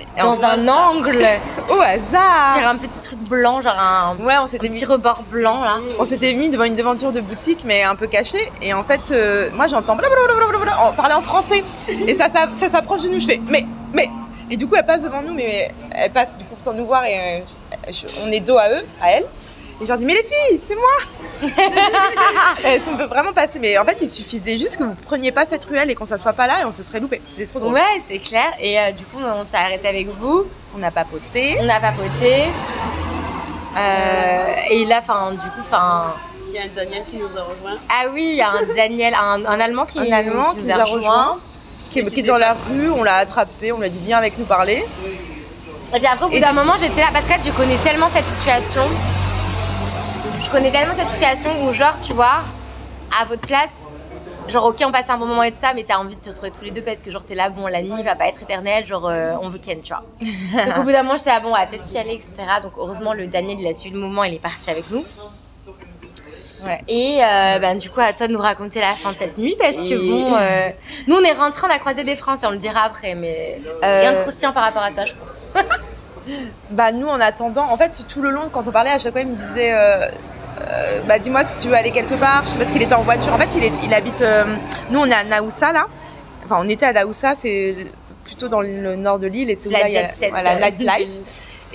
Et 0.00 0.20
Dans 0.20 0.42
un 0.42 0.66
angle, 0.68 1.24
Au 1.70 1.80
hasard 1.80 2.58
sur 2.58 2.66
un 2.68 2.76
petit 2.76 3.00
truc 3.00 3.18
blanc, 3.20 3.62
genre 3.62 3.78
un, 3.78 4.16
Ouais, 4.20 4.34
on 4.38 4.42
un 4.42 4.46
s'était 4.46 4.68
mis 4.68 4.74
petit 4.74 4.84
rebord 4.84 5.22
blanc, 5.30 5.62
là. 5.62 5.78
On 5.98 6.04
s'était 6.04 6.34
mis 6.34 6.50
devant 6.50 6.64
une 6.64 6.74
devanture 6.76 7.12
de 7.12 7.20
boutique, 7.20 7.64
mais 7.64 7.82
un 7.84 7.94
peu 7.96 8.06
cachée. 8.06 8.50
Et 8.60 8.74
en 8.74 8.82
fait, 8.84 9.10
euh, 9.12 9.50
moi, 9.54 9.66
j'entends 9.66 9.94
blablabla, 9.96 10.88
on 10.88 10.92
parlait 10.92 11.14
en 11.14 11.22
français. 11.22 11.64
Et 11.88 12.14
ça, 12.14 12.28
ça, 12.28 12.48
ça 12.54 12.68
s'approche 12.68 13.02
de 13.02 13.08
nous. 13.08 13.20
Je 13.20 13.26
fais, 13.26 13.40
mais, 13.48 13.64
mais. 13.92 14.08
Et 14.50 14.56
du 14.58 14.66
coup, 14.66 14.74
elle 14.76 14.84
passe 14.84 15.02
devant 15.02 15.22
nous, 15.22 15.32
mais 15.32 15.72
elle 15.90 16.10
passe 16.10 16.36
du 16.36 16.44
coup 16.44 16.56
sans 16.58 16.74
nous 16.74 16.84
voir. 16.86 17.04
Et 17.06 17.18
euh, 17.18 17.40
je- 17.90 18.06
on 18.22 18.30
est 18.30 18.40
dos 18.40 18.58
à 18.58 18.68
eux, 18.70 18.84
à 19.00 19.10
elle. 19.12 19.26
Et 19.80 19.84
je 19.84 19.88
leur 19.88 19.98
dis, 19.98 20.04
mais 20.04 20.14
les 20.14 20.22
filles, 20.24 20.60
c'est 20.66 20.76
moi 20.76 21.50
Elles 22.64 22.80
sont 22.80 22.94
vraiment 22.94 23.32
passer. 23.32 23.58
Mais 23.58 23.76
en 23.76 23.84
fait, 23.84 23.98
il 24.00 24.08
suffisait 24.08 24.56
juste 24.58 24.76
que 24.76 24.84
vous 24.84 24.94
preniez 24.94 25.32
pas 25.32 25.46
cette 25.46 25.64
ruelle 25.64 25.90
et 25.90 25.94
qu'on 25.94 26.06
s'assoit 26.06 26.32
pas 26.32 26.46
là 26.46 26.60
et 26.62 26.64
on 26.64 26.70
se 26.72 26.82
serait 26.82 27.00
loupé. 27.00 27.20
C'était 27.32 27.46
trop 27.50 27.58
drôle. 27.60 27.74
Ouais, 27.74 28.02
c'est 28.08 28.18
clair. 28.20 28.52
Et 28.60 28.78
euh, 28.78 28.92
du 28.92 29.04
coup, 29.04 29.18
on 29.20 29.44
s'est 29.44 29.56
arrêté 29.56 29.88
avec 29.88 30.08
vous. 30.08 30.44
On 30.78 30.82
a 30.82 30.90
papoté. 30.90 31.56
On 31.60 31.68
a 31.68 31.80
papoté. 31.80 32.44
Euh, 33.76 34.54
et 34.70 34.84
là, 34.86 35.00
enfin, 35.02 35.32
du 35.32 35.38
coup, 35.38 35.60
enfin. 35.60 36.14
Il 36.48 36.54
y 36.54 36.58
a 36.58 36.62
un 36.62 36.68
Daniel 36.74 37.02
qui 37.10 37.16
nous 37.16 37.26
a 37.36 37.42
rejoint. 37.42 37.78
Ah 37.88 38.04
oui, 38.12 38.28
il 38.32 38.36
y 38.36 38.42
a 38.42 38.50
un 38.50 38.74
Daniel, 38.76 39.14
un, 39.20 39.44
un 39.44 39.60
Allemand 39.60 39.86
qui, 39.86 39.98
Un 39.98 40.12
Allemand 40.12 40.54
qui 40.54 40.62
nous 40.64 40.70
a 40.70 40.84
rejoint. 40.84 41.38
Qui 41.90 41.98
est, 41.98 42.10
qui 42.12 42.20
est 42.20 42.22
dans 42.22 42.38
la 42.38 42.52
rue, 42.52 42.90
on 42.90 43.02
l'a 43.02 43.16
attrapé, 43.16 43.72
on 43.72 43.78
lui 43.78 43.86
a 43.86 43.88
dit, 43.88 43.98
viens 44.04 44.18
avec 44.18 44.38
nous 44.38 44.44
parler. 44.44 44.84
Et 45.94 45.98
puis 45.98 46.06
après, 46.06 46.26
au 46.26 46.28
bout 46.28 46.38
d'un 46.38 46.50
du- 46.50 46.54
moment, 46.54 46.74
j'étais 46.78 47.00
là 47.00 47.08
parce 47.12 47.26
que 47.26 47.32
je 47.44 47.50
connais 47.50 47.76
tellement 47.78 48.08
cette 48.14 48.26
situation. 48.26 48.82
Je 50.54 50.60
connais 50.60 50.70
tellement 50.70 50.94
cette 50.96 51.10
situation 51.10 51.50
où, 51.64 51.72
genre, 51.72 51.98
tu 52.00 52.12
vois, 52.12 52.44
à 53.20 53.24
votre 53.24 53.40
place, 53.40 53.84
genre, 54.46 54.66
ok, 54.66 54.84
on 54.86 54.92
passe 54.92 55.10
un 55.10 55.18
bon 55.18 55.26
moment 55.26 55.42
et 55.42 55.50
tout 55.50 55.56
ça, 55.56 55.72
mais 55.74 55.82
t'as 55.82 55.96
envie 55.96 56.14
de 56.14 56.20
te 56.20 56.28
retrouver 56.28 56.52
tous 56.52 56.62
les 56.62 56.70
deux 56.70 56.80
parce 56.80 57.02
que, 57.02 57.10
genre, 57.10 57.24
t'es 57.24 57.34
là, 57.34 57.48
bon, 57.48 57.66
la 57.66 57.82
nuit 57.82 58.04
va 58.04 58.14
pas 58.14 58.28
être 58.28 58.40
éternelle, 58.40 58.86
genre, 58.86 59.08
euh, 59.08 59.32
on 59.42 59.50
ken, 59.50 59.80
tu 59.80 59.92
vois. 59.92 60.04
Donc, 60.20 60.78
au 60.78 60.82
bout 60.84 60.92
d'un 60.92 61.02
moment, 61.02 61.16
j'étais 61.16 61.30
là, 61.30 61.40
bon, 61.40 61.48
on 61.48 61.56
va 61.56 61.66
peut-être 61.66 61.92
y 61.92 61.98
aller, 61.98 62.12
etc. 62.14 62.34
Donc, 62.62 62.70
heureusement, 62.78 63.14
le 63.14 63.26
Daniel, 63.26 63.58
il 63.58 63.66
a 63.66 63.72
suivi 63.72 63.96
le 63.96 64.00
moment, 64.00 64.22
il 64.22 64.34
est 64.34 64.40
parti 64.40 64.70
avec 64.70 64.88
nous. 64.92 65.04
Ouais. 66.64 66.80
Et 66.86 67.18
euh, 67.20 67.58
ben, 67.58 67.76
du 67.76 67.90
coup, 67.90 67.98
à 68.00 68.12
toi 68.12 68.28
de 68.28 68.32
nous 68.32 68.38
raconter 68.38 68.78
la 68.78 68.92
fin 68.92 69.10
de 69.10 69.16
cette 69.16 69.36
nuit 69.36 69.56
parce 69.58 69.74
que, 69.74 69.82
Et- 69.82 70.08
bon, 70.08 70.36
euh, 70.36 70.68
nous, 71.08 71.16
on 71.16 71.22
est 71.24 71.32
rentrés, 71.32 71.66
on 71.68 71.74
a 71.74 71.80
croisé 71.80 72.04
des 72.04 72.14
Français, 72.14 72.46
on 72.46 72.50
le 72.52 72.58
dira 72.58 72.82
après, 72.84 73.16
mais 73.16 73.58
Euh, 73.82 74.00
rien 74.02 74.12
de 74.12 74.18
croustillant 74.18 74.52
par 74.52 74.62
rapport 74.62 74.82
à 74.84 74.92
toi, 74.92 75.04
je 75.04 75.14
pense. 75.14 75.42
Bah 76.70 76.90
nous 76.90 77.06
en 77.06 77.20
attendant, 77.20 77.66
en 77.70 77.76
fait 77.76 78.02
tout 78.08 78.22
le 78.22 78.30
long 78.30 78.48
quand 78.50 78.66
on 78.66 78.70
parlait 78.70 78.88
à 78.88 78.98
chaque 78.98 79.12
fois 79.12 79.20
il 79.20 79.26
me 79.28 79.34
disait 79.36 79.74
euh, 80.60 80.64
euh, 80.70 81.00
bah 81.06 81.18
dis-moi 81.18 81.44
si 81.44 81.58
tu 81.58 81.68
veux 81.68 81.74
aller 81.74 81.90
quelque 81.90 82.14
part, 82.14 82.42
je 82.44 82.48
sais 82.50 82.54
pas 82.54 82.60
parce 82.60 82.70
qu'il 82.72 82.82
était 82.82 82.94
en 82.94 83.02
voiture. 83.02 83.32
En 83.32 83.38
fait 83.38 83.48
il, 83.56 83.64
est, 83.64 83.72
il 83.82 83.92
habite, 83.94 84.22
euh, 84.22 84.44
nous 84.90 85.00
on 85.00 85.06
est 85.06 85.12
à 85.14 85.24
Naoussa 85.24 85.72
là, 85.72 85.86
enfin 86.44 86.56
on 86.60 86.68
était 86.68 86.86
à 86.86 86.92
Naoussa, 86.92 87.34
c'est 87.34 87.74
plutôt 88.24 88.48
dans 88.48 88.60
le 88.62 88.96
nord 88.96 89.18
de 89.18 89.26
l'île 89.26 89.50
et 89.50 89.56
c'est 89.56 89.68
où 89.68 89.72
La 89.72 89.80
là, 89.80 89.88
il 89.88 89.94
y 89.94 89.96
a- 89.98 90.08
jet 90.08 90.14
set, 90.14 90.30
voilà, 90.30 90.56
euh. 90.56 90.60
nightlife. 90.60 91.08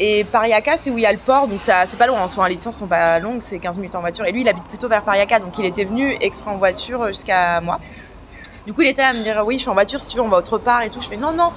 Et 0.01 0.23
Pariaca 0.23 0.77
c'est 0.77 0.89
où 0.91 0.97
il 0.97 1.01
y 1.01 1.05
a 1.05 1.11
le 1.11 1.17
port, 1.17 1.49
donc 1.49 1.59
ça- 1.59 1.83
c'est 1.85 1.97
pas 1.97 2.07
loin, 2.07 2.21
en 2.21 2.29
soi, 2.29 2.47
les 2.47 2.55
distances 2.55 2.77
sont 2.77 2.87
pas 2.87 3.19
longues, 3.19 3.41
c'est 3.41 3.59
15 3.59 3.75
minutes 3.75 3.95
en 3.95 3.99
voiture. 3.99 4.25
Et 4.25 4.31
lui 4.31 4.41
il 4.41 4.47
habite 4.47 4.63
plutôt 4.63 4.87
vers 4.87 5.01
Pariaca, 5.01 5.39
donc 5.39 5.57
il 5.59 5.65
était 5.65 5.83
venu 5.83 6.15
exprès 6.21 6.49
en 6.51 6.55
voiture 6.55 7.05
jusqu'à 7.09 7.59
moi. 7.59 7.79
Du 8.65 8.71
coup 8.73 8.81
il 8.81 8.87
était 8.87 9.01
là 9.01 9.09
à 9.09 9.13
me 9.13 9.23
dire 9.23 9.41
oui 9.45 9.55
je 9.55 9.61
suis 9.61 9.69
en 9.69 9.73
voiture, 9.73 9.99
si 9.99 10.07
tu 10.07 10.15
veux 10.15 10.23
on 10.23 10.29
va 10.29 10.37
autre 10.37 10.57
part 10.57 10.83
et 10.83 10.89
tout. 10.89 11.01
Je 11.01 11.09
fais 11.09 11.17
non 11.17 11.33
non, 11.33 11.47
euh, 11.47 11.51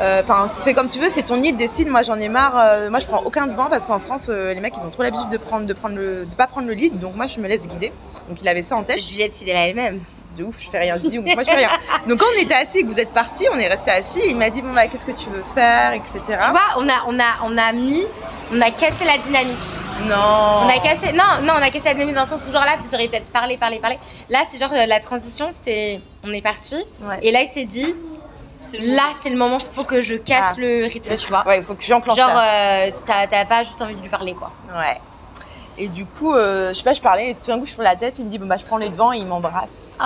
Enfin, 0.00 0.48
fais 0.62 0.74
comme 0.74 0.88
tu 0.90 0.98
veux, 0.98 1.08
c'est 1.08 1.22
ton 1.24 1.42
île, 1.42 1.56
décide. 1.56 1.88
Moi, 1.88 2.02
j'en 2.02 2.16
ai 2.16 2.28
marre. 2.28 2.58
euh, 2.58 2.90
moi, 2.90 3.00
je 3.00 3.06
prends 3.06 3.22
aucun 3.22 3.46
devant 3.46 3.66
parce 3.66 3.86
qu'en 3.86 3.98
France, 3.98 4.26
euh, 4.28 4.52
les 4.52 4.60
mecs, 4.60 4.74
ils 4.76 4.84
ont 4.86 4.90
trop 4.90 5.02
l'habitude 5.02 5.30
de 5.30 5.38
prendre, 5.38 5.66
de 5.66 5.72
prendre 5.72 5.96
le, 5.96 6.26
de 6.26 6.34
pas 6.34 6.46
prendre 6.46 6.68
le 6.68 6.74
lead. 6.74 6.98
Donc 7.00 7.14
moi, 7.16 7.26
je 7.26 7.38
me 7.40 7.48
laisse 7.48 7.66
guider. 7.66 7.92
Donc 8.28 8.40
il 8.42 8.48
avait 8.48 8.62
ça 8.62 8.76
en 8.76 8.82
tête. 8.82 9.00
Juliette 9.00 9.34
fidèle 9.34 9.56
à 9.56 9.68
elle-même. 9.68 10.00
De 10.36 10.44
ouf, 10.44 10.56
je 10.58 10.68
fais 10.68 10.80
rien. 10.80 10.98
Je 10.98 11.08
dis, 11.08 11.18
moi, 11.18 11.42
je 11.42 11.50
fais 11.50 11.56
rien. 11.56 11.70
Donc 12.06 12.18
quand 12.18 12.26
on 12.36 12.42
était 12.42 12.52
assis 12.52 12.78
et 12.78 12.82
que 12.82 12.88
vous 12.88 12.98
êtes 13.00 13.14
partis, 13.14 13.46
on 13.50 13.58
est 13.58 13.68
resté 13.68 13.90
assis. 13.90 14.20
Il 14.28 14.36
m'a 14.36 14.50
dit, 14.50 14.60
bon 14.60 14.74
bah, 14.74 14.86
qu'est-ce 14.86 15.06
que 15.06 15.12
tu 15.12 15.30
veux 15.30 15.42
faire, 15.54 15.94
etc. 15.94 16.20
Tu 16.28 16.50
vois, 16.50 16.60
on 16.76 16.86
a, 16.86 17.04
on 17.06 17.18
a, 17.18 17.24
on 17.44 17.56
a 17.56 17.72
mis, 17.72 18.02
on 18.52 18.60
a 18.60 18.70
cassé 18.70 19.06
la 19.06 19.16
dynamique. 19.16 19.56
Non. 20.02 20.14
On 20.64 20.68
a 20.68 20.78
cassé, 20.78 21.10
non, 21.14 21.42
non, 21.42 21.54
on 21.58 21.62
a 21.62 21.70
cassé 21.70 21.86
la 21.86 21.94
dynamique 21.94 22.16
dans 22.16 22.24
le 22.24 22.28
sens 22.28 22.42
où 22.46 22.52
genre 22.52 22.66
là, 22.66 22.76
vous 22.84 22.94
auriez 22.94 23.08
peut-être 23.08 23.30
parlé, 23.32 23.56
parlé, 23.56 23.78
parlé. 23.78 23.98
Là, 24.28 24.40
c'est 24.52 24.58
genre 24.58 24.74
euh, 24.74 24.84
la 24.84 25.00
transition, 25.00 25.48
c'est, 25.52 26.00
on 26.22 26.30
est 26.34 26.42
parti. 26.42 26.76
Ouais. 27.00 27.18
Et 27.22 27.32
là, 27.32 27.40
il 27.40 27.48
s'est 27.48 27.64
dit, 27.64 27.94
là, 28.80 29.02
c'est 29.22 29.30
le 29.30 29.36
moment, 29.36 29.58
il 29.58 29.66
faut 29.74 29.84
que 29.84 30.00
je 30.00 30.14
casse 30.16 30.54
Ah. 30.56 30.60
le 30.60 30.84
rythme, 30.84 31.14
tu 31.16 31.28
vois. 31.28 31.46
Ouais, 31.46 31.58
il 31.58 31.64
faut 31.64 31.74
que 31.74 31.82
j'enclenche 31.82 32.16
Genre, 32.16 32.30
euh, 32.30 32.90
t'as 33.06 33.44
pas 33.44 33.62
juste 33.62 33.80
envie 33.82 33.94
de 33.94 34.02
lui 34.02 34.08
parler, 34.08 34.34
quoi. 34.34 34.50
Ouais. 34.76 35.00
Et 35.78 35.88
du 35.88 36.06
coup, 36.06 36.32
euh, 36.34 36.70
je 36.70 36.78
sais 36.78 36.84
pas, 36.84 36.94
je 36.94 37.02
parlais 37.02 37.30
et 37.30 37.34
tout 37.34 37.48
d'un 37.48 37.58
coup, 37.58 37.66
je 37.66 37.72
tourne 37.74 37.84
la 37.84 37.96
tête. 37.96 38.14
Il 38.18 38.24
me 38.24 38.30
dit, 38.30 38.38
bon 38.38 38.46
bah, 38.46 38.56
je 38.58 38.64
prends 38.64 38.78
les 38.78 38.88
devants 38.88 39.12
et 39.12 39.18
il 39.18 39.26
m'embrasse. 39.26 39.98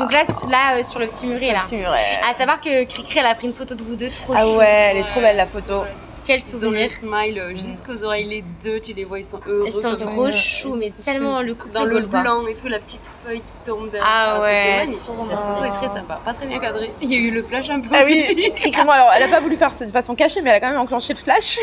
Donc 0.00 0.12
là, 0.12 0.22
là 0.48 0.76
euh, 0.78 0.84
sur 0.84 1.00
le 1.00 1.08
petit 1.08 1.26
muret, 1.26 1.50
là. 1.52 1.62
Petit 1.64 1.78
muret. 1.78 1.98
À 2.30 2.34
savoir 2.38 2.60
que 2.60 2.84
Cricri, 2.84 3.18
elle 3.18 3.26
a 3.26 3.34
pris 3.34 3.48
une 3.48 3.52
photo 3.54 3.74
de 3.74 3.82
vous 3.82 3.96
deux, 3.96 4.10
trop 4.10 4.34
Ah 4.36 4.42
chou. 4.42 4.56
ouais, 4.58 4.88
elle 4.92 4.98
est 4.98 5.04
trop 5.04 5.20
belle 5.20 5.36
la 5.36 5.46
photo. 5.46 5.82
Quel 6.30 6.40
Ils 6.40 6.54
ont 6.56 6.60
souvenir. 6.60 6.82
le 6.82 6.88
smile 6.88 7.38
euh, 7.40 7.54
jusqu'aux 7.56 8.04
oreilles, 8.04 8.24
les 8.28 8.44
deux, 8.62 8.78
tu 8.78 8.92
les 8.92 9.04
vois, 9.04 9.18
ils 9.18 9.24
sont 9.24 9.40
heureux. 9.48 9.64
Ils 9.66 9.72
sont 9.82 9.96
trop 9.96 10.26
le- 10.26 10.32
choux, 10.32 10.76
mais 10.76 10.90
tellement 10.90 11.42
le 11.42 11.52
couple 11.52 11.72
Dans 11.72 11.82
le 11.84 12.00
blanc 12.02 12.46
et 12.46 12.54
tout, 12.54 12.68
la 12.68 12.78
petite 12.78 13.08
feuille 13.26 13.40
qui 13.44 13.54
tombe 13.64 13.90
derrière. 13.90 14.08
Ah 14.08 14.38
ouais, 14.40 14.88
C'était 14.92 15.68
très 15.76 15.88
sympa. 15.88 16.20
Pas 16.24 16.32
très 16.32 16.46
bien 16.46 16.60
cadrée. 16.60 16.92
Il 17.02 17.12
y 17.12 17.16
a 17.16 17.18
eu 17.18 17.32
le 17.32 17.42
flash 17.42 17.68
un 17.70 17.80
peu. 17.80 17.88
Ah 17.92 18.02
oui, 18.04 18.52
Cricri, 18.56 18.80
alors, 18.80 19.10
elle 19.16 19.24
a 19.24 19.28
pas 19.28 19.40
voulu 19.40 19.56
faire 19.56 19.72
ça 19.72 19.84
de 19.84 19.90
façon 19.90 20.14
cachée, 20.14 20.40
mais 20.40 20.50
elle 20.50 20.56
a 20.56 20.60
quand 20.60 20.70
même 20.70 20.78
enclenché 20.80 21.14
le 21.14 21.18
flash. 21.18 21.58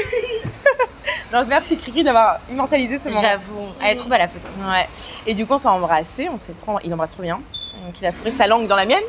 Donc 1.31 1.47
merci 1.47 1.77
Cricri 1.77 2.03
d'avoir 2.03 2.39
immortalisé 2.49 2.99
ce 2.99 3.07
moment. 3.07 3.21
J'avoue, 3.21 3.67
elle 3.81 3.91
est 3.91 3.95
trop 3.95 4.09
belle 4.09 4.19
la 4.19 4.27
photo. 4.27 4.47
Ouais. 4.69 4.87
Et 5.25 5.33
du 5.33 5.45
coup, 5.45 5.53
on 5.53 5.57
s'est 5.57 5.67
embrassé, 5.69 6.27
on 6.29 6.37
s'est 6.37 6.53
trop, 6.53 6.77
il 6.83 6.93
embrasse 6.93 7.11
trop 7.11 7.23
bien. 7.23 7.39
Donc 7.87 8.01
il 8.01 8.05
a 8.05 8.11
fourré 8.11 8.31
sa 8.31 8.47
langue 8.47 8.67
dans 8.67 8.75
la 8.75 8.85
mienne. 8.85 9.03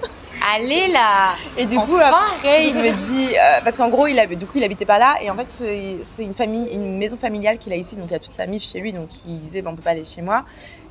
Allez 0.55 0.87
là 0.87 1.35
Et 1.57 1.67
du 1.67 1.77
coup, 1.77 1.97
après, 1.97 2.69
il 2.69 2.75
me 2.75 2.93
dit, 2.93 3.35
euh, 3.35 3.59
parce 3.64 3.77
qu'en 3.77 3.88
gros, 3.88 4.07
il 4.07 4.21
avait, 4.21 4.37
du 4.37 4.47
coup, 4.47 4.59
il 4.59 4.62
habitait 4.62 4.85
pas 4.85 5.01
là. 5.01 5.17
Et 5.21 5.29
en 5.31 5.35
fait, 5.35 5.47
c'est 5.49 5.97
c'est 6.05 6.23
une 6.23 6.33
famille, 6.33 6.73
une 6.73 6.97
maison 6.97 7.17
familiale 7.17 7.59
qu'il 7.59 7.73
a 7.73 7.77
ici, 7.77 7.97
donc 7.97 8.07
il 8.09 8.14
a 8.14 8.21
toute 8.21 8.35
sa 8.35 8.47
mif 8.47 8.62
chez 8.62 8.79
lui. 8.79 8.93
Donc 8.93 9.09
il 9.27 9.41
disait, 9.41 9.62
ben, 9.62 9.73
on 9.73 9.75
peut 9.75 9.83
pas 9.83 9.91
aller 9.91 10.05
chez 10.05 10.23
moi. 10.23 10.45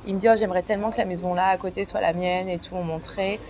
Il 0.06 0.16
me 0.16 0.20
dit, 0.20 0.28
oh, 0.28 0.34
j'aimerais 0.38 0.62
tellement 0.62 0.90
que 0.90 0.98
la 0.98 1.06
maison 1.06 1.32
là 1.32 1.48
à 1.48 1.56
côté 1.56 1.86
soit 1.86 2.02
la 2.02 2.12
mienne 2.12 2.50
et 2.50 2.58
tout, 2.58 2.74
on 2.74 2.84
montrait. 2.84 3.40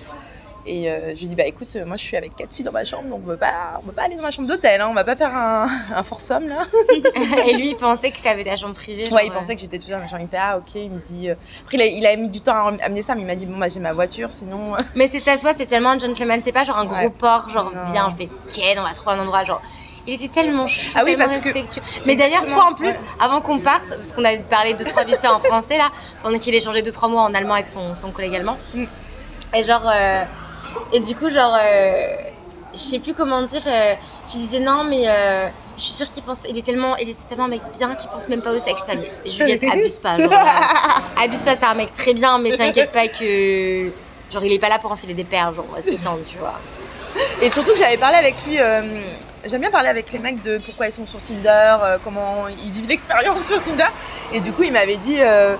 Et 0.70 0.90
euh, 0.90 1.14
je 1.14 1.20
lui 1.20 1.28
dis, 1.28 1.35
bah 1.35 1.46
écoute, 1.46 1.74
euh, 1.76 1.87
moi 1.87 1.96
je 1.96 2.02
suis 2.02 2.14
avec 2.16 2.37
quatre 2.37 2.52
filles 2.52 2.64
dans 2.66 2.72
ma 2.72 2.85
chambre, 2.85 3.04
donc 3.09 3.20
on 3.24 3.26
peut 3.26 3.37
pas, 3.38 3.81
on 3.81 3.87
peut 3.87 3.92
pas 3.92 4.02
aller 4.02 4.16
dans 4.16 4.22
ma 4.22 4.31
chambre 4.31 4.46
d'hôtel, 4.48 4.83
hein, 4.83 4.88
on 4.90 4.94
va 4.94 5.02
pas 5.02 5.16
faire 5.16 5.35
un, 5.35 5.66
un 5.96 6.02
foursome 6.02 6.46
là. 6.46 6.59
Et 7.46 7.54
lui, 7.57 7.70
il 7.70 7.76
pensait 7.76 8.11
que 8.11 8.18
t'avais 8.22 8.44
ta 8.44 8.54
chambre 8.57 8.74
privée. 8.74 9.07
genre, 9.07 9.14
Ouais, 9.14 9.26
il 9.26 9.31
euh, 9.33 9.35
pensait 9.35 9.54
que 9.54 9.62
j'étais 9.62 9.78
toujours 9.78 9.96
dans 9.96 10.02
ma 10.02 10.09
chambre. 10.09 10.22
Il 10.31 10.37
ah 10.38 10.59
ok, 10.59 10.74
il 10.74 10.90
me 10.90 11.00
dit. 11.00 11.31
euh, 11.31 11.35
Après, 11.62 11.78
il 11.78 11.83
a, 11.83 11.87
il 11.87 12.07
a 12.07 12.16
mis 12.16 12.28
du 12.28 12.42
temps 12.42 12.52
à 12.54 12.85
amener 12.85 13.00
ça, 13.00 13.14
mais 13.14 13.22
il 13.22 13.26
m'a 13.26 13.35
dit, 13.35 13.46
bon, 13.46 13.57
bah 13.57 13.68
j'ai 13.70 13.81
ma 13.81 13.94
voiture, 13.94 14.31
sinon. 14.31 14.74
euh, 14.74 14.78
Mais 14.94 15.09
c'est 15.09 15.20
ça, 15.20 15.38
soit 15.38 15.54
c'est 15.54 15.64
tellement 15.64 15.90
un 15.92 15.98
gentleman, 15.98 16.40
c'est 16.44 16.52
pas 16.52 16.64
genre 16.64 16.76
un 16.76 16.85
gros 16.85 17.09
port, 17.11 17.48
genre 17.48 17.72
Non. 17.74 17.90
viens, 17.90 18.09
je 18.11 18.16
vais 18.16 18.28
ken, 18.52 18.78
on 18.78 18.83
va 18.83 18.92
trouver 18.92 19.16
un 19.16 19.20
endroit, 19.20 19.44
genre. 19.44 19.62
Il 20.07 20.14
était 20.14 20.28
tellement 20.28 20.66
chou, 20.66 20.92
Ah 20.94 21.00
oui, 21.04 21.12
tellement 21.12 21.24
parce 21.26 21.38
que- 21.38 21.44
respectueux. 21.52 21.83
Mais 22.07 22.14
d'ailleurs, 22.14 22.44
toi 22.46 22.64
en 22.70 22.74
plus, 22.74 22.88
ouais. 22.92 23.00
avant 23.20 23.40
qu'on 23.40 23.59
parte, 23.59 23.88
parce 23.88 24.12
qu'on 24.12 24.24
avait 24.24 24.38
parlé 24.40 24.74
deux 24.74 24.85
trois 24.85 25.04
vite 25.04 25.16
fait 25.16 25.28
en 25.28 25.38
français 25.38 25.78
là, 25.78 25.90
pendant 26.22 26.38
qu'il 26.38 26.54
échangeait 26.54 26.83
deux 26.83 26.92
trois 26.92 27.09
mots 27.09 27.18
en 27.18 27.33
allemand 27.35 27.54
avec 27.54 27.68
son, 27.68 27.94
son 27.94 28.11
collègue 28.11 28.35
allemand. 28.37 28.59
Mm. 28.74 28.85
Et 29.57 29.62
genre, 29.64 29.87
euh, 29.90 30.22
et 30.92 31.00
du 31.00 31.14
coup, 31.14 31.31
genre, 31.31 31.57
euh, 31.61 32.16
je 32.74 32.78
sais 32.78 32.98
plus 32.98 33.14
comment 33.14 33.42
dire, 33.42 33.62
euh, 33.66 33.94
tu 34.31 34.38
disais 34.38 34.61
non, 34.61 34.85
mais 34.85 35.09
euh, 35.09 35.48
je 35.76 35.83
suis 35.83 35.92
sûre 35.92 36.07
qu'il 36.07 36.22
pense, 36.22 36.42
il 36.48 36.57
est 36.57 36.62
tellement, 36.62 36.96
il 36.96 37.09
est 37.09 37.12
c'est 37.12 37.28
tellement 37.28 37.44
un 37.44 37.48
mec 37.48 37.62
bien 37.76 37.94
qu'il 37.94 38.09
pense 38.11 38.28
même 38.28 38.42
pas 38.42 38.52
au 38.52 38.61
sexe. 38.61 38.85
Je. 39.24 39.31
Juliette, 39.31 39.64
abuse 39.72 39.98
pas, 39.98 40.18
genre, 40.18 40.33
euh, 40.33 41.24
abuse 41.24 41.40
pas, 41.40 41.57
c'est 41.57 41.66
un 41.66 41.74
mec 41.74 41.92
très 41.94 42.14
bien, 42.14 42.38
mais 42.38 42.57
t'inquiète 42.57 42.92
pas 42.92 43.09
que, 43.09 43.90
genre, 44.33 44.44
il 44.44 44.52
est 44.52 44.59
pas 44.59 44.68
là 44.68 44.78
pour 44.78 44.92
enfiler 44.92 45.14
des 45.14 45.24
perles, 45.24 45.54
genre, 45.54 45.66
se 45.78 45.90
détendre, 45.90 46.20
tu 46.26 46.37
vois. 46.38 46.59
Et 47.40 47.50
surtout 47.50 47.72
que 47.72 47.78
j'avais 47.78 47.96
parlé 47.96 48.16
avec 48.16 48.37
lui. 48.46 48.59
J'aime 49.44 49.61
bien 49.61 49.70
parler 49.70 49.88
avec 49.88 50.12
les 50.12 50.18
mecs 50.18 50.42
de 50.42 50.59
pourquoi 50.59 50.87
ils 50.87 50.92
sont 50.92 51.07
sur 51.07 51.22
Tinder, 51.22 51.76
comment 52.02 52.48
ils 52.48 52.72
vivent 52.72 52.88
l'expérience 52.88 53.46
sur 53.46 53.62
Tinder. 53.62 53.87
Et 54.33 54.40
du 54.40 54.52
coup, 54.52 54.64
il 54.64 54.72
m'avait 54.72 54.98
dit 54.98 55.16
euh, 55.20 55.57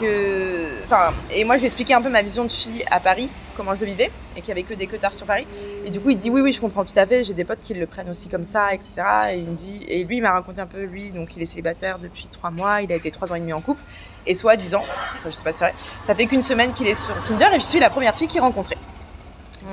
que. 0.00 0.84
Enfin, 0.84 1.12
et 1.30 1.44
moi, 1.44 1.56
je 1.56 1.60
lui 1.60 1.66
ai 1.66 1.68
expliqué 1.68 1.94
un 1.94 2.02
peu 2.02 2.08
ma 2.08 2.22
vision 2.22 2.44
de 2.44 2.52
fille 2.52 2.84
à 2.90 3.00
Paris, 3.00 3.28
comment 3.56 3.74
je 3.74 3.80
le 3.80 3.86
vivais, 3.86 4.10
et 4.36 4.40
qu'il 4.40 4.48
y 4.48 4.52
avait 4.52 4.62
que 4.62 4.74
des 4.74 4.86
queutards 4.86 5.14
sur 5.14 5.26
Paris. 5.26 5.46
Et 5.84 5.90
du 5.90 6.00
coup, 6.00 6.10
il 6.10 6.18
dit 6.18 6.30
oui, 6.30 6.40
oui, 6.40 6.52
je 6.52 6.60
comprends 6.60 6.84
tout 6.84 6.98
à 6.98 7.06
fait. 7.06 7.24
J'ai 7.24 7.34
des 7.34 7.44
potes 7.44 7.62
qui 7.62 7.74
le 7.74 7.86
prennent 7.86 8.10
aussi 8.10 8.28
comme 8.28 8.44
ça, 8.44 8.72
etc. 8.72 9.02
Et 9.32 9.38
il 9.38 9.48
me 9.48 9.56
dit. 9.56 9.84
Et 9.88 10.04
lui, 10.04 10.18
il 10.18 10.22
m'a 10.22 10.32
raconté 10.32 10.60
un 10.60 10.66
peu, 10.66 10.82
lui, 10.82 11.10
donc 11.10 11.36
il 11.36 11.42
est 11.42 11.46
célibataire 11.46 11.98
depuis 11.98 12.28
trois 12.30 12.50
mois, 12.50 12.82
il 12.82 12.92
a 12.92 12.96
été 12.96 13.10
trois 13.10 13.30
ans 13.32 13.34
et 13.34 13.40
demi 13.40 13.52
en 13.52 13.60
couple. 13.60 13.82
Et 14.26 14.34
soit 14.34 14.56
disant, 14.56 14.82
enfin, 14.82 15.30
je 15.30 15.30
sais 15.30 15.44
pas 15.44 15.52
si 15.52 15.58
c'est 15.58 15.64
vrai, 15.66 15.74
ça 16.06 16.14
fait 16.14 16.26
qu'une 16.26 16.42
semaine 16.42 16.72
qu'il 16.72 16.88
est 16.88 16.96
sur 16.96 17.14
Tinder 17.22 17.46
et 17.54 17.60
je 17.60 17.64
suis 17.64 17.78
la 17.78 17.90
première 17.90 18.16
fille 18.16 18.26
qu'il 18.26 18.40
rencontrait. 18.40 18.78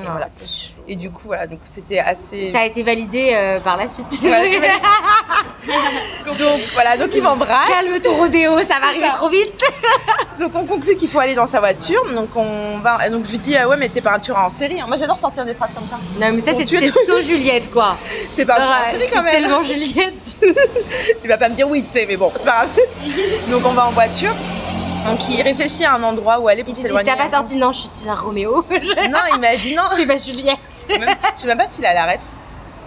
Non, 0.04 0.12
voilà. 0.12 0.28
Et 0.88 0.96
du 0.96 1.10
coup, 1.10 1.24
voilà, 1.28 1.48
donc 1.48 1.60
c'était 1.64 2.00
assez. 2.00 2.52
Ça 2.52 2.60
a 2.60 2.66
été 2.66 2.84
validé 2.84 3.32
euh, 3.34 3.60
par 3.60 3.78
la 3.78 3.88
suite. 3.88 4.08
Voilà, 4.22 4.44
donc 6.38 6.62
voilà, 6.74 6.98
donc 6.98 7.10
il 7.16 7.24
m'embrasse. 7.24 7.70
Calme 7.70 7.98
ton 8.02 8.16
rodéo, 8.18 8.58
ça 8.60 8.80
va 8.82 8.88
arriver 8.88 9.08
trop 9.14 9.30
vite. 9.30 9.62
Donc 10.40 10.52
on 10.56 10.66
conclut 10.66 10.96
qu'il 10.98 11.10
faut 11.10 11.20
aller 11.20 11.36
dans 11.36 11.48
sa 11.48 11.60
voiture. 11.60 12.04
Donc 12.14 12.30
on 12.36 12.80
va. 12.80 13.08
Donc 13.10 13.26
je 13.28 13.32
lui 13.32 13.38
dis 13.38 13.56
ah 13.56 13.68
ouais 13.70 13.78
mais 13.78 13.88
t'es 13.88 14.02
peinture 14.02 14.38
en 14.38 14.52
série. 14.52 14.82
Moi 14.86 14.98
j'adore 14.98 15.18
sortir 15.18 15.46
des 15.46 15.54
phrases 15.54 15.70
comme 15.74 15.88
ça. 15.88 15.98
Non 16.20 16.34
mais 16.34 16.42
ça 16.42 16.52
c'est 16.58 16.68
so 17.08 17.22
Juliette 17.22 17.72
quoi. 17.72 17.96
C'est 18.34 18.44
peinture 18.46 18.66
en 18.66 18.86
Ouais, 18.86 18.92
série 18.92 19.04
c'est 19.08 19.16
quand 19.16 19.24
même. 19.24 19.32
tellement 19.32 19.64
Juliette. 19.64 20.36
Il 21.24 21.30
va 21.30 21.38
pas 21.38 21.48
me 21.50 21.56
dire 21.56 21.70
oui, 21.70 21.84
tu 21.84 21.98
sais, 21.98 22.06
mais 22.08 22.18
bon, 22.18 22.32
c'est 22.36 22.44
pas 22.46 22.66
grave. 22.66 22.70
Donc 23.50 23.62
on 23.66 23.72
va 23.74 23.88
en 23.88 23.92
voiture. 23.92 24.34
Donc 25.06 25.20
il 25.30 25.42
réfléchit 25.42 25.86
à 25.86 25.94
un 25.96 26.04
endroit 26.04 26.40
où 26.40 26.48
aller 26.48 26.64
pour 26.64 26.76
s'éloigner. 26.78 27.12
t'as 27.12 27.18
pas 27.18 27.30
sorti 27.30 27.56
non, 27.56 27.72
je 27.74 27.88
suis 27.88 28.08
un 28.10 28.16
Roméo. 28.16 28.66
Non, 28.72 29.20
il 29.34 29.40
m'a 29.40 29.56
dit 29.58 29.76
non. 29.76 29.84
Je 29.90 29.96
suis 29.96 30.06
pas 30.06 30.18
Juliette. 30.18 30.58
Je 30.90 30.94
sais 31.42 31.48
même 31.48 31.58
pas 31.58 31.68
s'il 31.68 31.86
a 31.86 31.94
la 31.94 32.06
ref. 32.14 32.22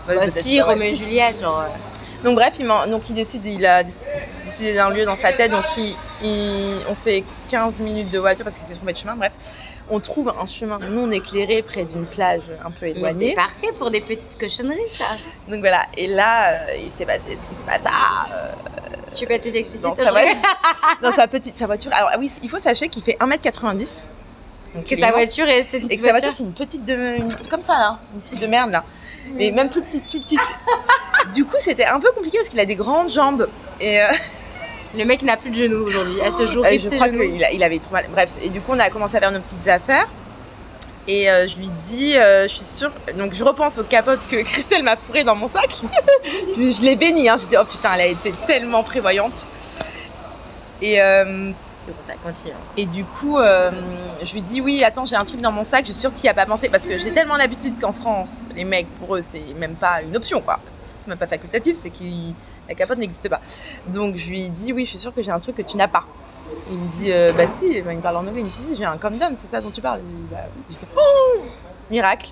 Bah 0.06 0.28
si. 0.28 0.60
Roméo 0.60 0.92
et 0.92 0.94
Juliette, 0.94 1.40
genre. 1.40 1.60
euh. 1.60 2.24
Donc 2.24 2.36
bref, 2.36 2.54
il, 2.58 2.66
donc 2.66 3.08
il 3.10 3.14
décide, 3.14 3.44
il 3.44 3.64
a 3.66 3.82
décidé 3.84 4.74
d'un 4.74 4.90
lieu 4.90 5.04
dans 5.04 5.16
sa 5.16 5.32
tête, 5.32 5.50
donc 5.50 5.64
il, 5.76 5.94
il- 6.22 6.78
on 6.88 6.94
fait 6.94 7.22
15 7.50 7.78
minutes 7.80 8.10
de 8.10 8.18
voiture 8.18 8.44
parce 8.44 8.56
qu'il 8.56 8.66
s'est 8.66 8.74
trompé 8.74 8.94
de 8.94 8.98
chemin, 8.98 9.14
bref. 9.14 9.32
On 9.88 10.00
trouve 10.00 10.32
un 10.36 10.46
chemin 10.46 10.78
non 10.90 11.10
éclairé 11.12 11.62
près 11.62 11.84
d'une 11.84 12.06
plage 12.06 12.42
un 12.64 12.70
peu 12.72 12.86
Mais 12.86 12.92
c'est 12.94 12.98
éloignée. 12.98 13.34
parfait 13.34 13.72
pour 13.78 13.90
des 13.90 14.00
petites 14.00 14.36
cochonneries 14.38 14.88
ça. 14.90 15.04
Donc 15.48 15.60
voilà, 15.60 15.86
et 15.96 16.08
là, 16.08 16.50
euh, 16.50 16.76
il 16.84 16.90
s'est 16.90 17.06
passé 17.06 17.36
ce 17.40 17.46
qui 17.46 17.54
se 17.54 17.64
passe 17.64 17.82
ah, 17.84 18.26
euh, 18.32 18.52
Tu 19.14 19.26
peux 19.26 19.34
être 19.34 19.42
plus 19.42 19.54
explicite 19.54 19.86
dans, 19.86 19.94
sa, 19.94 20.12
dans 21.02 21.12
sa 21.12 21.28
petite 21.28 21.56
sa 21.56 21.66
voiture. 21.66 21.92
Alors 21.92 22.10
oui, 22.18 22.30
il 22.42 22.48
faut 22.50 22.58
sachez 22.58 22.88
qu'il 22.88 23.02
fait 23.04 23.16
1m90. 23.20 24.06
Donc, 24.74 24.84
Que 24.86 24.96
sa 24.98 25.12
voiture 25.12 25.48
est 25.48 25.72
Et 25.74 25.96
que 25.96 26.02
sa 26.02 26.10
voiture, 26.10 26.32
c'est 26.36 26.42
une 26.42 26.52
petite 26.52 26.84
de. 26.84 27.16
une- 27.18 27.48
comme 27.48 27.62
ça, 27.62 27.78
là. 27.78 27.98
Une 28.14 28.20
petite 28.20 28.40
de 28.40 28.46
merde, 28.46 28.70
là. 28.72 28.84
Mais 29.34 29.50
même 29.50 29.68
plus 29.70 29.82
petite, 29.82 30.06
plus 30.06 30.20
petite. 30.20 30.40
du 31.34 31.44
coup, 31.44 31.56
c'était 31.60 31.84
un 31.86 31.98
peu 32.00 32.10
compliqué 32.12 32.38
parce 32.38 32.48
qu'il 32.48 32.60
a 32.60 32.64
des 32.64 32.76
grandes 32.76 33.10
jambes. 33.10 33.48
Et 33.80 34.02
euh, 34.02 34.06
Le 34.96 35.04
mec 35.04 35.22
n'a 35.22 35.36
plus 35.36 35.50
de 35.50 35.54
genoux 35.56 35.84
aujourd'hui. 35.86 36.20
À 36.22 36.30
ce 36.32 36.46
jour, 36.46 36.64
euh, 36.64 36.78
je 36.78 36.88
crois 36.90 37.08
qu'il 37.08 37.46
il 37.52 37.62
avait 37.62 37.78
trop 37.78 37.92
mal. 37.92 38.06
Bref, 38.10 38.30
et 38.42 38.48
du 38.48 38.60
coup, 38.60 38.72
on 38.74 38.78
a 38.78 38.88
commencé 38.90 39.16
à 39.16 39.20
faire 39.20 39.32
nos 39.32 39.40
petites 39.40 39.66
affaires. 39.68 40.06
Et 41.08 41.30
euh, 41.30 41.46
je 41.46 41.56
lui 41.58 41.70
dis, 41.88 42.16
euh, 42.16 42.48
je 42.48 42.54
suis 42.54 42.64
sûre. 42.64 42.90
Donc, 43.16 43.32
je 43.32 43.44
repense 43.44 43.78
aux 43.78 43.84
capotes 43.84 44.20
que 44.30 44.36
Christelle 44.42 44.82
m'a 44.82 44.96
fourrées 44.96 45.22
dans 45.24 45.36
mon 45.36 45.48
sac. 45.48 45.70
je 46.56 46.72
je 46.78 46.82
l'ai 46.82 46.96
bénie, 46.96 47.28
hein. 47.28 47.36
Je 47.40 47.46
dis, 47.46 47.56
oh 47.60 47.64
putain, 47.64 47.90
elle 47.94 48.00
a 48.00 48.06
été 48.06 48.32
tellement 48.46 48.82
prévoyante. 48.82 49.46
Et. 50.82 51.00
euh, 51.00 51.50
C'est 51.84 51.92
bon, 51.92 52.02
ça 52.02 52.14
continue. 52.24 52.52
Et 52.76 52.86
du 52.86 53.04
coup, 53.04 53.38
euh, 53.38 53.70
je 54.24 54.32
lui 54.34 54.42
dis 54.42 54.60
oui, 54.60 54.82
attends, 54.82 55.04
j'ai 55.04 55.16
un 55.16 55.24
truc 55.24 55.40
dans 55.40 55.52
mon 55.52 55.62
sac, 55.64 55.86
je 55.86 55.92
suis 55.92 56.00
sûre 56.00 56.12
que 56.12 56.16
tu 56.18 56.24
n'y 56.24 56.28
as 56.30 56.34
pas 56.34 56.46
pensé. 56.46 56.68
Parce 56.68 56.86
que 56.86 56.98
j'ai 56.98 57.12
tellement 57.12 57.36
l'habitude 57.36 57.78
qu'en 57.80 57.92
France, 57.92 58.46
les 58.56 58.64
mecs, 58.64 58.88
pour 58.98 59.14
eux, 59.16 59.22
c'est 59.30 59.54
même 59.54 59.74
pas 59.76 60.02
une 60.02 60.16
option, 60.16 60.40
quoi. 60.40 60.58
C'est 61.00 61.08
même 61.08 61.18
pas 61.18 61.28
facultatif, 61.28 61.76
c'est 61.76 61.90
que 61.90 62.02
la 62.68 62.74
capote 62.74 62.98
n'existe 62.98 63.28
pas. 63.28 63.40
Donc 63.88 64.16
je 64.16 64.28
lui 64.28 64.48
dis 64.50 64.72
oui, 64.72 64.84
je 64.84 64.90
suis 64.90 64.98
sûre 64.98 65.14
que 65.14 65.22
j'ai 65.22 65.30
un 65.30 65.40
truc 65.40 65.56
que 65.56 65.62
tu 65.62 65.76
n'as 65.76 65.88
pas. 65.88 66.04
Il 66.70 66.76
me 66.76 66.88
dit 66.90 67.10
bah 67.36 67.46
si, 67.52 67.80
Bah, 67.82 67.92
il 67.92 67.98
me 67.98 68.02
parle 68.02 68.16
en 68.16 68.20
anglais, 68.20 68.32
il 68.36 68.44
me 68.44 68.48
dit 68.48 68.50
si, 68.50 68.62
si, 68.62 68.76
j'ai 68.76 68.84
un 68.84 68.96
condom, 68.98 69.34
c'est 69.36 69.48
ça 69.48 69.60
dont 69.60 69.70
tu 69.70 69.80
parles. 69.80 70.00
Je 70.04 70.16
dis, 70.16 70.22
bah. 70.30 70.38
Je 70.70 70.76
dis, 70.76 70.86
oh 70.96 71.42
miracle. 71.90 72.30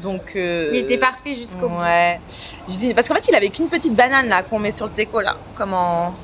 Donc. 0.00 0.32
euh, 0.36 0.70
Mais 0.72 0.84
t'es 0.86 0.98
parfait 0.98 1.34
jusqu'au 1.36 1.68
bout. 1.68 1.80
Ouais. 1.80 2.20
Je 2.68 2.76
dis, 2.78 2.94
parce 2.94 3.08
qu'en 3.08 3.14
fait, 3.14 3.26
il 3.28 3.34
avait 3.34 3.50
qu'une 3.50 3.68
petite 3.68 3.94
banane 3.94 4.28
là 4.28 4.42
qu'on 4.42 4.58
met 4.58 4.72
sur 4.72 4.86
le 4.86 4.92
teco 4.92 5.20
là, 5.20 5.36
comme 5.56 5.74
en. 5.74 6.14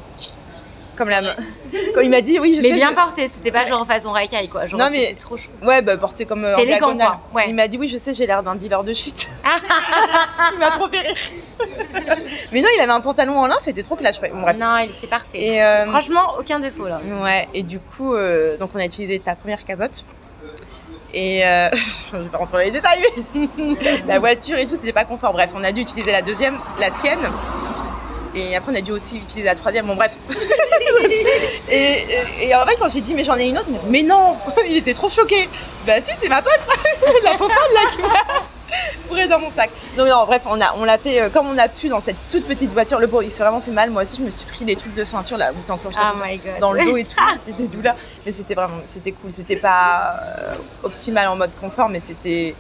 Comme 0.99 1.09
la. 1.09 1.23
Comme 1.95 2.03
il 2.05 2.11
m'a 2.11 2.21
dit, 2.21 2.39
oui, 2.41 2.57
je 2.57 2.63
Mais 2.63 2.69
sais, 2.71 2.75
bien 2.75 2.91
je- 2.91 2.95
porté, 2.95 3.29
c'était 3.29 3.51
pas 3.53 3.65
genre 3.65 3.87
façon 3.87 4.11
racaille 4.13 4.49
quoi. 4.49 4.67
Genre 4.67 4.79
Non, 4.79 4.89
mais- 4.91 5.07
c'était 5.07 5.21
trop 5.21 5.37
chaud. 5.37 5.49
Ouais, 5.63 5.81
bah 5.81 5.97
porté 5.97 6.27
comme 6.27 6.45
euh, 6.45 6.53
en 6.53 6.59
C'était 6.59 6.71
élégant, 6.71 6.89
diagonale. 6.89 7.19
quoi, 7.33 7.41
ouais. 7.41 7.49
Il 7.49 7.55
m'a 7.55 7.69
dit 7.69 7.79
oui, 7.79 7.89
je 7.89 7.97
sais, 7.99 8.13
j'ai 8.15 8.27
l'air 8.27 8.43
d'un 8.43 8.57
dealer 8.57 8.83
de 8.85 8.93
shit. 8.93 9.29
il 10.53 10.59
m'a 10.59 10.71
trop 10.71 10.89
fait 10.89 10.99
rire. 11.01 11.17
Mais 12.53 12.61
non, 12.61 12.69
il 12.77 12.81
avait 12.81 12.93
un 12.93 13.01
pantalon 13.01 13.39
en 13.39 13.47
lin, 13.47 13.57
c'était 13.61 13.83
trop 13.83 13.97
clash. 13.97 14.21
Bon, 14.21 14.41
bref. 14.43 14.57
Non, 14.59 14.77
il 14.85 14.91
était 14.91 15.07
parfait. 15.07 15.39
Et 15.41 15.63
euh, 15.63 15.87
Franchement, 15.87 16.35
aucun 16.39 16.59
défaut 16.59 16.89
là. 16.89 17.01
ouais, 17.23 17.49
et 17.55 17.63
du 17.63 17.79
coup, 17.79 18.15
euh, 18.15 18.57
donc 18.59 18.71
on 18.75 18.79
a 18.81 18.85
utilisé 18.85 19.19
ta 19.21 19.35
première 19.35 19.65
capote. 19.65 20.05
Et 21.15 21.47
euh, 21.47 21.71
je 22.13 22.17
vais 22.19 22.29
pas 22.29 22.37
rentrer 22.39 22.53
dans 22.59 22.65
les 22.65 22.71
détails, 22.71 23.03
mais 23.35 23.49
la 24.07 24.19
voiture 24.19 24.59
et 24.59 24.67
tout, 24.67 24.75
c'était 24.75 24.93
pas 24.93 25.05
confort. 25.07 25.33
Bref, 25.33 25.51
on 25.55 25.65
a 25.65 25.73
dû 25.73 25.81
utiliser 25.81 26.13
la 26.13 26.21
deuxième, 26.23 26.59
la 26.79 26.91
sienne. 26.91 27.21
Et 28.39 28.57
après, 28.57 28.73
on 28.73 28.75
a 28.77 28.81
dû 28.81 28.93
aussi 28.93 29.17
utiliser 29.17 29.45
la 29.47 29.55
troisième. 29.55 29.87
Bon, 29.87 29.97
bref. 29.97 30.17
et, 31.71 31.75
et- 31.75 32.49
et 32.49 32.55
en 32.55 32.65
fait, 32.67 32.77
quand 32.79 32.89
j'ai 32.89 33.01
dit, 33.01 33.15
mais 33.15 33.25
j'en 33.25 33.37
ai 33.37 33.49
une 33.49 33.59
autre, 33.59 33.69
mais 33.89 34.03
non 34.03 34.37
Il 34.69 34.77
était 34.77 34.95
trop 34.95 35.11
choqué. 35.11 35.49
Bah, 35.87 36.01
si, 36.01 36.11
c'est 36.17 36.29
ma 36.29 36.43
pote, 36.43 36.59
la 37.25 37.33
popote 37.33 37.51
là 37.75 37.91
qui 37.93 37.99
m'a 38.03 39.27
dans 39.27 39.41
mon 39.41 39.51
sac. 39.51 39.71
Donc, 39.97 40.09
non, 40.09 40.25
bref, 40.27 40.43
on, 40.47 40.61
a, 40.61 40.75
on 40.77 40.85
l'a 40.85 40.97
fait 40.99 41.21
euh, 41.21 41.29
comme 41.31 41.49
on 41.49 41.59
a 41.59 41.69
pu 41.69 41.89
dans 41.89 42.01
cette 42.01 42.17
toute 42.31 42.47
petite 42.47 42.73
voiture. 42.73 42.99
Le 43.01 43.09
pauvre, 43.09 43.25
il 43.25 43.31
s'est 43.31 43.43
vraiment 43.43 43.61
fait 43.61 43.71
mal. 43.73 43.91
Moi 43.91 44.03
aussi, 44.03 44.17
je 44.19 44.23
me 44.23 44.31
suis 44.31 44.47
pris 44.47 44.65
les 44.65 44.77
trucs 44.77 44.95
de 44.95 45.03
ceinture 45.05 45.37
là 45.37 45.51
où 45.53 45.61
t'enclenches 45.67 45.95
Oh 45.99 46.19
dans 46.61 46.73
le 46.73 46.85
dos 46.85 46.97
et 46.97 47.05
tout. 47.05 47.17
J'ai 47.47 47.53
des 47.53 47.67
douleurs. 47.69 47.97
Mais 48.25 48.33
c'était 48.33 48.55
vraiment, 48.55 48.79
c'était 48.93 49.13
cool. 49.13 49.33
C'était 49.33 49.57
pas 49.57 50.17
euh, 50.23 50.55
optimal 50.85 51.29
en 51.29 51.37
mode 51.37 51.51
confort, 51.61 51.89
mais 51.89 52.01
c'était. 52.01 52.55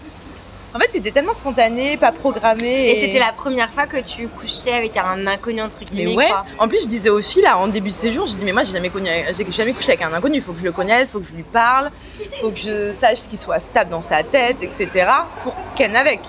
En 0.74 0.78
fait, 0.78 0.88
c'était 0.92 1.10
tellement 1.10 1.34
spontané, 1.34 1.96
pas 1.96 2.12
programmé. 2.12 2.90
Et 2.90 3.00
c'était 3.00 3.18
la 3.18 3.32
première 3.32 3.72
fois 3.72 3.86
que 3.86 3.96
tu 3.98 4.28
couchais 4.28 4.72
avec 4.72 4.96
un 4.96 5.26
inconnu 5.26 5.62
entre 5.62 5.78
Mais 5.80 5.84
guillemets 5.86 6.16
ouais. 6.16 6.28
quoi. 6.28 6.44
En 6.58 6.68
plus, 6.68 6.82
je 6.82 6.88
disais 6.88 7.08
aux 7.08 7.22
filles 7.22 7.42
là 7.42 7.56
en 7.58 7.68
début 7.68 7.88
de 7.90 7.94
séjour, 7.94 8.26
je 8.26 8.34
dis 8.34 8.44
mais 8.44 8.52
moi 8.52 8.62
j'ai 8.64 8.72
jamais 8.72 8.90
connu, 8.90 9.08
j'ai 9.36 9.50
jamais 9.50 9.72
couché 9.72 9.92
avec 9.92 10.02
un 10.02 10.12
inconnu. 10.12 10.36
Il 10.36 10.42
faut 10.42 10.52
que 10.52 10.60
je 10.60 10.64
le 10.64 10.72
connaisse, 10.72 11.08
il 11.08 11.12
faut 11.12 11.20
que 11.20 11.26
je 11.28 11.32
lui 11.32 11.42
parle, 11.42 11.90
il 12.20 12.40
faut 12.40 12.50
que 12.50 12.58
je 12.58 12.92
sache 12.92 13.18
ce 13.20 13.28
qui 13.28 13.36
soit 13.38 13.60
stable 13.60 13.90
dans 13.90 14.02
sa 14.02 14.22
tête, 14.22 14.58
etc. 14.62 14.88
Pour 15.42 15.54
ken 15.74 15.96
avec. 15.96 16.20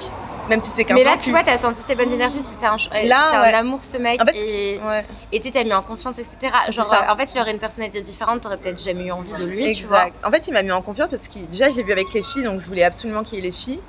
Même 0.47 0.61
si 0.61 0.71
c'est 0.75 0.83
qu'un 0.83 0.95
Mais 0.95 1.03
là, 1.03 1.15
tu 1.15 1.29
vois, 1.29 1.43
t'as 1.43 1.59
senti 1.59 1.79
ses 1.79 1.93
bonnes 1.93 2.11
énergies, 2.11 2.39
c'était 2.51 2.65
un, 2.65 2.75
Là, 3.07 3.41
ouais. 3.43 3.53
un 3.53 3.59
amour 3.59 3.83
ce 3.83 3.97
mec. 3.97 4.19
En 4.19 4.25
fait, 4.25 4.35
et 4.35 4.79
Ouais. 4.83 5.05
et 5.31 5.39
tu 5.39 5.51
t'as 5.51 5.63
mis 5.63 5.73
en 5.73 5.83
confiance, 5.83 6.17
etc. 6.17 6.51
Genre, 6.69 6.91
euh, 6.91 7.13
en 7.13 7.15
fait, 7.15 7.27
s'il 7.27 7.39
aurait 7.39 7.51
une 7.51 7.59
personnalité 7.59 8.01
différente, 8.01 8.41
t'aurais 8.41 8.57
peut-être 8.57 8.81
jamais 8.83 9.03
eu 9.05 9.11
envie 9.11 9.31
de 9.33 9.43
lui, 9.45 9.75
tu 9.75 9.83
vois. 9.83 10.07
Exact. 10.07 10.25
En 10.25 10.31
fait, 10.31 10.47
il 10.47 10.53
m'a 10.53 10.63
mis 10.63 10.71
en 10.71 10.81
confiance 10.81 11.09
parce 11.11 11.27
que 11.27 11.37
déjà, 11.39 11.69
je 11.69 11.75
l'ai 11.75 11.83
vu 11.83 11.91
avec 11.91 12.11
les 12.13 12.23
filles, 12.23 12.43
donc 12.45 12.61
je 12.61 12.65
voulais 12.65 12.83
absolument 12.83 13.21
qu'il 13.21 13.35
y 13.35 13.41
ait 13.41 13.43
les 13.43 13.51
filles. 13.51 13.79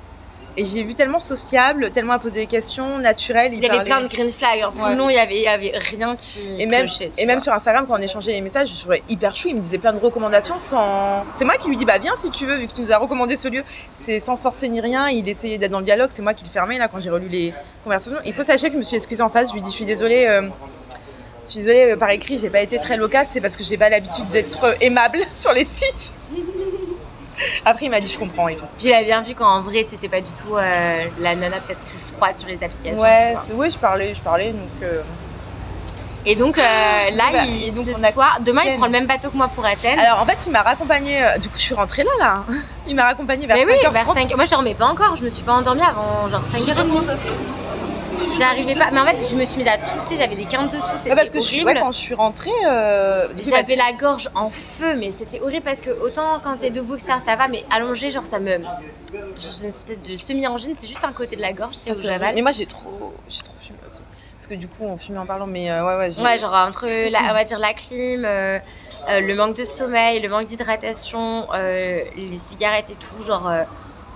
Et 0.57 0.65
j'ai 0.65 0.83
vu 0.83 0.95
tellement 0.95 1.19
sociable, 1.19 1.91
tellement 1.91 2.13
à 2.13 2.19
poser 2.19 2.41
des 2.41 2.45
questions, 2.45 2.97
naturel. 2.97 3.53
Il 3.53 3.63
y 3.63 3.67
avait 3.69 3.83
plein 3.85 4.01
de 4.01 4.07
green 4.07 4.31
flags, 4.33 4.59
genre 4.59 4.73
tout 4.75 4.83
Ouais. 4.83 4.91
le 4.91 4.97
long, 4.97 5.09
il 5.09 5.15
y 5.15 5.17
avait, 5.17 5.35
il 5.37 5.43
y 5.43 5.47
avait 5.47 5.71
rien 5.77 6.15
qui 6.17 6.39
Et 6.59 6.65
même, 6.65 6.87
clochait, 6.87 7.09
et 7.17 7.25
même 7.25 7.37
vois. 7.37 7.43
sur 7.43 7.53
Instagram, 7.53 7.85
quand 7.87 7.93
on 7.97 8.01
échangeait 8.01 8.33
les 8.33 8.41
messages, 8.41 8.69
je 8.75 8.79
trouvais 8.79 9.01
hyper 9.07 9.33
chou. 9.33 9.47
Il 9.47 9.55
me 9.55 9.61
disait 9.61 9.77
plein 9.77 9.93
de 9.93 9.99
recommandations 9.99 10.59
sans. 10.59 11.23
C'est 11.35 11.45
moi 11.45 11.55
qui 11.57 11.69
lui 11.69 11.77
dis, 11.77 11.85
bah 11.85 11.99
viens 11.99 12.15
si 12.17 12.29
tu 12.31 12.45
veux, 12.45 12.55
vu 12.57 12.67
que 12.67 12.73
tu 12.73 12.81
nous 12.81 12.91
as 12.91 12.97
recommandé 12.97 13.37
ce 13.37 13.47
lieu. 13.47 13.63
C'est 13.95 14.19
sans 14.19 14.35
forcer 14.35 14.67
ni 14.67 14.81
rien. 14.81 15.07
Il 15.09 15.29
essayait 15.29 15.57
d'être 15.57 15.71
dans 15.71 15.79
le 15.79 15.85
dialogue. 15.85 16.09
C'est 16.11 16.21
moi 16.21 16.33
qui 16.33 16.43
le 16.43 16.49
fermais 16.49 16.77
là 16.77 16.89
quand 16.89 16.99
j'ai 16.99 17.09
relu 17.09 17.29
les 17.29 17.53
conversations. 17.85 18.17
Il 18.25 18.33
faut 18.33 18.43
sachez 18.43 18.67
que 18.67 18.73
je 18.73 18.79
me 18.79 18.83
suis 18.83 18.97
excusée 18.97 19.21
en 19.23 19.29
face. 19.29 19.49
Je 19.49 19.53
lui 19.53 19.61
dis, 19.61 19.71
je 19.71 19.75
suis 19.75 19.85
désolée. 19.85 20.25
euh, 20.27 20.49
Je 21.45 21.51
suis 21.51 21.59
désolée, 21.61 21.93
euh, 21.93 21.97
par 21.97 22.09
écrit, 22.11 22.37
j'ai 22.37 22.49
pas 22.49 22.61
été 22.61 22.77
très 22.77 22.97
loquace, 22.97 23.29
c'est 23.31 23.41
parce 23.41 23.55
que 23.57 23.63
j'ai 23.63 23.77
pas 23.77 23.89
l'habitude 23.89 24.29
d'être 24.31 24.75
aimable 24.81 25.19
sur 25.33 25.53
les 25.53 25.65
sites. 25.65 26.11
Après, 27.65 27.85
il 27.85 27.89
m'a 27.89 27.99
dit, 28.01 28.07
je 28.07 28.17
comprends 28.19 28.47
et 28.47 28.55
tout. 28.55 28.65
Puis 28.77 28.87
il 28.89 28.93
a 28.93 29.03
bien 29.03 29.21
vu 29.21 29.33
qu'en 29.35 29.61
vrai, 29.61 29.83
t'étais 29.83 30.09
pas 30.09 30.21
du 30.21 30.31
tout 30.31 30.55
euh, 30.55 31.05
la 31.19 31.35
nana 31.35 31.57
peut-être 31.59 31.79
plus 31.81 31.97
froide 32.17 32.37
sur 32.37 32.47
les 32.47 32.63
applications. 32.63 33.03
Ouais, 33.03 33.35
ouais, 33.53 33.69
je 33.69 33.77
parlais, 33.77 34.13
je 34.15 34.21
parlais, 34.21 34.51
donc. 34.51 34.69
euh, 34.83 35.01
Et 36.25 36.35
donc 36.35 36.57
euh, 36.57 36.61
là, 36.61 37.23
Bah, 37.31 37.45
il, 37.45 37.73
donc, 37.73 37.85
ce 37.85 37.99
on 37.99 38.03
a- 38.03 38.11
soir, 38.11 38.37
demain, 38.41 38.61
il 38.65 38.75
prend 38.75 38.85
le 38.85 38.91
même 38.91 39.07
bateau 39.07 39.29
que 39.31 39.37
moi 39.37 39.49
pour 39.53 39.65
Athènes. 39.65 39.97
Alors, 39.99 40.19
en 40.21 40.25
fait, 40.25 40.37
il 40.45 40.51
m'a 40.51 40.61
raccompagnée. 40.61 41.23
euh, 41.23 41.37
Du 41.39 41.47
coup, 41.49 41.55
je 41.57 41.63
suis 41.63 41.73
rentrée 41.73 42.03
là, 42.03 42.11
là. 42.19 42.43
Il 42.87 42.95
m'a 42.95 43.03
raccompagnée 43.05 43.45
vers 43.47 43.55
Mais 43.55 43.65
oui, 43.65 43.73
5h30. 43.83 43.91
vers 43.93 44.13
5 44.13 44.35
Moi, 44.35 44.45
je 44.45 44.51
dormais 44.51 44.73
pas 44.75 44.85
encore. 44.87 45.15
Je 45.15 45.23
me 45.23 45.29
suis 45.29 45.43
pas 45.43 45.53
endormie 45.53 45.81
avant 45.83 46.27
genre 46.29 46.41
5h30. 46.43 47.05
J'arrivais 48.37 48.75
pas. 48.75 48.91
Mais 48.91 48.99
en 48.99 49.05
fait, 49.05 49.17
je 49.29 49.35
me 49.35 49.45
suis 49.45 49.57
mise 49.57 49.67
à 49.67 49.77
tousser. 49.77 50.17
J'avais 50.17 50.35
des 50.35 50.45
quintes 50.45 50.71
de 50.71 50.77
toux. 50.77 50.85
C'était 50.95 51.09
Ouais, 51.09 51.15
parce 51.15 51.29
que 51.29 51.39
je 51.39 51.45
suis, 51.45 51.61
horrible. 51.63 51.77
ouais, 51.79 51.83
quand 51.83 51.91
je 51.91 51.97
suis 51.97 52.13
rentrée, 52.13 52.49
euh, 52.67 53.27
J'avais 53.43 53.75
la 53.75 53.93
gorge 53.93 54.29
en 54.35 54.49
feu, 54.49 54.95
mais 54.97 55.11
c'était 55.11 55.39
horrible 55.41 55.63
parce 55.63 55.81
que 55.81 55.89
autant 55.89 56.39
quand 56.43 56.57
t'es 56.57 56.69
debout 56.69 56.95
que 56.95 57.01
ça, 57.01 57.19
ça 57.19 57.35
va, 57.35 57.47
mais 57.47 57.63
allongé, 57.71 58.09
genre 58.09 58.25
ça 58.25 58.39
me. 58.39 58.49
J'ai 59.11 59.61
une 59.63 59.69
espèce 59.69 60.01
de 60.01 60.15
semi-angine, 60.17 60.73
c'est 60.75 60.87
juste 60.87 61.03
un 61.03 61.11
côté 61.13 61.35
de 61.35 61.41
la 61.41 61.53
gorge, 61.53 61.75
Ah, 61.77 61.93
c'est 61.93 62.01
j'avale. 62.01 62.35
Mais 62.35 62.41
moi 62.41 62.51
j'ai 62.51 62.65
trop, 62.65 63.13
j'ai 63.29 63.41
trop 63.41 63.55
fumé 63.59 63.77
aussi. 63.85 64.03
Parce 64.37 64.47
que 64.47 64.55
du 64.55 64.67
coup 64.67 64.83
on 64.85 64.97
fumait 64.97 65.17
en 65.19 65.25
parlant, 65.25 65.47
mais 65.47 65.69
euh, 65.69 65.85
ouais 65.85 65.97
ouais. 66.09 66.19
Ouais, 66.21 66.39
genre 66.39 66.53
entre 66.53 66.87
la, 66.87 67.19
on 67.29 67.33
va 67.33 67.43
dire 67.43 67.59
la 67.59 67.73
clim, 67.73 68.23
euh, 68.25 68.57
euh, 69.09 69.19
le 69.21 69.35
manque 69.35 69.55
de 69.55 69.65
sommeil, 69.65 70.19
le 70.21 70.29
manque 70.29 70.45
d'hydratation, 70.45 71.47
euh, 71.53 71.99
les 72.15 72.39
cigarettes 72.39 72.89
et 72.89 72.95
tout, 72.95 73.21
genre 73.23 73.47
euh, 73.49 73.63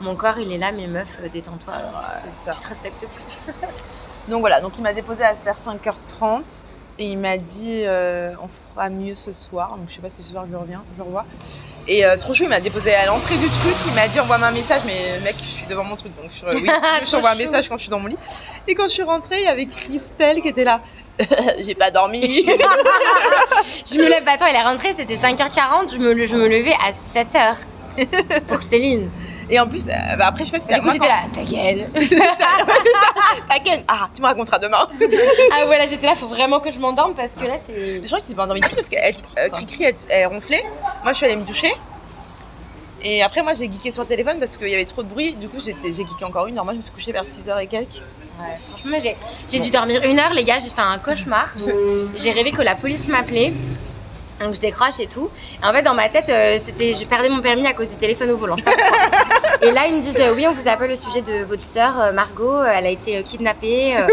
mon 0.02 0.16
corps 0.16 0.40
il 0.40 0.52
est 0.52 0.58
là, 0.58 0.72
mais 0.72 0.88
meuf, 0.88 1.18
euh, 1.22 1.30
détends-toi, 1.30 1.74
euh, 1.74 2.52
tu 2.52 2.60
te 2.60 2.68
respectes 2.68 3.06
plus. 3.08 3.54
Donc 4.28 4.40
voilà, 4.40 4.60
donc 4.60 4.78
il 4.78 4.82
m'a 4.82 4.94
déposé 4.94 5.24
à 5.24 5.34
vers 5.34 5.58
5h30 5.58 6.42
et 6.98 7.06
il 7.12 7.18
m'a 7.18 7.38
dit 7.38 7.84
euh, 7.86 8.34
on 8.42 8.48
fera 8.74 8.90
mieux 8.90 9.16
ce 9.16 9.34
soir. 9.34 9.76
Donc 9.78 9.90
je 9.90 9.96
sais 9.96 10.02
pas 10.02 10.10
si 10.10 10.24
ce 10.24 10.32
soir 10.32 10.46
je 10.48 10.52
le 10.52 10.58
reviens, 10.58 10.84
je 10.94 10.98
le 10.98 11.04
revois. 11.04 11.26
Et 11.88 12.06
euh, 12.06 12.18
trop 12.18 12.34
chou, 12.34 12.44
il 12.44 12.50
m'a 12.50 12.60
déposé 12.60 12.96
à 12.96 13.06
l'entrée 13.06 13.38
du 13.38 13.48
truc, 13.48 13.76
il 13.86 13.94
m'a 13.94 14.08
dit 14.08 14.20
envoie-moi 14.20 14.48
un 14.48 14.52
message, 14.52 14.82
mais 14.86 15.20
mec, 15.24 15.36
je 15.38 15.44
suis 15.44 15.68
devant 15.68 15.84
mon 15.84 15.96
truc, 15.96 16.14
donc 16.16 16.32
je, 16.42 16.46
oui, 16.56 16.68
je 17.04 17.12
t'envoie 17.12 17.32
un 17.32 17.36
message 17.36 17.70
quand 17.70 17.78
je 17.78 17.84
suis 17.84 17.92
dans 17.92 18.00
mon 18.00 18.08
lit. 18.08 18.18
Et 18.68 18.74
quand 18.74 18.86
je 18.88 18.94
suis 18.94 19.04
rentrée, 19.04 19.42
il 19.42 19.46
y 19.46 19.48
avait 19.48 19.68
Christelle 19.68 20.42
qui 20.42 20.48
était 20.48 20.64
là. 20.64 20.82
J'ai 21.60 21.76
pas 21.76 21.92
dormi. 21.92 22.46
Je 23.86 23.98
me 23.98 24.10
lève, 24.10 24.26
bah, 24.26 24.32
attends, 24.34 24.48
elle 24.50 24.56
est 24.56 24.64
rentrée, 24.64 24.94
c'était 24.98 25.16
5h40, 25.16 25.94
je 25.94 26.00
me, 26.00 26.26
je 26.26 26.36
me 26.36 26.50
levais 26.50 26.74
à 26.74 26.92
7h 26.92 27.68
pour 28.48 28.58
Céline. 28.58 29.10
Et 29.50 29.60
en 29.60 29.68
plus, 29.68 29.86
euh, 29.88 30.16
bah, 30.18 30.28
après 30.28 30.46
je 30.46 30.52
sais 30.52 30.58
pas 30.58 30.64
si 30.64 30.74
Du 30.74 30.82
coup, 30.82 30.91
j'étais 30.91 31.08
là, 31.08 31.24
ta 31.32 31.43
gueule. 31.43 31.88
ta 33.48 33.54
again. 33.54 33.84
Ah, 33.88 34.10
tu 34.14 34.22
me 34.22 34.28
raconteras 34.28 34.60
demain. 34.60 34.88
Ah 35.52 35.68
ouais, 35.68 35.78
là 35.78 35.86
j'étais 35.86 36.06
là, 36.06 36.16
faut 36.16 36.28
vraiment 36.28 36.60
que 36.60 36.72
je 36.72 36.80
m'endorme 36.80 37.14
parce 37.14 37.36
que 37.36 37.46
là 37.46 37.56
c'est. 37.60 38.02
Je 38.02 38.06
crois 38.06 38.20
que 38.20 38.26
c'est 38.26 38.36
pas 38.36 38.43
endormi 38.43 38.62
du 38.62 38.70
tout 38.70 38.76
parce 38.76 38.89
qu'elle 38.89 39.14
euh. 39.38 39.50
Cricri, 39.50 39.84
elle, 39.84 39.96
elle 40.10 40.28
ronflait. 40.28 40.64
Moi, 41.04 41.14
je 41.14 41.18
suis 41.18 41.26
allée 41.26 41.36
me 41.36 41.43
doucher. 41.43 41.72
Et 43.04 43.22
après, 43.22 43.43
moi, 43.43 43.54
j'ai 43.54 43.66
geeké 43.72 43.91
sur 43.91 44.02
le 44.02 44.08
téléphone 44.08 44.39
parce 44.39 44.58
qu'il 44.58 44.68
y 44.68 44.74
avait 44.74 44.86
trop 44.86 45.04
de 45.04 45.08
bruit. 45.08 45.36
Du 45.36 45.48
coup, 45.48 45.58
j'ai 45.64 45.74
geeké 45.74 46.26
encore 46.26 46.48
une 46.48 46.58
heure. 46.58 46.66
Moi, 46.66 46.74
je 46.74 46.80
me 46.80 46.84
suis 46.84 46.91
couchée 46.91 47.12
vers 47.12 47.24
6h 47.24 47.62
et 47.62 47.68
quelques. 47.68 48.02
Ouais, 48.39 48.58
franchement, 48.68 48.98
j'ai 49.48 49.60
dû 49.60 49.70
dormir 49.70 50.04
une 50.04 50.20
heure, 50.20 50.34
les 50.34 50.43
gars. 50.43 50.58
J'ai 50.60 50.70
fait 50.70 50.82
un 50.82 50.98
cauchemar. 50.98 51.54
J'ai 52.16 52.32
rêvé 52.32 52.52
que 52.52 52.62
la 52.62 52.76
police 52.76 53.08
m'appelait. 53.08 53.54
Donc 54.42 54.54
je 54.54 54.60
décroche 54.60 55.00
et 55.00 55.08
tout. 55.08 55.30
Et 55.64 55.66
en 55.66 55.72
fait, 55.74 55.82
dans 55.82 55.94
ma 55.94 56.10
tête, 56.10 56.28
euh, 56.30 56.58
c'était, 56.62 56.94
je 56.94 57.06
perdais 57.06 57.30
mon 57.30 57.42
permis 57.42 57.66
à 57.68 57.74
cause 57.74 57.90
du 57.90 57.96
téléphone 57.96 58.32
au 58.32 58.38
volant. 58.38 58.58
je 58.58 58.64
sais 58.64 58.76
pas 58.76 58.84
pourquoi. 59.52 59.68
et 59.68 59.72
là, 59.72 59.88
ils 59.88 59.96
me 59.96 60.02
disent, 60.02 60.20
euh, 60.20 60.34
oui, 60.36 60.46
on 60.48 60.52
vous 60.54 60.68
appelle 60.68 60.92
au 60.92 60.98
sujet 60.98 61.22
de 61.22 61.46
votre 61.46 61.64
sœur 61.64 62.00
euh, 62.00 62.12
Margot. 62.12 62.52
euh, 62.54 62.66
Elle 62.74 62.86
a 62.86 62.90
été 62.90 63.18
euh, 63.18 63.22
kidnappée. 63.22 63.96
euh. 63.98 64.08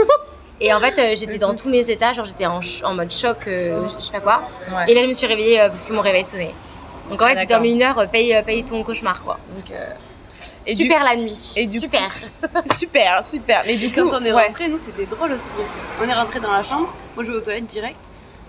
et 0.61 0.73
en 0.73 0.79
fait, 0.79 0.97
euh, 0.99 1.17
j'étais 1.17 1.39
dans 1.39 1.55
tous 1.57 1.69
mes 1.69 1.91
états. 1.91 2.13
Genre, 2.13 2.25
j'étais 2.25 2.47
en, 2.47 2.61
mode 2.95 3.11
choc, 3.11 3.39
euh, 3.49 3.85
je 3.99 4.05
sais 4.05 4.13
pas 4.13 4.21
quoi. 4.21 4.43
Ouais. 4.73 4.85
Et 4.91 4.95
là, 4.95 5.03
je 5.03 5.07
me 5.09 5.15
suis 5.15 5.27
réveillée 5.27 5.61
euh, 5.61 5.69
parce 5.69 5.85
que 5.87 5.93
mon 5.93 6.03
réveil 6.03 6.25
sonnait. 6.25 6.55
Donc 7.11 7.21
en 7.21 7.25
fait, 7.27 7.31
j'ai 7.33 7.37
D'accord. 7.47 7.57
dormi 7.57 7.73
une 7.73 7.83
heure, 7.83 7.99
euh, 7.99 8.07
paye, 8.07 8.33
euh, 8.35 8.43
paye 8.43 8.63
ton 8.65 8.83
cauchemar, 8.85 9.25
quoi. 9.25 9.39
Donc, 9.57 9.71
euh, 9.73 9.85
Et 10.67 10.75
du- 10.77 10.85
super 10.85 11.03
la 11.03 11.17
nuit. 11.17 11.53
et 11.57 11.67
du 11.67 11.79
coup- 11.81 11.87
super. 11.87 12.11
super, 12.79 13.25
super. 13.27 13.65
Mais 13.67 13.77
du 13.77 13.91
coup, 13.93 14.09
Quand 14.09 14.19
on 14.21 14.25
est 14.25 14.33
ouais. 14.33 14.47
rentré, 14.47 14.69
nous 14.69 14.79
c'était 14.79 15.05
drôle 15.07 15.33
aussi. 15.33 15.57
On 16.01 16.09
est 16.09 16.15
rentré 16.15 16.39
dans 16.39 16.53
la 16.53 16.63
chambre, 16.63 16.95
moi 17.17 17.25
je 17.25 17.33
vais 17.33 17.39
aux 17.39 17.41
toilettes 17.41 17.67
direct, 17.67 17.99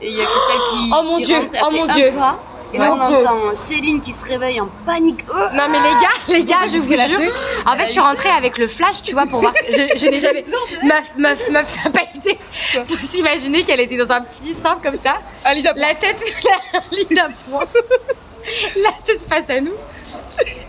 et 0.04 0.10
il 0.10 0.18
y 0.18 0.22
a 0.22 0.26
quelqu'un 0.26 0.64
qui. 0.72 0.92
Oh 0.92 1.04
mon 1.04 1.18
qui 1.18 1.26
Dieu, 1.26 1.36
rentre, 1.38 1.50
elle 1.54 1.62
oh 1.64 1.72
fait 1.72 1.78
mon 1.78 1.90
un 1.90 1.94
Dieu. 1.96 2.12
pas, 2.12 2.40
et 2.74 2.78
là 2.80 2.86
Mon 2.90 3.02
on 3.04 3.08
Dieu. 3.08 3.18
entend 3.18 3.56
Céline 3.68 4.02
qui 4.02 4.12
se 4.14 4.26
réveille 4.26 4.60
en 4.60 4.68
panique. 4.86 5.20
Oh 5.30 5.34
Non 5.54 5.64
mais 5.70 5.78
les 5.80 5.96
gars, 6.02 6.18
les 6.30 6.44
gars, 6.44 6.66
je 6.72 6.78
vous 6.78 6.92
jure. 6.94 7.34
En 7.66 7.78
fait, 7.78 7.86
je 7.88 7.92
suis 7.92 8.00
rentrée 8.00 8.30
avec 8.30 8.58
le 8.58 8.68
flash, 8.68 9.02
tu 9.04 9.14
vois, 9.14 9.26
pour 9.28 9.42
voir. 9.42 9.54
ce- 9.54 9.72
Je, 9.72 9.98
je 9.98 10.06
n'ai 10.08 10.20
jamais. 10.20 10.44
Meuf, 10.84 11.14
meuf, 11.18 11.50
meuf, 11.50 11.72
t'as 11.84 11.90
pas 11.92 12.06
été. 12.16 12.38
Faut 12.88 12.98
s'imaginer 13.06 13.64
qu'elle 13.64 13.80
était 13.80 13.98
dans 13.98 14.12
un 14.12 14.22
petit 14.22 14.44
lit 14.44 14.54
simple 14.54 14.82
comme 14.84 14.96
ça. 14.96 15.18
Alida, 15.46 15.74
La 15.76 15.94
tête, 15.96 16.20
la 16.74 16.80
ligne. 16.92 17.24
La 18.78 18.92
tête 19.06 19.26
face 19.30 19.50
à 19.50 19.62
nous. 19.62 19.74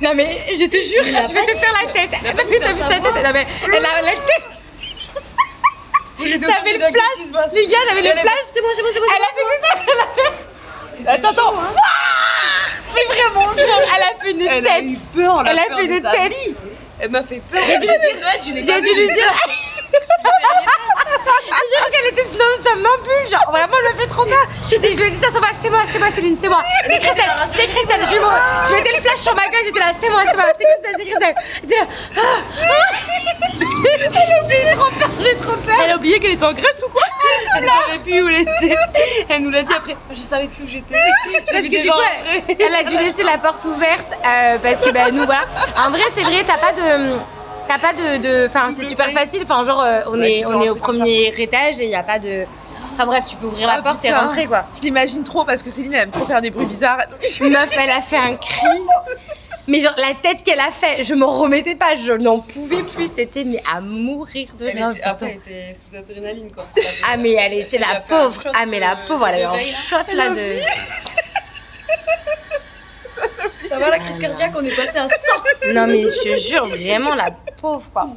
Non 0.03 0.11
mais 0.15 0.39
je 0.53 0.67
te 0.67 0.77
jure, 0.77 1.03
je 1.05 1.35
vais 1.35 1.45
te 1.45 1.59
faire 1.59 1.75
la 1.85 1.91
tête. 1.93 2.11
Non 2.37 2.43
mais 2.51 2.59
t'as 2.61 2.73
vu 2.73 2.81
sa 2.81 2.89
tête? 2.89 3.03
Non 3.25 3.31
mais 3.33 3.47
elle 3.73 3.85
a 3.87 4.03
la 4.03 4.11
tête. 4.11 4.63
J'avais 6.19 6.73
le 6.75 6.79
flash. 6.79 7.53
Les 7.53 7.67
gars, 7.67 7.79
j'avais 7.89 8.03
le 8.03 8.11
flash. 8.11 8.45
C'est 8.53 8.61
moi, 8.61 8.71
c'est 8.77 8.83
moi, 8.83 8.91
c'est 8.93 9.01
moi. 9.01 9.09
Elle 9.17 9.23
a 9.23 9.27
fait 9.35 9.43
comme 9.43 9.63
ça. 9.63 9.71
Elle 9.93 10.01
a 10.01 10.07
fait. 10.15 10.33
Attends, 11.09 11.31
attends. 11.31 11.55
Mais 12.95 13.05
vraiment, 13.15 13.47
genre, 13.57 13.83
elle 13.97 14.03
a 14.03 14.21
fait 14.23 14.31
une 14.31 14.43
Elle 14.43 14.67
a 14.67 14.71
tête. 14.77 14.85
eu 14.85 14.97
peur, 15.15 15.43
Elle 15.47 15.59
a 15.59 15.63
fait 15.77 15.87
une 15.87 16.03
tête. 16.03 16.33
Elle 17.01 17.11
m'a 17.11 17.25
fait 17.25 17.43
peur. 17.51 17.61
J'ai 17.67 17.79
dû 17.79 17.87
lui 17.89 18.63
dire. 18.63 18.75
J'ai 18.75 18.81
dû 18.83 18.95
lui 19.01 19.09
dire. 19.13 19.33
J'ai 21.25 21.81
cru 21.81 21.91
qu'elle 21.93 22.13
était 22.13 22.25
som- 22.29 22.63
somnambule, 22.65 23.27
genre 23.31 23.51
vraiment 23.51 23.77
elle 23.89 23.95
me 23.95 24.01
fait 24.01 24.07
trop 24.09 24.25
peur. 24.25 24.47
Et 24.73 24.93
je 24.93 24.97
lui 24.97 25.05
ai 25.05 25.11
dit 25.11 25.21
ça, 25.21 25.33
ça 25.33 25.41
va, 25.41 25.49
c'est 25.63 25.71
moi, 25.71 25.81
c'est 25.93 25.99
moi 25.99 26.09
Céline, 26.15 26.37
c'est 26.41 26.49
moi. 26.49 26.63
C'est 26.87 26.99
Christelle, 27.01 27.31
c'est 27.57 27.67
Christelle. 27.67 28.01
Je, 28.11 28.17
me- 28.17 28.69
je 28.69 28.73
mettais 28.73 28.97
le 28.97 29.03
flash 29.03 29.19
sur 29.21 29.35
ma 29.35 29.49
gueule, 29.49 29.63
j'étais 29.65 29.79
là, 29.81 29.93
c'est 30.01 30.11
moi, 30.11 30.23
c'est 30.27 30.37
moi, 30.37 30.45
c'est 30.59 30.65
Christelle, 30.65 30.95
c'est 30.97 31.05
Christelle. 31.05 31.35
Elle 31.63 31.65
était 31.65 31.81
là, 31.81 31.87
ah. 32.17 33.15
J'ai 34.49 34.63
eu 34.63 34.75
trop 34.77 34.91
peur, 34.91 35.11
j'ai 35.21 35.33
eu 35.33 35.37
trop 35.37 35.57
peur. 35.57 35.75
Elle 35.85 35.91
a 35.93 35.97
oublié 35.97 36.19
qu'elle 36.21 36.33
était 36.33 36.45
en 36.45 36.53
Grèce 36.53 36.83
ou 36.87 36.91
quoi? 36.91 37.03
Elle 37.57 37.65
savait 37.69 37.99
plus 37.99 38.23
où 38.23 38.29
elle 38.29 38.41
était. 38.43 38.77
Elle 39.29 39.43
nous 39.43 39.51
l'a 39.51 39.63
dit 39.63 39.73
après. 39.75 39.97
Je 40.11 40.21
savais 40.23 40.47
plus 40.49 40.65
où 40.65 40.69
j'étais. 40.69 40.95
Parce 41.51 41.65
que 41.65 41.83
du 41.83 41.91
coup, 41.91 41.97
elle, 42.49 42.57
elle 42.61 42.75
a 42.75 42.85
dû 42.85 42.97
laisser 42.99 43.23
la 43.23 43.39
porte 43.39 43.65
ouverte 43.65 44.13
euh, 44.25 44.59
parce 44.59 44.83
que 44.83 44.91
bah, 44.91 45.11
nous 45.13 45.25
voilà. 45.25 45.43
En 45.87 45.91
vrai, 45.91 46.03
c'est 46.17 46.23
vrai, 46.25 46.45
t'as 46.47 46.59
pas 46.59 46.73
de. 46.73 47.17
T'as 47.69 47.79
pas 47.79 47.93
de. 47.93 48.19
de- 48.23 48.47
Enfin, 48.47 48.71
c'est 48.79 48.87
super 48.87 49.11
facile. 49.13 49.43
Enfin, 49.45 49.65
genre, 49.65 49.81
euh, 49.83 50.01
on, 50.09 50.19
Ouais, 50.21 50.39
est, 50.39 50.43
peux 50.43 50.49
on 50.49 50.63
est 50.63 50.69
au 50.69 50.75
rentrer 50.75 50.81
comme 50.87 50.97
premier 50.99 51.35
étage 51.39 51.81
et 51.81 51.85
il 51.85 51.91
y 51.91 51.95
a 51.95 52.03
pas 52.03 52.19
de. 52.19 52.45
Enfin, 52.95 53.07
bref, 53.07 53.25
tu 53.27 53.37
peux 53.37 53.47
ouvrir 53.47 53.67
la 53.67 53.75
Ah, 53.79 53.83
porte 53.83 54.05
et 54.05 54.09
putain. 54.09 54.21
rentrer 54.27 54.47
quoi. 54.47 54.67
Je 54.77 54.83
l'imagine 54.83 55.25
trop 55.25 55.45
parce 55.45 55.63
que 55.63 55.71
Céline 55.71 55.95
elle 55.95 56.03
aime 56.03 56.11
trop 56.11 56.27
faire 56.27 56.41
des 56.41 56.51
bruits 56.51 56.67
bizarres. 56.67 56.99
Donc, 57.11 57.21
Meuf, 57.51 57.77
elle 57.81 57.91
a 57.91 58.01
fait 58.03 58.17
un 58.19 58.37
cri. 58.37 58.79
Mais 59.67 59.81
genre, 59.81 59.95
la 59.97 60.13
tête 60.23 60.43
qu'elle 60.45 60.61
a 60.61 60.71
fait, 60.71 61.03
je 61.03 61.15
m'en 61.15 61.33
remettais 61.39 61.75
pas, 61.75 61.95
je 61.97 62.13
n'en 62.13 62.39
pouvais 62.39 62.83
plus. 62.83 63.09
C'était 63.17 63.45
mais 63.45 63.63
à 63.75 63.81
mourir 63.81 64.49
de 64.59 64.67
Elle 64.69 64.77
rire. 64.77 64.91
était- 64.91 65.03
après, 65.03 65.41
elle 65.47 65.55
était 65.55 65.73
sous 65.75 65.97
adrénaline 65.97 66.51
quoi. 66.53 66.67
Ah, 67.11 67.17
mais 67.17 67.33
elle 67.33 67.55
était 67.55 67.77
Elle 67.77 67.81
la 67.81 67.89
a 67.89 68.01
fait 68.03 68.15
un 68.15 68.19
pauvre. 68.29 68.43
shot 68.43 68.51
Ah, 68.55 68.67
mais 68.67 68.79
la 68.79 68.95
de- 68.95 69.07
pauvre, 69.09 69.27
elle 69.27 69.41
de 69.41 69.45
avait 69.47 69.55
un 69.55 69.57
là. 69.57 69.65
shot 69.65 69.97
là 70.13 70.29
de. 70.29 70.37
La 73.79 73.99
crise 73.99 74.19
cardiaque, 74.19 74.53
on 74.57 74.65
est 74.65 74.77
passé 74.77 74.99
à 74.99 75.09
100. 75.09 75.75
Non 75.75 75.87
mais 75.87 76.03
je 76.03 76.39
jure, 76.39 76.67
vraiment 76.67 77.15
la 77.15 77.31
pauvre 77.61 77.85
quoi. 77.93 78.09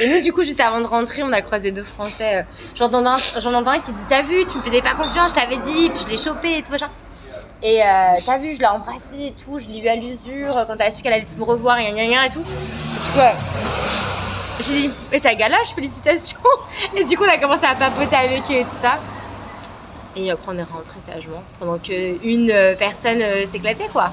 Et 0.00 0.08
nous 0.08 0.20
du 0.22 0.32
coup 0.32 0.42
juste 0.44 0.60
avant 0.60 0.80
de 0.80 0.86
rentrer, 0.86 1.22
on 1.22 1.32
a 1.32 1.40
croisé 1.40 1.70
deux 1.70 1.82
Français. 1.82 2.44
J'en 2.74 2.86
entends 2.86 3.06
un, 3.06 3.66
un 3.66 3.80
qui 3.80 3.92
dit 3.92 4.04
t'as 4.08 4.22
vu, 4.22 4.44
tu 4.44 4.56
me 4.56 4.62
faisais 4.62 4.82
pas 4.82 4.94
confiance, 4.94 5.30
je 5.30 5.34
t'avais 5.34 5.58
dit, 5.58 5.90
puis 5.90 6.02
je 6.04 6.08
l'ai 6.08 6.16
chopé 6.16 6.58
et 6.58 6.62
tout 6.62 6.72
machin. 6.72 6.90
Et 7.62 7.82
euh, 7.82 7.86
t'as 8.24 8.38
vu, 8.38 8.54
je 8.54 8.60
l'ai 8.60 8.66
embrassé 8.66 9.16
et 9.18 9.32
tout, 9.32 9.58
je 9.58 9.66
l'ai 9.68 9.78
eu 9.78 9.88
à 9.88 9.96
l'usure 9.96 10.66
quand 10.66 10.80
a 10.80 10.90
su 10.90 11.02
qu'elle 11.02 11.14
allait 11.14 11.24
plus 11.24 11.36
me 11.38 11.44
revoir 11.44 11.78
et 11.78 11.90
gna 11.90 12.26
et 12.26 12.30
tout. 12.30 12.40
Et 12.40 13.04
du 13.04 13.10
coup, 13.12 13.18
euh, 13.18 13.30
j'ai 14.60 14.72
dit 14.88 14.90
mais 15.12 15.20
t'as 15.20 15.34
galoche, 15.34 15.74
félicitations. 15.74 16.38
Et 16.96 17.04
du 17.04 17.16
coup 17.16 17.24
on 17.24 17.32
a 17.32 17.38
commencé 17.38 17.64
à 17.64 17.74
papoter 17.74 18.16
avec 18.16 18.42
eux 18.50 18.54
et 18.54 18.64
tout 18.64 18.76
ça. 18.82 18.98
Et 20.16 20.30
après 20.30 20.52
on 20.52 20.58
est 20.58 20.62
rentré 20.62 21.00
sagement 21.00 21.42
pendant 21.58 21.78
que 21.78 22.24
une 22.24 22.50
euh, 22.50 22.74
personne 22.74 23.22
s'éclatait 23.46 23.88
quoi. 23.92 24.12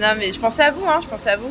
Non 0.00 0.14
mais 0.18 0.32
je 0.32 0.38
pensais 0.40 0.62
à 0.62 0.70
vous, 0.70 0.84
hein, 0.86 1.00
je 1.02 1.08
pensais 1.08 1.30
à 1.30 1.36
vous. 1.36 1.50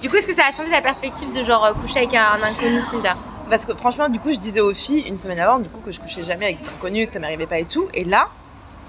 Du 0.00 0.08
coup, 0.08 0.16
est-ce 0.16 0.28
que 0.28 0.34
ça 0.34 0.42
a 0.48 0.52
changé 0.52 0.70
ta 0.70 0.80
perspective 0.80 1.36
de 1.36 1.42
genre 1.42 1.64
euh, 1.64 1.72
coucher 1.74 1.98
avec 1.98 2.14
un, 2.14 2.34
inconnu 2.42 2.82
Tinder? 2.82 3.12
Parce 3.50 3.64
que 3.66 3.74
franchement, 3.74 4.08
du 4.08 4.20
coup, 4.20 4.32
je 4.32 4.38
disais 4.38 4.60
aux 4.60 4.74
filles 4.74 5.00
une 5.08 5.18
semaine 5.18 5.40
avant, 5.40 5.58
du 5.58 5.68
coup, 5.68 5.80
que 5.84 5.90
je 5.90 5.98
couchais 6.00 6.22
jamais 6.24 6.44
avec 6.46 6.60
des 6.62 6.68
inconnus, 6.68 7.06
que 7.08 7.12
ça 7.14 7.18
m'arrivait 7.18 7.46
pas 7.46 7.58
et 7.58 7.64
tout. 7.64 7.88
Et 7.94 8.04
là, 8.04 8.28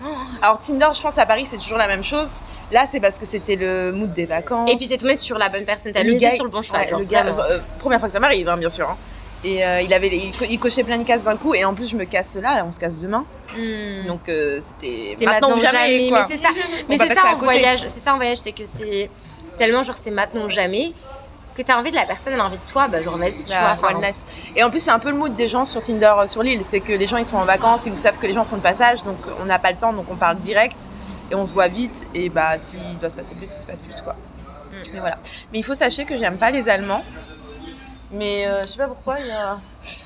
oh, 0.04 0.08
alors 0.42 0.60
Tinder, 0.60 0.90
je 0.94 1.02
pense 1.02 1.18
à 1.18 1.26
Paris, 1.26 1.46
c'est 1.46 1.58
toujours 1.58 1.78
la 1.78 1.88
même 1.88 2.04
chose. 2.04 2.40
Là, 2.72 2.86
c'est 2.86 3.00
parce 3.00 3.18
que 3.18 3.26
c'était 3.26 3.56
le 3.56 3.92
mood 3.92 4.14
des 4.14 4.26
vacances. 4.28 4.70
Et 4.72 4.76
puis 4.76 4.88
t'es 4.88 4.98
tombé 4.98 5.16
sur 5.16 5.38
la 5.40 5.50
bonne 5.50 5.66
personne, 5.66 5.92
t'as 5.94 6.04
Le 6.04 6.12
misé 6.14 6.26
gars- 6.28 6.32
sur 6.36 6.44
le 6.44 6.52
bon 6.52 6.62
cheval. 6.62 6.82
Ouais, 6.82 6.90
genre, 6.90 7.00
le 7.00 7.06
gars, 7.06 7.26
euh, 7.26 7.60
première 7.80 8.00
fois 8.00 8.10
que 8.10 8.14
ça 8.14 8.20
m'arrive, 8.20 8.48
hein, 8.48 8.58
bien 8.58 8.70
sûr. 8.70 8.88
hein. 8.90 8.98
Et 9.44 9.66
euh, 9.66 9.82
il 9.82 9.92
avait, 9.94 10.10
il, 10.10 10.32
co- 10.38 10.46
il 10.48 10.60
cochait 10.60 10.84
plein 10.84 10.98
de 11.00 11.04
cases 11.06 11.24
d'un 11.24 11.38
coup, 11.38 11.56
et 11.56 11.64
en 11.66 11.74
plus 11.74 11.88
je 11.90 11.96
me 11.96 12.04
casse 12.04 12.36
là, 12.36 12.56
là 12.58 12.66
on 12.68 12.72
se 12.74 12.80
casse 12.80 12.98
demain. 13.00 13.24
Hmm. 13.56 14.06
Donc 14.08 14.30
euh, 14.30 14.62
c'était 14.62 15.16
c'est 15.18 15.26
maintenant, 15.26 15.58
ou 15.58 15.60
jamais. 15.60 16.10
quoi. 16.10 16.28
Mais 16.30 16.36
c'est 16.36 16.42
ça, 16.42 16.50
mais 16.88 16.98
c'est 17.00 17.16
ça 17.16 17.34
en 17.34 17.38
voyage. 17.38 17.82
C'est 17.88 18.00
ça 18.00 18.14
en 18.14 18.18
voyage, 18.18 18.38
c'est 18.38 18.52
que 18.52 18.66
c'est 18.66 19.10
tellement 19.58 19.84
genre 19.84 19.96
c'est 19.96 20.12
maintenant 20.12 20.46
ou 20.46 20.50
jamais 20.50 20.94
que 21.56 21.62
t'as 21.64 21.78
envie 21.78 21.92
de 21.92 21.96
la 21.96 22.06
personne, 22.06 22.34
elle 22.34 22.40
a 22.40 22.46
envie 22.46 22.58
de 22.58 22.72
toi, 22.72 22.88
bah 22.88 23.02
genre 23.02 23.18
vas-y, 23.18 23.44
tu 23.44 23.50
La 23.50 23.60
vois. 23.60 23.70
enfin, 23.72 23.96
one 23.96 24.02
life. 24.02 24.16
Et 24.56 24.64
en 24.64 24.70
plus, 24.70 24.80
c'est 24.80 24.92
un 24.92 25.00
peu 25.00 25.10
le 25.10 25.18
mood 25.18 25.36
des 25.36 25.50
gens 25.50 25.66
sur 25.66 25.84
Tinder 25.84 26.14
euh, 26.18 26.28
sur 26.28 26.42
l'île. 26.42 26.62
C'est 26.64 26.80
que 26.80 26.94
les 26.94 27.08
gens 27.08 27.18
ils 27.18 27.26
sont 27.26 27.38
en 27.38 27.44
vacances, 27.44 27.86
ils 27.86 28.00
savent 28.00 28.18
que 28.18 28.28
les 28.28 28.34
gens 28.34 28.46
sont 28.46 28.58
de 28.58 28.62
passage, 28.62 29.04
donc 29.04 29.18
on 29.42 29.46
n'a 29.46 29.60
pas 29.60 29.72
le 29.72 29.78
temps, 29.78 29.92
donc 29.92 30.06
on 30.10 30.16
parle 30.16 30.38
direct 30.38 30.88
et 31.32 31.36
on 31.36 31.46
se 31.46 31.54
voit 31.54 31.68
vite. 31.68 32.08
Et 32.14 32.30
bah, 32.30 32.58
s'il 32.58 32.98
doit 33.00 33.10
se 33.10 33.16
passer 33.16 33.36
plus, 33.36 33.48
il 33.48 33.62
se 33.62 33.68
passe 33.68 33.82
plus 33.82 34.00
quoi. 34.02 34.14
Mm. 34.14 34.76
Mais 34.94 35.00
voilà. 35.00 35.18
Mais 35.52 35.60
il 35.60 35.64
faut 35.64 35.74
sachez 35.74 36.06
que 36.06 36.18
j'aime 36.18 36.38
pas 36.38 36.52
les 36.52 36.70
Allemands. 36.70 37.04
Mais 38.12 38.48
euh, 38.48 38.64
je 38.64 38.70
sais 38.70 38.78
pas 38.78 38.88
pourquoi, 38.88 39.20
il 39.20 39.28
y 39.28 39.32
a 39.32 39.60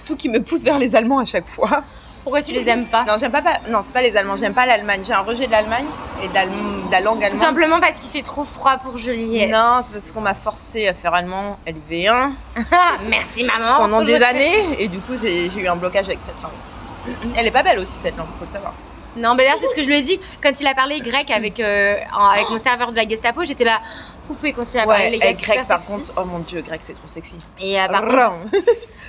tout 0.05 0.15
qui 0.15 0.27
me 0.29 0.41
pousse 0.41 0.61
vers 0.61 0.77
les 0.77 0.95
Allemands 0.95 1.19
à 1.19 1.25
chaque 1.25 1.47
fois. 1.47 1.83
Pourquoi 2.23 2.41
tu 2.41 2.53
les 2.53 2.67
aimes 2.69 2.85
pas 2.87 3.03
Non, 3.03 3.15
j'aime 3.19 3.31
pas, 3.31 3.41
pas- 3.41 3.59
non, 3.69 3.83
c'est 3.85 3.93
pas 3.93 4.01
les 4.01 4.15
Allemands, 4.15 4.37
j'aime 4.37 4.53
pas 4.53 4.65
l'Allemagne. 4.65 5.01
J'ai 5.05 5.11
un 5.13 5.19
rejet 5.21 5.45
de 5.47 5.51
l'Allemagne 5.51 5.85
et 6.23 6.27
de, 6.27 6.33
de 6.33 6.91
la 6.91 7.01
langue 7.01 7.17
Tout 7.19 7.25
allemande. 7.25 7.41
simplement 7.43 7.79
parce 7.81 7.99
qu'il 7.99 8.09
fait 8.09 8.21
trop 8.21 8.45
froid 8.45 8.77
pour 8.77 8.97
Juliette. 8.97 9.51
Non, 9.51 9.79
c'est 9.83 9.99
parce 9.99 10.11
qu'on 10.11 10.21
m'a 10.21 10.33
forcé 10.33 10.87
à 10.87 10.93
faire 10.93 11.13
allemand 11.13 11.57
LV1 11.67 12.31
Ah, 12.71 12.93
Merci 13.09 13.43
maman. 13.43 13.77
pendant 13.77 14.01
des 14.03 14.21
années 14.23 14.53
et 14.79 14.87
du 14.87 14.99
coup 14.99 15.13
j'ai 15.21 15.47
eu 15.47 15.67
un 15.67 15.75
blocage 15.75 16.05
avec 16.05 16.19
cette 16.25 16.41
langue. 16.41 17.13
Elle 17.35 17.47
est 17.47 17.51
pas 17.51 17.63
belle 17.63 17.79
aussi 17.79 17.95
cette 18.01 18.15
langue, 18.15 18.27
faut 18.39 18.45
le 18.45 18.51
savoir. 18.51 18.73
Non, 19.15 19.35
mais 19.35 19.43
d'ailleurs, 19.43 19.59
c'est 19.61 19.67
ce 19.69 19.75
que 19.75 19.83
je 19.83 19.87
lui 19.87 19.99
ai 19.99 20.01
dit 20.01 20.19
quand 20.41 20.59
il 20.59 20.65
a 20.65 20.73
parlé 20.73 20.99
grec 20.99 21.29
avec, 21.29 21.59
euh, 21.59 21.97
avec 22.33 22.49
mon 22.49 22.57
serveur 22.57 22.89
de 22.91 22.95
la 22.95 23.07
Gestapo. 23.07 23.43
J'étais 23.43 23.63
là, 23.63 23.79
vous 24.27 24.33
pouvez 24.33 24.53
continuer 24.53 24.79
à 24.81 24.87
parler 24.87 25.03
Ouais, 25.03 25.09
les 25.11 25.19
gars. 25.19 25.27
c'est 25.37 25.45
grec 25.45 25.67
par 25.67 25.81
sexy. 25.81 25.91
contre, 25.91 26.11
oh 26.17 26.25
mon 26.25 26.39
dieu, 26.39 26.61
grec 26.61 26.79
c'est 26.83 26.93
trop 26.93 27.07
sexy. 27.07 27.35
Et 27.61 27.79
euh, 27.79 27.87
par, 27.89 28.01
contre. 28.05 28.33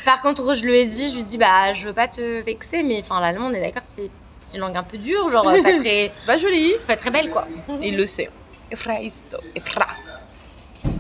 Par 0.05 0.20
contre, 0.22 0.55
je 0.55 0.62
lui 0.64 0.78
ai 0.78 0.86
dit, 0.86 1.09
je 1.11 1.14
lui 1.14 1.20
ai 1.20 1.24
dit, 1.24 1.38
bah, 1.38 1.72
je 1.74 1.86
veux 1.86 1.92
pas 1.92 2.09
te 2.09 2.20
vexer, 2.44 2.82
mais 2.82 3.00
enfin, 3.00 3.20
l'allemand, 3.20 3.46
on 3.50 3.55
est 3.55 3.61
d'accord, 3.61 3.82
c'est 3.86 4.11
une 4.55 4.61
langue 4.61 4.76
un 4.76 4.82
peu 4.82 4.98
dure, 4.98 5.30
genre 5.30 5.48
euh, 5.48 5.62
pas 5.62 5.72
très, 5.80 6.12
C'est 6.18 6.26
pas 6.26 6.38
joli. 6.38 6.72
pas 6.86 6.96
très 6.96 7.11
belle, 7.11 7.30
quoi. 7.30 7.46
Il 7.82 7.96
le 7.96 8.07
sait. 8.07 8.28
Efraisto, 8.70 9.38
Efra. 9.55 9.86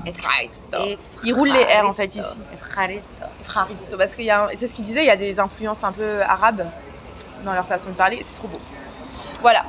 Efraisto. 0.06 1.00
Il 1.24 1.34
roule 1.34 1.48
les 1.50 1.64
R 1.64 1.86
en 1.88 1.92
fait 1.92 2.06
ici. 2.06 2.18
et 2.52 2.56
fraristo. 2.56 3.22
Efraristo, 3.42 3.96
parce 3.96 4.14
qu'il 4.14 4.24
y 4.24 4.30
a, 4.30 4.48
c'est 4.56 4.68
ce 4.68 4.74
qu'il 4.74 4.84
disait, 4.84 5.02
il 5.02 5.06
y 5.06 5.10
a 5.10 5.16
des 5.16 5.38
influences 5.38 5.84
un 5.84 5.92
peu 5.92 6.22
arabes 6.22 6.66
dans 7.44 7.52
leur 7.52 7.66
façon 7.66 7.90
de 7.90 7.94
parler, 7.94 8.20
c'est 8.22 8.34
trop 8.36 8.48
beau. 8.48 8.60
Voilà. 9.40 9.62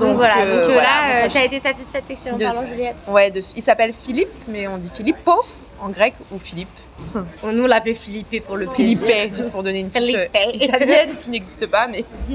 Donc, 0.00 0.16
voilà, 0.16 0.38
euh, 0.40 0.60
donc 0.60 0.68
euh, 0.70 0.72
voilà, 0.74 0.82
là, 0.82 1.08
euh, 1.08 1.22
proche- 1.26 1.32
t'as 1.32 1.44
été 1.44 1.58
satisfaite 1.60 2.06
sexuellement 2.06 2.38
De- 2.38 2.44
parlant, 2.44 2.66
Juliette 2.66 2.96
Ouais, 3.08 3.30
de- 3.30 3.42
il 3.56 3.62
s'appelle 3.62 3.92
Philippe, 3.94 4.28
mais 4.46 4.68
on 4.68 4.76
dit 4.76 4.90
Filippo 4.94 5.42
en 5.80 5.88
grec 5.88 6.14
ou 6.32 6.38
Philippe. 6.38 6.68
Oh, 7.14 7.52
Nous, 7.52 7.64
on 7.64 7.66
l'appelait 7.66 7.94
Philippe 7.94 8.44
pour 8.46 8.56
le. 8.56 8.68
Philippe, 8.70 9.04
juste 9.36 9.50
pour 9.50 9.62
donner 9.62 9.80
une 9.80 9.90
touche 9.90 10.02
euh, 10.14 10.26
italienne 10.54 11.10
qui 11.22 11.30
n'existe 11.30 11.66
pas, 11.66 11.86
mais. 11.88 12.04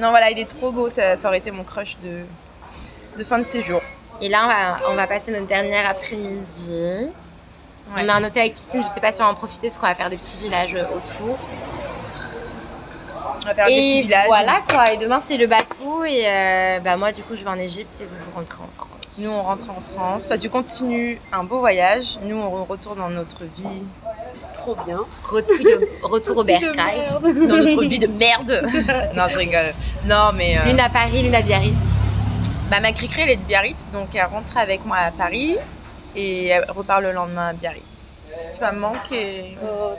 non, 0.00 0.10
voilà, 0.10 0.30
il 0.30 0.38
est 0.38 0.44
trop 0.48 0.70
beau, 0.70 0.90
ça, 0.90 1.16
ça 1.16 1.28
aurait 1.28 1.38
été 1.38 1.50
mon 1.50 1.64
crush 1.64 1.96
de, 2.02 3.18
de 3.18 3.24
fin 3.24 3.38
de 3.38 3.48
séjour. 3.48 3.80
Et 4.20 4.28
là, 4.28 4.44
on 4.44 4.48
va, 4.48 4.90
on 4.92 4.94
va 4.94 5.06
passer 5.06 5.30
notre 5.32 5.46
dernière 5.46 5.88
après-midi. 5.88 7.08
Ouais. 7.94 8.02
On 8.04 8.08
a 8.08 8.14
un 8.14 8.24
hôtel 8.24 8.42
avec 8.42 8.54
piscine, 8.54 8.82
je 8.82 8.88
sais 8.92 9.00
pas 9.00 9.12
si 9.12 9.20
on 9.20 9.24
va 9.24 9.30
en 9.30 9.34
profiter 9.34 9.68
parce 9.68 9.78
qu'on 9.78 9.86
va 9.86 9.94
faire 9.94 10.10
des 10.10 10.16
petits 10.16 10.36
villages 10.38 10.74
autour. 10.74 11.38
On 13.42 13.46
va 13.46 13.54
faire 13.54 13.66
des 13.66 13.72
petits 13.72 13.98
Et 13.98 14.02
villages. 14.02 14.26
voilà 14.26 14.60
quoi. 14.68 14.92
Et 14.92 14.96
demain 14.96 15.20
c'est 15.24 15.36
le 15.36 15.46
bateau 15.46 16.04
et 16.04 16.24
euh, 16.26 16.80
bah 16.80 16.96
moi 16.96 17.12
du 17.12 17.22
coup 17.22 17.36
je 17.36 17.44
vais 17.44 17.50
en 17.50 17.58
Égypte 17.58 18.00
et 18.00 18.04
vous 18.04 18.10
vous 18.26 18.38
rentrez 18.40 18.56
en 18.62 18.66
France. 18.76 18.85
Nous, 19.18 19.30
on 19.30 19.42
rentre 19.42 19.64
en 19.70 19.80
France. 19.96 20.26
Toi, 20.28 20.36
tu 20.38 20.50
continues 20.50 21.18
un 21.32 21.42
beau 21.42 21.58
voyage. 21.60 22.18
Nous, 22.22 22.36
on 22.36 22.64
retourne 22.64 22.98
dans 22.98 23.08
notre 23.08 23.44
vie. 23.44 23.86
Trop 24.54 24.76
bien. 24.86 24.98
Retour, 25.24 25.56
de- 25.58 25.88
retour 26.02 26.36
au 26.38 26.44
bercail. 26.44 27.02
Dans 27.22 27.56
notre 27.56 27.84
vie 27.84 27.98
de 27.98 28.06
merde. 28.08 28.62
non, 29.14 29.28
je 29.30 29.38
rigole. 29.38 29.72
Non, 30.04 30.32
mais. 30.34 30.58
euh, 30.58 30.64
L'une 30.66 30.80
à 30.80 30.90
Paris, 30.90 31.22
l'une 31.22 31.34
à 31.34 31.40
Biarritz. 31.40 31.74
Bah, 32.70 32.80
ma 32.80 32.92
cricri, 32.92 33.22
elle 33.22 33.30
est 33.30 33.36
de 33.36 33.42
Biarritz, 33.44 33.86
donc 33.92 34.08
elle 34.14 34.24
rentre 34.24 34.56
avec 34.56 34.84
moi 34.84 34.96
à 34.98 35.10
Paris 35.12 35.56
et 36.16 36.46
elle 36.48 36.64
repart 36.68 37.00
le 37.00 37.12
lendemain 37.12 37.48
à 37.48 37.52
Biarritz. 37.52 37.84
Tu 38.52 38.60
vas 38.60 38.72
me 38.72 38.80
manquer, 38.80 39.56
Oh, 39.62 39.92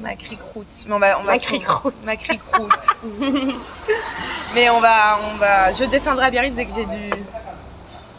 ma 0.00 0.14
cricroute. 0.14 0.66
Mais 0.86 0.94
on 0.94 0.98
va, 0.98 1.18
on 1.18 1.24
va 1.24 1.32
Ma 1.32 1.38
cricroute. 1.38 1.96
Ma 2.06 2.16
cricroute. 2.16 2.72
Mais 4.54 4.70
on 4.70 4.80
va, 4.80 5.18
on 5.34 5.36
va, 5.36 5.72
je 5.72 5.84
descendrai 5.84 6.26
à 6.26 6.30
Biarritz 6.30 6.54
dès 6.54 6.64
que 6.64 6.72
j'ai 6.74 6.86
du 6.86 7.10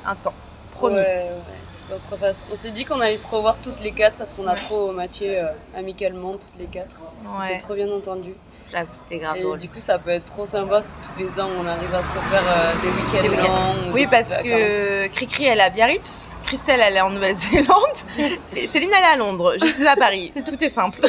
un 0.09 0.15
temps. 0.15 0.33
Promis. 0.75 0.95
Ouais, 0.95 1.01
ouais. 1.03 1.93
On 1.93 1.97
se 1.97 2.03
refasse- 2.13 2.45
On 2.53 2.55
s'est 2.55 2.69
dit 2.71 2.85
qu'on 2.85 2.99
allait 3.01 3.17
se 3.17 3.27
revoir 3.27 3.55
toutes 3.63 3.81
les 3.81 3.91
quatre 3.91 4.15
parce 4.17 4.33
qu'on 4.33 4.47
a 4.47 4.55
trop 4.55 4.91
matché 4.91 5.39
euh, 5.39 5.45
amicalement 5.77 6.31
toutes 6.33 6.59
les 6.59 6.65
quatre. 6.67 6.95
On 7.25 7.41
s'est 7.45 7.59
trop 7.59 7.73
bien 7.75 7.89
entendu. 7.91 8.33
J'avoue, 8.71 8.91
c'était 8.93 9.17
grave 9.23 9.37
Et 9.37 9.41
drôle. 9.41 9.57
du 9.59 9.67
coup, 9.67 9.79
ça 9.79 9.97
peut 9.97 10.11
être 10.11 10.25
trop 10.27 10.45
sympa 10.45 10.83
si 10.83 10.89
tous 11.17 11.23
les 11.23 11.39
ans 11.41 11.49
on 11.59 11.65
arrive 11.65 11.93
à 11.95 12.03
se 12.03 12.07
refaire 12.09 12.43
euh, 12.47 12.73
des 12.83 13.27
week-ends 13.27 13.41
longs. 13.43 13.91
Oui, 13.93 14.05
parce 14.09 14.37
que 14.37 15.07
Cricri, 15.07 15.45
elle 15.45 15.59
est 15.59 15.63
à 15.63 15.69
Biarritz. 15.71 16.25
Christelle, 16.45 16.79
elle 16.81 16.95
est 16.97 17.01
en 17.01 17.09
Nouvelle-Zélande. 17.11 17.97
Et 18.55 18.67
Céline, 18.67 18.91
elle 18.95 19.03
est 19.03 19.07
à 19.07 19.15
Londres. 19.17 19.53
Je 19.61 19.67
suis 19.67 19.87
à 19.87 19.95
Paris. 19.95 20.31
Tout 20.47 20.63
est 20.63 20.69
simple. 20.69 20.99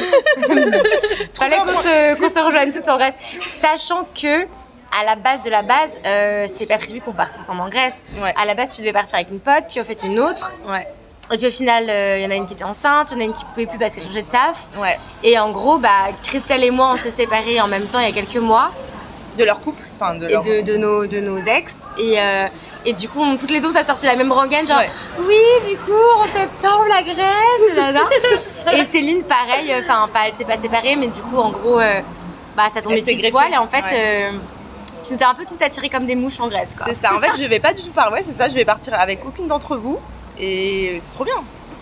Fallait 1.37 1.57
qu'on 1.57 1.81
se, 1.81 2.19
qu'on 2.19 2.29
se 2.29 2.45
rejoigne 2.45 2.71
tout 2.71 2.87
en 2.89 2.97
Grèce. 2.97 3.15
Sachant 3.61 4.05
que, 4.19 4.45
à 4.99 5.05
la 5.05 5.15
base 5.15 5.43
de 5.43 5.49
la 5.49 5.61
base, 5.61 5.91
euh, 6.05 6.47
c'est 6.57 6.65
pas 6.65 6.77
prévu 6.77 6.99
qu'on 7.01 7.13
parte 7.13 7.33
ensemble 7.39 7.61
en 7.61 7.69
Grèce. 7.69 7.93
Ouais. 8.21 8.33
À 8.41 8.45
la 8.45 8.53
base, 8.55 8.75
tu 8.75 8.81
devais 8.81 8.93
partir 8.93 9.15
avec 9.15 9.29
une 9.31 9.39
pote, 9.39 9.65
puis 9.69 9.79
en 9.81 9.85
fait 9.85 9.99
une 10.03 10.19
autre. 10.19 10.53
Ouais. 10.67 10.85
Et 11.33 11.37
puis 11.37 11.47
au 11.47 11.51
final, 11.51 11.85
euh, 11.89 12.17
il 12.19 12.23
y 12.23 12.25
en 12.27 12.31
a 12.31 12.35
une 12.35 12.45
qui 12.45 12.53
était 12.53 12.65
enceinte, 12.65 13.07
il 13.11 13.13
y 13.13 13.17
en 13.17 13.21
a 13.21 13.23
une 13.25 13.31
qui 13.33 13.45
pouvait 13.45 13.65
plus 13.65 13.77
parce 13.79 13.95
qu'elle 13.95 14.03
changeait 14.03 14.23
de 14.23 14.27
taf. 14.27 14.67
Ouais. 14.77 14.97
Et 15.23 15.39
en 15.39 15.49
gros, 15.51 15.77
bah, 15.77 16.09
Christelle 16.23 16.63
et 16.63 16.71
moi, 16.71 16.93
on 16.93 16.97
s'est 16.97 17.11
séparés 17.11 17.61
en 17.61 17.67
même 17.67 17.85
temps 17.87 17.99
il 17.99 18.05
y 18.05 18.09
a 18.09 18.13
quelques 18.13 18.35
mois. 18.41 18.71
De 19.37 19.45
leur 19.45 19.61
couple. 19.61 19.81
Enfin, 19.95 20.15
de 20.15 20.27
et 20.27 20.35
de, 20.35 20.61
de 20.73 20.75
nos, 20.77 21.07
de 21.07 21.21
nos 21.21 21.37
ex. 21.37 21.73
Et, 21.97 22.19
euh, 22.19 22.47
et 22.85 22.91
du 22.91 23.07
coup, 23.07 23.21
on- 23.21 23.37
toutes 23.37 23.51
les 23.51 23.61
deux, 23.61 23.71
on 23.71 23.75
a 23.75 23.83
sorti 23.85 24.05
la 24.05 24.17
même 24.17 24.31
rengaine, 24.33 24.67
genre, 24.67 24.79
Ouais. 24.79 24.89
oui, 25.19 25.69
du 25.71 25.77
coup, 25.77 25.93
en 26.17 26.25
septembre, 26.37 26.85
la 26.89 27.01
Grèce. 27.01 28.03
Et 28.73 28.85
Céline, 28.91 29.23
pareil, 29.23 29.73
enfin, 29.81 30.09
pas, 30.13 30.27
elle 30.27 30.35
s'est 30.35 30.43
pas 30.45 30.61
séparée, 30.61 30.97
mais 30.97 31.07
du 31.07 31.21
coup, 31.21 31.37
en 31.37 31.49
gros, 31.51 31.79
euh, 31.79 32.01
bah, 32.57 32.63
ça 32.73 32.81
tombait 32.81 33.01
pile 33.01 33.31
poil. 33.31 33.53
Et 33.53 33.57
en 33.57 33.67
fait, 33.67 33.83
Ouais. 33.83 34.31
Tu 35.11 35.17
nous 35.17 35.23
as 35.27 35.29
un 35.29 35.35
peu 35.35 35.45
tout 35.45 35.57
attiré 35.61 35.89
comme 35.89 36.05
des 36.05 36.15
mouches 36.15 36.39
en 36.39 36.47
Grèce, 36.47 36.73
quoi. 36.75 36.87
C'est 36.89 36.95
ça. 36.99 37.15
En 37.15 37.19
fait, 37.19 37.31
je 37.41 37.47
vais 37.47 37.59
pas 37.59 37.73
du 37.73 37.81
tout 37.81 37.91
par. 37.91 38.11
Ouais, 38.11 38.23
c'est 38.25 38.35
ça. 38.35 38.49
Je 38.49 38.53
vais 38.53 38.65
partir 38.65 38.93
avec 38.93 39.25
aucune 39.25 39.47
d'entre 39.47 39.75
vous. 39.77 39.99
Et 40.39 41.01
c'est 41.03 41.13
trop 41.13 41.25
bien. 41.25 41.35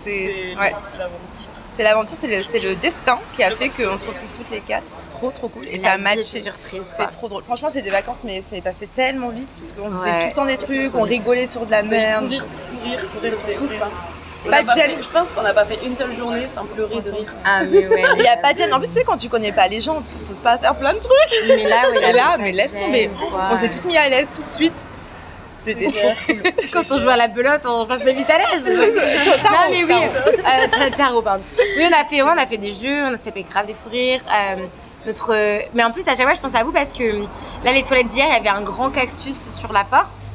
C'est 0.04 0.56
ouais. 0.60 0.74
l'aventure. 0.98 1.46
C'est 1.76 1.84
l'aventure, 1.84 2.18
c'est 2.22 2.60
le, 2.60 2.76
destin 2.76 3.20
qui 3.38 3.44
a 3.44 3.52
fait 3.52 3.70
qu'on 3.70 3.98
se 3.98 4.06
retrouve 4.06 4.30
toutes 4.36 4.50
les 4.52 4.60
quatre. 4.60 4.84
C'est 5.00 5.18
trop 5.18 5.32
trop 5.32 5.48
cool. 5.48 5.66
Et 5.68 5.78
La 5.78 5.84
ça 5.84 5.92
a 5.94 5.98
matché. 5.98 6.24
surprise, 6.40 6.84
C'est 6.84 6.96
quoi. 6.98 7.08
trop 7.08 7.30
drôle. 7.30 7.44
Franchement, 7.44 7.70
c'est 7.72 7.82
des 7.82 7.90
vacances, 7.90 8.22
mais 8.26 8.42
c'est 8.42 8.60
passé 8.60 8.90
tellement 8.94 9.30
vite 9.30 9.48
parce 9.62 9.72
qu'on 9.72 9.96
faisait 9.96 10.20
tout 10.22 10.28
le 10.28 10.34
temps 10.34 10.46
des 10.46 10.58
trucs, 10.58 10.96
on 10.96 11.04
rigolait 11.04 11.48
sur 11.48 11.66
de 11.66 11.72
la 11.72 11.82
Faut 11.82 11.90
merde. 11.90 12.28
rire, 12.28 12.44
faut 12.44 12.84
rire, 12.84 13.00
faut 13.14 13.20
rire, 13.22 13.92
Pas 14.48 14.62
de 14.62 14.68
pas 14.68 14.76
gêne. 14.76 14.92
fait- 14.98 15.02
Je 15.04 15.08
pense 15.10 15.32
qu'on 15.32 15.42
n'a 15.42 15.54
pas 15.54 15.66
fait 15.66 15.80
une 15.84 15.96
seule 15.98 16.16
journée 16.16 16.48
sans 16.48 16.66
pleurer 16.66 17.02
de 17.02 17.10
rire. 17.12 17.34
Ah, 17.44 17.64
mais 17.64 17.88
ouais. 17.88 18.04
Il 18.16 18.22
n'y 18.22 18.28
a 18.28 18.38
pas 18.38 18.54
de 18.54 18.60
gêne. 18.60 18.74
En 18.74 18.80
plus, 18.80 18.88
tu 18.88 18.94
sais, 18.94 19.04
quand 19.04 19.18
tu 19.18 19.28
connais 19.30 19.52
pas 19.52 19.68
les 19.68 19.82
gens, 19.82 20.02
t'oses 20.26 20.40
pas 20.40 20.58
faire 20.58 20.76
plein 20.76 20.94
de 20.94 21.00
trucs. 21.00 21.44
Mais 21.48 21.68
là, 21.68 21.82
avait 21.96 22.14
là, 22.14 22.24
pas 22.32 22.38
mais 22.38 22.52
laisse 22.52 22.78
tomber. 22.78 23.10
On 23.52 23.58
s'est 23.58 23.70
toutes 23.70 23.86
mis 23.86 23.98
à 23.98 24.08
l'aise 24.08 24.32
tout 24.36 24.44
de 24.44 24.50
suite. 24.50 24.74
C'était 25.64 25.88
trop 25.88 26.12
cool. 26.26 26.42
Quand 26.74 26.84
on 26.92 27.00
joue 27.00 27.10
à 27.10 27.18
la 27.18 27.28
belote, 27.28 27.62
on, 27.66 27.86
ça 27.86 28.00
se 28.00 28.06
met 28.06 28.14
vite 28.14 28.30
à 28.30 28.38
l'aise. 28.38 28.64
non, 28.66 29.50
mais 29.70 29.84
oui. 29.84 29.94
Euh, 29.94 30.68
ta- 30.72 30.92
tarot, 30.96 31.22
pardon. 31.22 31.44
Oui, 31.58 31.84
on 31.90 31.94
a 31.94 32.06
fait, 32.06 32.22
on 32.22 32.28
a 32.30 32.46
fait 32.48 32.58
des 32.58 32.72
jeux, 32.72 33.04
on 33.14 33.18
s'est 33.18 33.32
fait 33.32 33.44
grave 33.44 33.66
des 33.68 33.74
fous 33.74 33.90
rires. 33.90 34.22
Euh, 34.32 34.56
notre, 35.06 35.34
mais 35.74 35.84
en 35.84 35.92
plus, 35.92 36.08
à 36.08 36.12
chaque 36.16 36.24
fois, 36.26 36.34
je 36.34 36.40
pense 36.40 36.56
à 36.56 36.64
vous 36.64 36.72
parce 36.72 36.94
que 36.94 37.04
là, 37.66 37.72
les 37.74 37.84
toilettes 37.84 38.08
d'hier, 38.08 38.26
il 38.30 38.34
y 38.34 38.38
avait 38.38 38.58
un 38.58 38.62
grand 38.62 38.90
cactus 38.90 39.36
sur 39.54 39.74
la 39.74 39.84
porte, 39.84 40.32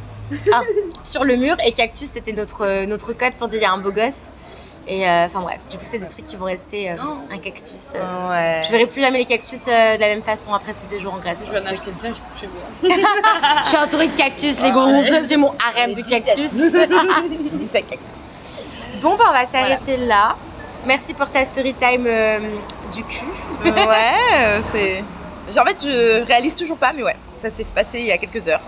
Ah, 0.53 0.61
sur 1.05 1.25
le 1.25 1.37
mur, 1.37 1.57
et 1.65 1.73
cactus, 1.73 2.11
c'était 2.13 2.33
notre, 2.33 2.85
notre 2.87 3.13
code 3.13 3.33
pour 3.35 3.49
dire 3.49 3.59
il 3.61 3.63
y 3.63 3.67
a 3.67 3.73
un 3.73 3.79
beau 3.79 3.91
gosse. 3.93 4.31
Et 4.87 5.09
euh, 5.09 5.25
enfin 5.27 5.41
bref, 5.41 5.61
du 5.71 5.79
coup, 5.79 5.85
c'est 5.91 5.99
des 5.99 6.07
trucs 6.07 6.25
qui 6.27 6.37
vont 6.37 6.45
rester 6.45 6.91
euh, 6.91 6.97
un 7.33 7.39
cactus. 7.39 7.93
euh. 7.95 8.31
Ouais. 8.31 8.63
Je 8.67 8.71
verrai 8.71 8.87
plus 8.87 9.01
jamais 9.01 9.19
les 9.19 9.25
cactus 9.25 9.63
euh, 9.67 9.97
de 9.97 10.01
la 10.01 10.09
même 10.09 10.23
façon 10.23 10.53
après 10.53 10.75
ce 10.75 10.85
séjour 10.85 11.15
en 11.15 11.19
Grèce. 11.19 11.43
Je 11.47 11.51
vais 11.51 11.59
en 11.61 11.65
acheter 11.67 11.91
plein 11.93 12.13
chez 12.39 12.49
moi. 12.49 12.95
Je 13.63 13.69
suis 13.69 13.79
entourée 13.79 14.09
de 14.09 14.17
cactus, 14.17 14.61
les 14.61 14.73
gonzes. 14.73 15.27
J'ai 15.29 15.39
mon 15.39 15.53
harem 15.59 15.95
de 15.95 16.03
17. 16.03 16.25
cactus. 16.27 16.53
Bon, 19.01 19.17
bah, 19.17 19.25
on 19.29 19.33
va 19.33 19.47
s'arrêter 19.47 19.97
là. 19.97 20.37
Merci 20.87 21.15
pour 21.15 21.31
ta 21.31 21.47
story 21.47 21.73
time 21.73 22.05
euh, 22.07 22.39
du 22.93 23.05
cul. 23.05 23.25
Ouais, 23.65 23.73
euh, 24.35 24.61
c'est. 24.71 25.03
Genre, 25.53 25.65
en 25.65 25.67
fait, 25.67 25.77
je 25.83 26.25
réalise 26.27 26.55
toujours 26.55 26.77
pas, 26.77 26.93
mais 26.95 27.03
ouais, 27.03 27.17
ça 27.43 27.49
s'est 27.51 27.65
passé 27.65 28.01
il 28.01 28.07
y 28.07 28.13
a 28.13 28.19
quelques 28.19 28.47
heures. 28.49 28.61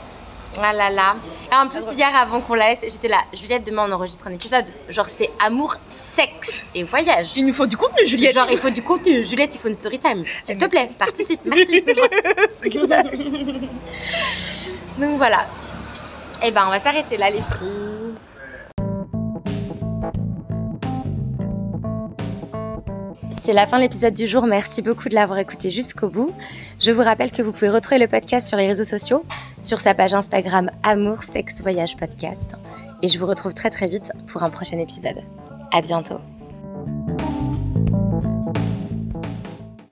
Ah 0.63 0.73
là 0.73 0.91
là. 0.91 1.17
Et 1.51 1.55
en 1.55 1.69
plus, 1.69 1.81
hier, 1.97 2.09
avant 2.15 2.41
qu'on 2.41 2.55
la 2.55 2.71
laisse, 2.71 2.81
j'étais 2.83 3.09
là. 3.09 3.19
Juliette, 3.33 3.65
demain, 3.65 3.87
on 3.89 3.93
enregistre 3.93 4.27
un 4.27 4.33
épisode. 4.33 4.65
Genre, 4.89 5.07
c'est 5.07 5.31
amour, 5.45 5.77
sexe 5.91 6.65
et 6.75 6.83
voyage. 6.83 7.31
Il 7.37 7.47
nous 7.47 7.55
faut 7.55 7.67
du 7.67 7.77
contenu, 7.77 8.07
Juliette. 8.07 8.35
Genre, 8.35 8.49
il 8.51 8.59
faut 8.59 8.71
du 8.71 8.83
contenu. 8.83 9.25
Juliette, 9.25 9.55
il 9.55 9.59
faut 9.59 9.69
une 9.69 9.75
story 9.75 9.99
time. 9.99 10.25
S'il 10.43 10.59
te 10.59 10.65
plaît, 10.67 10.89
participe. 10.99 11.41
Merci. 11.45 11.83
Donc 14.99 15.17
voilà. 15.19 15.47
Et 16.43 16.51
ben, 16.51 16.65
on 16.67 16.71
va 16.71 16.81
s'arrêter 16.81 17.17
là, 17.17 17.31
les 17.31 17.41
filles. 17.41 17.96
C'est 23.47 23.53
la 23.53 23.69
fin 23.69 23.77
de 23.77 23.83
l'épisode 23.83 24.13
du 24.13 24.27
jour. 24.27 24.45
Merci 24.45 24.83
beaucoup 24.83 25.09
de 25.09 25.15
l'avoir 25.15 25.39
écouté 25.39 25.71
jusqu'au 25.71 26.09
bout. 26.09 26.33
Je 26.81 26.91
vous 26.91 27.05
rappelle 27.05 27.31
que 27.31 27.43
vous 27.43 27.53
pouvez 27.53 27.71
retrouver 27.71 27.99
le 27.99 28.09
podcast 28.09 28.49
sur 28.49 28.59
les 28.59 28.67
réseaux 28.67 28.83
sociaux, 28.83 29.23
sur 29.61 29.79
sa 29.79 29.95
page 29.95 30.15
Instagram 30.15 30.69
Amour, 30.83 31.23
Sexe, 31.23 31.61
Voyage 31.61 31.97
Podcast. 31.97 32.57
Et 33.03 33.09
je 33.09 33.17
vous 33.21 33.27
retrouve 33.27 33.55
très 33.55 33.71
très 33.71 33.87
vite 33.87 34.11
pour 34.27 34.43
un 34.43 34.51
prochain 34.51 34.79
épisode. 34.79 35.23
À 35.71 35.81
bientôt. 35.81 36.19